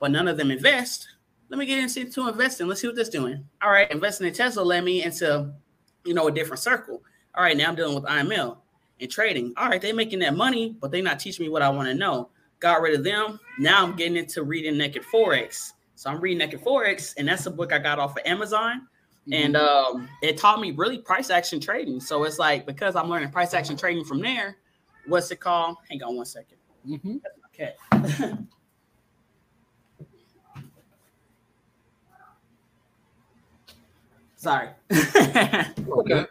but 0.00 0.10
none 0.10 0.26
of 0.26 0.36
them 0.36 0.50
invest. 0.50 1.06
Let 1.48 1.58
me 1.58 1.66
get 1.66 1.78
into 1.78 2.28
investing. 2.28 2.66
Let's 2.66 2.80
see 2.80 2.88
what 2.88 2.96
this 2.96 3.08
doing. 3.08 3.44
All 3.62 3.70
right, 3.70 3.90
investing 3.90 4.26
in 4.26 4.34
Tesla 4.34 4.62
led 4.62 4.82
me 4.82 5.04
into, 5.04 5.52
you 6.04 6.14
know, 6.14 6.26
a 6.26 6.32
different 6.32 6.60
circle. 6.60 7.02
All 7.36 7.44
right, 7.44 7.56
now 7.56 7.68
I'm 7.68 7.76
dealing 7.76 7.94
with 7.94 8.04
IML 8.04 8.58
and 9.04 9.12
trading. 9.12 9.54
All 9.56 9.68
right, 9.68 9.80
they're 9.80 9.94
making 9.94 10.18
that 10.20 10.36
money, 10.36 10.76
but 10.80 10.90
they're 10.90 11.02
not 11.02 11.20
teaching 11.20 11.44
me 11.44 11.50
what 11.50 11.62
I 11.62 11.68
want 11.68 11.88
to 11.88 11.94
know. 11.94 12.30
Got 12.60 12.80
rid 12.82 12.94
of 12.94 13.04
them. 13.04 13.38
Now 13.58 13.84
I'm 13.84 13.94
getting 13.94 14.16
into 14.16 14.42
reading 14.42 14.76
Naked 14.76 15.04
Forex. 15.12 15.72
So 15.94 16.10
I'm 16.10 16.20
reading 16.20 16.38
Naked 16.38 16.62
Forex, 16.62 17.14
and 17.16 17.28
that's 17.28 17.46
a 17.46 17.50
book 17.50 17.72
I 17.72 17.78
got 17.78 17.98
off 17.98 18.12
of 18.12 18.22
Amazon. 18.26 18.88
And 19.32 19.56
um, 19.56 20.06
it 20.22 20.36
taught 20.36 20.60
me 20.60 20.72
really 20.72 20.98
price 20.98 21.30
action 21.30 21.58
trading. 21.58 21.98
So 21.98 22.24
it's 22.24 22.38
like 22.38 22.66
because 22.66 22.94
I'm 22.94 23.08
learning 23.08 23.30
price 23.30 23.54
action 23.54 23.76
trading 23.76 24.04
from 24.04 24.20
there, 24.20 24.58
what's 25.06 25.30
it 25.30 25.40
called? 25.40 25.76
Hang 25.88 26.02
on 26.02 26.16
one 26.16 26.26
second. 26.26 26.58
Mhm. 26.86 27.20
Okay. 27.54 27.74
Sorry. 34.36 34.68
Okay. 34.90 36.26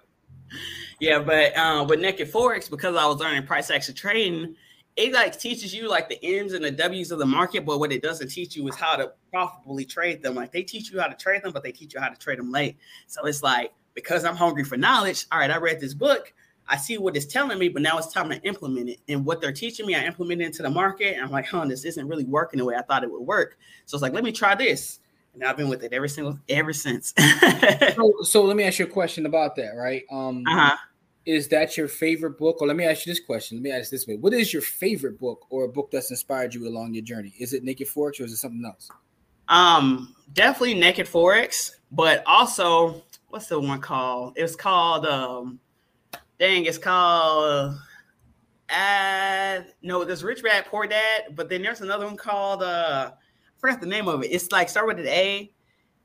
Yeah, 1.03 1.19
but 1.19 1.57
uh, 1.57 1.85
with 1.85 1.99
Naked 1.99 2.31
Forex, 2.31 2.69
because 2.69 2.95
I 2.95 3.05
was 3.05 3.17
learning 3.17 3.45
price 3.45 3.69
action 3.69 3.93
trading, 3.93 4.55
it 4.95 5.11
like 5.11 5.37
teaches 5.37 5.73
you 5.73 5.89
like 5.89 6.07
the 6.07 6.17
M's 6.23 6.53
and 6.53 6.63
the 6.63 6.71
W's 6.71 7.11
of 7.11 7.19
the 7.19 7.25
market, 7.25 7.65
but 7.65 7.79
what 7.79 7.91
it 7.91 8.01
doesn't 8.01 8.29
teach 8.29 8.55
you 8.55 8.65
is 8.69 8.75
how 8.77 8.95
to 8.95 9.11
profitably 9.29 9.83
trade 9.83 10.23
them. 10.23 10.35
Like 10.35 10.53
they 10.53 10.63
teach 10.63 10.91
you 10.91 11.01
how 11.01 11.07
to 11.07 11.15
trade 11.15 11.43
them, 11.43 11.51
but 11.51 11.61
they 11.61 11.73
teach 11.73 11.93
you 11.93 11.99
how 11.99 12.07
to 12.07 12.17
trade 12.17 12.39
them 12.39 12.53
late. 12.53 12.77
So 13.07 13.25
it's 13.25 13.43
like 13.43 13.73
because 13.95 14.23
I'm 14.23 14.37
hungry 14.37 14.63
for 14.63 14.77
knowledge. 14.77 15.25
All 15.29 15.39
right, 15.39 15.51
I 15.51 15.57
read 15.57 15.81
this 15.81 15.93
book. 15.93 16.33
I 16.69 16.77
see 16.77 16.97
what 16.97 17.17
it's 17.17 17.25
telling 17.25 17.59
me, 17.59 17.67
but 17.67 17.81
now 17.81 17.97
it's 17.97 18.13
time 18.13 18.29
to 18.29 18.41
implement 18.43 18.87
it. 18.87 18.99
And 19.09 19.25
what 19.25 19.41
they're 19.41 19.51
teaching 19.51 19.85
me, 19.85 19.95
I 19.95 20.05
implement 20.05 20.41
it 20.41 20.45
into 20.45 20.63
the 20.63 20.69
market. 20.69 21.15
And 21.15 21.25
I'm 21.25 21.31
like, 21.31 21.47
huh, 21.47 21.65
this 21.65 21.83
isn't 21.83 22.07
really 22.07 22.23
working 22.23 22.59
the 22.59 22.65
way 22.65 22.75
I 22.75 22.81
thought 22.81 23.03
it 23.03 23.11
would 23.11 23.27
work. 23.27 23.57
So 23.87 23.95
it's 23.95 24.01
like, 24.01 24.13
let 24.13 24.23
me 24.23 24.31
try 24.31 24.55
this. 24.55 24.99
And 25.33 25.43
I've 25.43 25.57
been 25.57 25.67
with 25.67 25.83
it 25.83 25.91
every 25.91 26.07
single 26.07 26.39
ever 26.47 26.71
since. 26.71 27.13
So, 27.95 28.13
so 28.23 28.43
let 28.45 28.55
me 28.55 28.63
ask 28.63 28.79
you 28.79 28.85
a 28.85 28.89
question 28.89 29.25
about 29.25 29.55
that, 29.57 29.71
right? 29.75 30.03
Um, 30.09 30.43
uh-huh. 30.47 30.77
Is 31.25 31.47
that 31.49 31.77
your 31.77 31.87
favorite 31.87 32.37
book? 32.37 32.61
Or 32.61 32.67
let 32.67 32.75
me 32.75 32.85
ask 32.85 33.05
you 33.05 33.11
this 33.11 33.23
question. 33.23 33.57
Let 33.57 33.63
me 33.63 33.71
ask 33.71 33.89
this 33.89 34.07
way: 34.07 34.15
What 34.15 34.33
is 34.33 34.51
your 34.53 34.61
favorite 34.61 35.19
book 35.19 35.45
or 35.49 35.65
a 35.65 35.69
book 35.69 35.89
that's 35.91 36.11
inspired 36.11 36.53
you 36.53 36.67
along 36.67 36.93
your 36.93 37.03
journey? 37.03 37.33
Is 37.39 37.53
it 37.53 37.63
Naked 37.63 37.87
Forex 37.87 38.19
or 38.19 38.23
is 38.23 38.33
it 38.33 38.37
something 38.37 38.63
else? 38.65 38.89
Um, 39.47 40.15
definitely 40.33 40.75
Naked 40.75 41.07
Forex, 41.07 41.71
but 41.91 42.23
also 42.25 43.03
what's 43.29 43.47
the 43.47 43.59
one 43.59 43.81
called? 43.81 44.33
It 44.37 44.43
was 44.43 44.55
called 44.55 45.05
um 45.05 45.59
dang, 46.39 46.65
it's 46.65 46.77
called 46.77 47.75
uh 48.69 49.61
no, 49.81 50.03
there's 50.03 50.23
Rich 50.23 50.43
Dad 50.43 50.65
Poor 50.65 50.87
Dad, 50.87 51.35
but 51.35 51.49
then 51.49 51.61
there's 51.61 51.81
another 51.81 52.05
one 52.05 52.17
called 52.17 52.63
uh 52.63 53.11
I 53.11 53.59
forgot 53.59 53.81
the 53.81 53.87
name 53.87 54.07
of 54.07 54.23
it. 54.23 54.27
It's 54.27 54.51
like 54.51 54.69
start 54.69 54.87
with 54.87 54.99
an 54.99 55.07
A. 55.07 55.51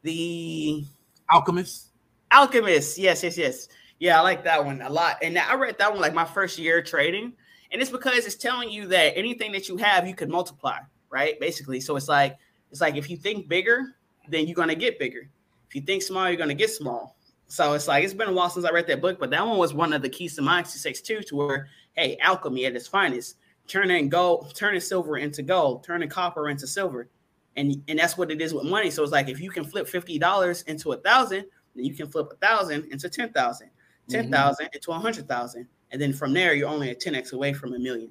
The 0.02 0.84
Alchemist. 1.30 1.88
Alchemist. 2.32 2.98
Yes, 2.98 3.22
yes, 3.22 3.36
yes. 3.36 3.68
Yeah, 3.98 4.18
I 4.18 4.22
like 4.22 4.44
that 4.44 4.64
one 4.64 4.80
a 4.82 4.88
lot. 4.88 5.16
And 5.22 5.38
I 5.38 5.54
read 5.54 5.78
that 5.78 5.90
one 5.90 6.00
like 6.00 6.14
my 6.14 6.24
first 6.24 6.58
year 6.58 6.82
trading. 6.82 7.32
And 7.72 7.82
it's 7.82 7.90
because 7.90 8.24
it's 8.26 8.36
telling 8.36 8.70
you 8.70 8.86
that 8.88 9.16
anything 9.16 9.52
that 9.52 9.68
you 9.68 9.76
have, 9.76 10.06
you 10.06 10.14
can 10.14 10.30
multiply, 10.30 10.78
right? 11.10 11.38
Basically. 11.40 11.80
So 11.80 11.96
it's 11.96 12.08
like, 12.08 12.36
it's 12.70 12.80
like 12.80 12.96
if 12.96 13.10
you 13.10 13.16
think 13.16 13.48
bigger, 13.48 13.94
then 14.28 14.46
you're 14.46 14.54
gonna 14.54 14.74
get 14.74 14.98
bigger. 14.98 15.28
If 15.68 15.74
you 15.74 15.82
think 15.82 16.02
small, 16.02 16.28
you're 16.28 16.36
gonna 16.36 16.54
get 16.54 16.70
small. 16.70 17.16
So 17.46 17.72
it's 17.72 17.88
like 17.88 18.04
it's 18.04 18.14
been 18.14 18.28
a 18.28 18.32
while 18.32 18.50
since 18.50 18.64
I 18.66 18.70
read 18.70 18.86
that 18.88 19.00
book, 19.00 19.18
but 19.18 19.30
that 19.30 19.46
one 19.46 19.58
was 19.58 19.72
one 19.74 19.92
of 19.92 20.02
the 20.02 20.08
keys 20.08 20.36
to 20.36 20.42
my 20.42 20.62
success 20.62 21.00
too, 21.00 21.22
to 21.22 21.36
where 21.36 21.68
hey, 21.94 22.16
alchemy 22.20 22.66
at 22.66 22.76
its 22.76 22.86
finest, 22.86 23.36
turning 23.66 24.08
gold, 24.08 24.54
turning 24.54 24.80
silver 24.80 25.16
into 25.18 25.42
gold, 25.42 25.82
turning 25.82 26.08
copper 26.08 26.48
into 26.48 26.66
silver. 26.66 27.08
And, 27.56 27.82
and 27.88 27.98
that's 27.98 28.16
what 28.16 28.30
it 28.30 28.40
is 28.40 28.54
with 28.54 28.64
money. 28.64 28.90
So 28.90 29.02
it's 29.02 29.12
like 29.12 29.28
if 29.28 29.40
you 29.40 29.50
can 29.50 29.64
flip 29.64 29.88
fifty 29.88 30.18
dollars 30.18 30.62
into 30.62 30.92
a 30.92 30.96
thousand, 30.98 31.46
then 31.74 31.84
you 31.84 31.94
can 31.94 32.08
flip 32.08 32.30
a 32.32 32.36
thousand 32.36 32.84
into 32.92 33.08
ten 33.08 33.32
thousand, 33.32 33.70
ten 34.08 34.30
thousand 34.30 34.68
into 34.72 34.90
a 34.90 34.98
hundred 34.98 35.28
thousand, 35.28 35.66
and 35.90 36.00
then 36.00 36.12
from 36.12 36.32
there 36.32 36.54
you're 36.54 36.68
only 36.68 36.90
a 36.90 36.94
ten 36.94 37.14
x 37.14 37.32
away 37.32 37.52
from 37.52 37.74
a 37.74 37.78
million. 37.78 38.10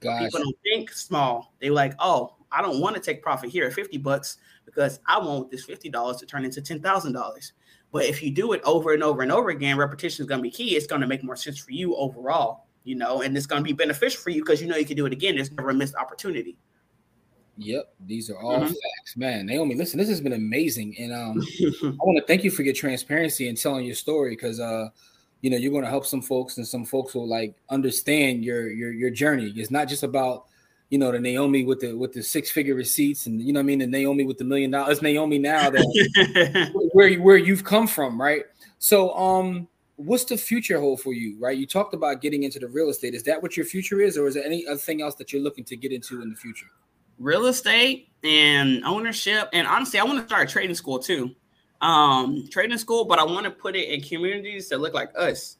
Gosh, 0.00 0.24
People 0.24 0.40
don't 0.40 0.56
think 0.62 0.92
small. 0.92 1.54
They 1.60 1.70
like, 1.70 1.94
oh, 1.98 2.36
I 2.52 2.60
don't 2.60 2.80
want 2.80 2.96
to 2.96 3.00
take 3.00 3.22
profit 3.22 3.50
here 3.50 3.66
at 3.66 3.72
fifty 3.72 3.98
bucks 3.98 4.38
because 4.64 5.00
I 5.06 5.18
want 5.18 5.50
this 5.50 5.64
fifty 5.64 5.88
dollars 5.88 6.18
to 6.18 6.26
turn 6.26 6.44
into 6.44 6.60
ten 6.60 6.80
thousand 6.80 7.12
dollars. 7.12 7.52
But 7.90 8.04
if 8.04 8.22
you 8.22 8.30
do 8.30 8.52
it 8.52 8.60
over 8.64 8.92
and 8.92 9.02
over 9.02 9.22
and 9.22 9.32
over 9.32 9.48
again, 9.48 9.78
repetition 9.78 10.22
is 10.22 10.28
going 10.28 10.40
to 10.40 10.42
be 10.42 10.50
key. 10.50 10.76
It's 10.76 10.86
going 10.86 11.00
to 11.00 11.06
make 11.06 11.24
more 11.24 11.36
sense 11.36 11.58
for 11.58 11.72
you 11.72 11.96
overall, 11.96 12.66
you 12.84 12.94
know, 12.94 13.22
and 13.22 13.34
it's 13.34 13.46
going 13.46 13.60
to 13.62 13.64
be 13.66 13.72
beneficial 13.72 14.20
for 14.20 14.28
you 14.28 14.42
because 14.42 14.60
you 14.60 14.68
know 14.68 14.76
you 14.76 14.84
can 14.84 14.96
do 14.96 15.06
it 15.06 15.12
again. 15.12 15.36
There's 15.36 15.50
never 15.52 15.70
a 15.70 15.74
missed 15.74 15.94
opportunity. 15.94 16.58
Yep, 17.56 17.92
these 18.06 18.30
are 18.30 18.38
all 18.38 18.60
Mhm. 18.60 18.68
facts, 18.68 19.16
man. 19.16 19.46
Naomi, 19.46 19.74
listen, 19.74 19.98
this 19.98 20.08
has 20.08 20.20
been 20.20 20.34
amazing, 20.34 20.96
and 20.98 21.12
um, 21.12 21.40
I 21.82 22.04
want 22.04 22.18
to 22.18 22.24
thank 22.26 22.44
you 22.44 22.50
for 22.52 22.62
your 22.62 22.74
transparency 22.74 23.48
and 23.48 23.58
telling 23.58 23.84
your 23.84 23.96
story 23.96 24.30
because 24.30 24.60
uh, 24.60 24.88
you 25.40 25.50
know, 25.50 25.56
you're 25.56 25.70
going 25.72 25.84
to 25.84 25.90
help 25.90 26.04
some 26.06 26.22
folks, 26.22 26.56
and 26.58 26.66
some 26.66 26.84
folks 26.84 27.14
will 27.14 27.28
like 27.28 27.54
understand 27.70 28.44
your 28.44 28.68
your 28.70 28.92
your 28.92 29.10
journey. 29.10 29.52
It's 29.56 29.70
not 29.70 29.88
just 29.88 30.02
about 30.02 30.46
you 30.90 30.98
know 30.98 31.12
the 31.12 31.20
Naomi 31.20 31.64
with 31.64 31.80
the 31.80 31.94
with 31.96 32.12
the 32.12 32.22
six 32.22 32.50
figure 32.50 32.74
receipts, 32.74 33.26
and 33.26 33.40
you 33.40 33.52
know 33.52 33.58
what 33.60 33.64
I 33.64 33.66
mean, 33.66 33.78
the 33.78 33.86
Naomi 33.86 34.24
with 34.24 34.38
the 34.38 34.44
million 34.44 34.70
dollars. 34.70 35.00
Naomi 35.02 35.38
now 35.38 35.70
that 35.70 36.90
where 36.92 37.08
you- 37.08 37.22
where 37.22 37.36
you've 37.36 37.64
come 37.64 37.86
from, 37.86 38.20
right? 38.20 38.44
So 38.78 39.12
um. 39.16 39.68
What's 40.00 40.22
the 40.22 40.36
future 40.36 40.78
hold 40.78 41.00
for 41.00 41.12
you, 41.12 41.36
right? 41.40 41.58
You 41.58 41.66
talked 41.66 41.92
about 41.92 42.20
getting 42.20 42.44
into 42.44 42.60
the 42.60 42.68
real 42.68 42.88
estate. 42.88 43.14
Is 43.16 43.24
that 43.24 43.42
what 43.42 43.56
your 43.56 43.66
future 43.66 44.00
is, 44.00 44.16
or 44.16 44.28
is 44.28 44.34
there 44.34 44.44
any 44.44 44.64
other 44.64 44.78
thing 44.78 45.02
else 45.02 45.16
that 45.16 45.32
you're 45.32 45.42
looking 45.42 45.64
to 45.64 45.76
get 45.76 45.90
into 45.90 46.22
in 46.22 46.30
the 46.30 46.36
future? 46.36 46.68
real 47.18 47.46
estate 47.46 48.08
and 48.22 48.84
ownership 48.84 49.48
and 49.52 49.66
honestly 49.66 49.98
i 49.98 50.04
want 50.04 50.20
to 50.20 50.24
start 50.24 50.48
a 50.48 50.52
trading 50.52 50.72
school 50.72 51.00
too 51.00 51.34
um 51.80 52.46
trading 52.50 52.76
school 52.78 53.04
but 53.04 53.18
i 53.18 53.24
want 53.24 53.44
to 53.44 53.50
put 53.50 53.76
it 53.76 53.88
in 53.88 54.00
communities 54.00 54.68
that 54.68 54.78
look 54.78 54.94
like 54.94 55.10
us. 55.16 55.56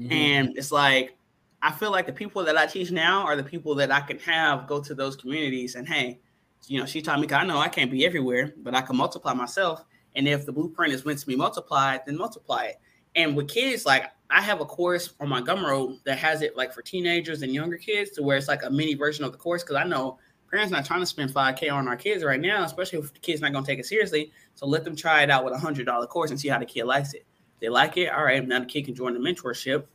Mhm. 0.00 0.12
and 0.12 0.58
it's 0.58 0.70
like 0.72 1.16
i 1.62 1.70
feel 1.70 1.90
like 1.90 2.06
the 2.06 2.12
people 2.12 2.44
that 2.44 2.56
i 2.58 2.66
teach 2.66 2.90
now 2.90 3.22
are 3.22 3.36
the 3.36 3.42
people 3.42 3.74
that 3.74 3.90
i 3.90 4.00
can 4.00 4.18
have 4.18 4.66
go 4.66 4.80
to 4.82 4.94
those 4.94 5.16
communities 5.16 5.74
and 5.74 5.88
hey 5.88 6.18
you 6.66 6.78
know 6.78 6.86
she 6.86 7.00
taught 7.00 7.20
me 7.20 7.28
i 7.32 7.44
know 7.44 7.58
i 7.58 7.68
can't 7.68 7.90
be 7.90 8.04
everywhere 8.04 8.52
but 8.58 8.74
i 8.74 8.80
can 8.82 8.96
multiply 8.96 9.32
myself. 9.32 9.84
And 10.14 10.28
if 10.28 10.44
the 10.44 10.52
blueprint 10.52 10.92
is 10.92 11.06
meant 11.06 11.18
to 11.20 11.26
be 11.26 11.36
multiplied 11.36 12.00
then 12.04 12.18
multiply 12.18 12.64
it. 12.64 12.76
And 13.16 13.34
with 13.36 13.48
kids 13.48 13.86
like 13.86 14.10
i 14.30 14.40
have 14.40 14.60
a 14.60 14.64
course 14.64 15.14
on 15.20 15.28
my 15.28 15.40
gumroad 15.40 16.02
that 16.04 16.18
has 16.18 16.42
it 16.42 16.56
like 16.56 16.72
for 16.72 16.82
teenagers 16.82 17.42
and 17.42 17.52
younger 17.54 17.76
kids 17.78 18.10
to 18.12 18.22
where 18.22 18.36
it's 18.36 18.48
like 18.48 18.62
a 18.62 18.70
mini 18.70 18.94
version 18.94 19.24
of 19.24 19.32
the 19.32 19.38
course 19.38 19.62
because 19.62 19.76
i 19.76 19.84
know 19.84 20.18
parents 20.52 20.70
not 20.70 20.84
trying 20.84 21.00
to 21.00 21.06
spend 21.06 21.32
5k 21.32 21.72
on 21.72 21.88
our 21.88 21.96
kids 21.96 22.22
right 22.22 22.40
now 22.40 22.62
especially 22.62 22.98
if 22.98 23.12
the 23.12 23.18
kid's 23.18 23.40
not 23.40 23.52
going 23.52 23.64
to 23.64 23.70
take 23.70 23.80
it 23.80 23.86
seriously. 23.86 24.30
So 24.54 24.66
let 24.66 24.84
them 24.84 24.94
try 24.94 25.22
it 25.22 25.30
out 25.30 25.44
with 25.44 25.54
a 25.54 25.58
hundred 25.58 25.86
dollar 25.86 26.06
course 26.06 26.30
and 26.30 26.38
see 26.38 26.48
how 26.48 26.58
the 26.58 26.66
kid 26.66 26.84
likes 26.84 27.14
it. 27.14 27.26
They 27.58 27.68
like 27.68 27.96
it 27.96 28.12
all 28.12 28.22
right 28.22 28.46
now 28.46 28.60
the 28.60 28.66
kid 28.66 28.84
can 28.84 28.94
join 28.94 29.14
the 29.14 29.18
mentorship 29.18 29.86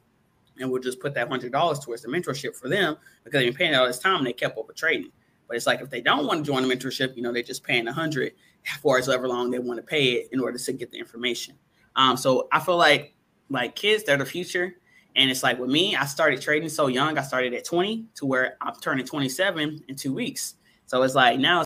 and 0.60 0.70
we'll 0.72 0.82
just 0.82 1.00
put 1.00 1.14
that 1.14 1.30
hundred 1.30 1.52
dollars 1.52 1.80
towards 1.80 2.02
the 2.02 2.10
mentorship 2.10 2.56
for 2.56 2.68
them 2.68 2.98
because 3.24 3.40
they've 3.40 3.52
been 3.52 3.58
paying 3.58 3.76
all 3.76 3.86
this 3.86 4.00
time 4.00 4.18
and 4.18 4.28
they 4.28 4.34
kept 4.34 4.58
up 4.58 4.68
with 4.68 4.76
trading. 4.76 5.12
But 5.48 5.56
it's 5.56 5.68
like 5.68 5.80
if 5.80 5.90
they 5.90 6.02
don't 6.02 6.26
want 6.26 6.44
to 6.44 6.52
join 6.52 6.68
the 6.68 6.76
mentorship 6.76 7.16
you 7.16 7.22
know 7.22 7.32
they're 7.32 7.44
just 7.44 7.64
paying 7.64 7.88
a 7.88 7.94
hundred 7.94 8.34
for 8.82 9.00
however 9.00 9.28
long 9.28 9.52
they 9.52 9.60
want 9.60 9.78
to 9.78 9.84
pay 9.84 10.14
it 10.14 10.30
in 10.32 10.40
order 10.40 10.58
to 10.58 10.74
get 10.74 10.92
the 10.92 10.98
information. 10.98 11.56
Um, 11.96 12.18
so 12.18 12.48
i 12.52 12.60
feel 12.60 12.78
like 12.78 13.16
like 13.50 13.76
kids 13.76 14.04
they're 14.04 14.18
the 14.18 14.26
future 14.26 14.76
and 15.18 15.32
it's 15.32 15.42
like 15.42 15.60
with 15.60 15.70
me, 15.70 15.96
I 15.96 16.06
started 16.06 16.42
trading 16.42 16.70
so 16.70 16.88
young. 16.88 17.18
I 17.18 17.24
started 17.24 17.54
at 17.56 17.66
20 17.66 18.06
to 18.16 18.26
where 18.26 18.56
I'm 18.62 18.76
turning 18.76 19.06
27 19.06 19.84
in 19.88 19.96
two 19.96 20.14
weeks. 20.14 20.56
So 20.86 21.02
it's 21.02 21.16
like 21.16 21.40
now 21.40 21.56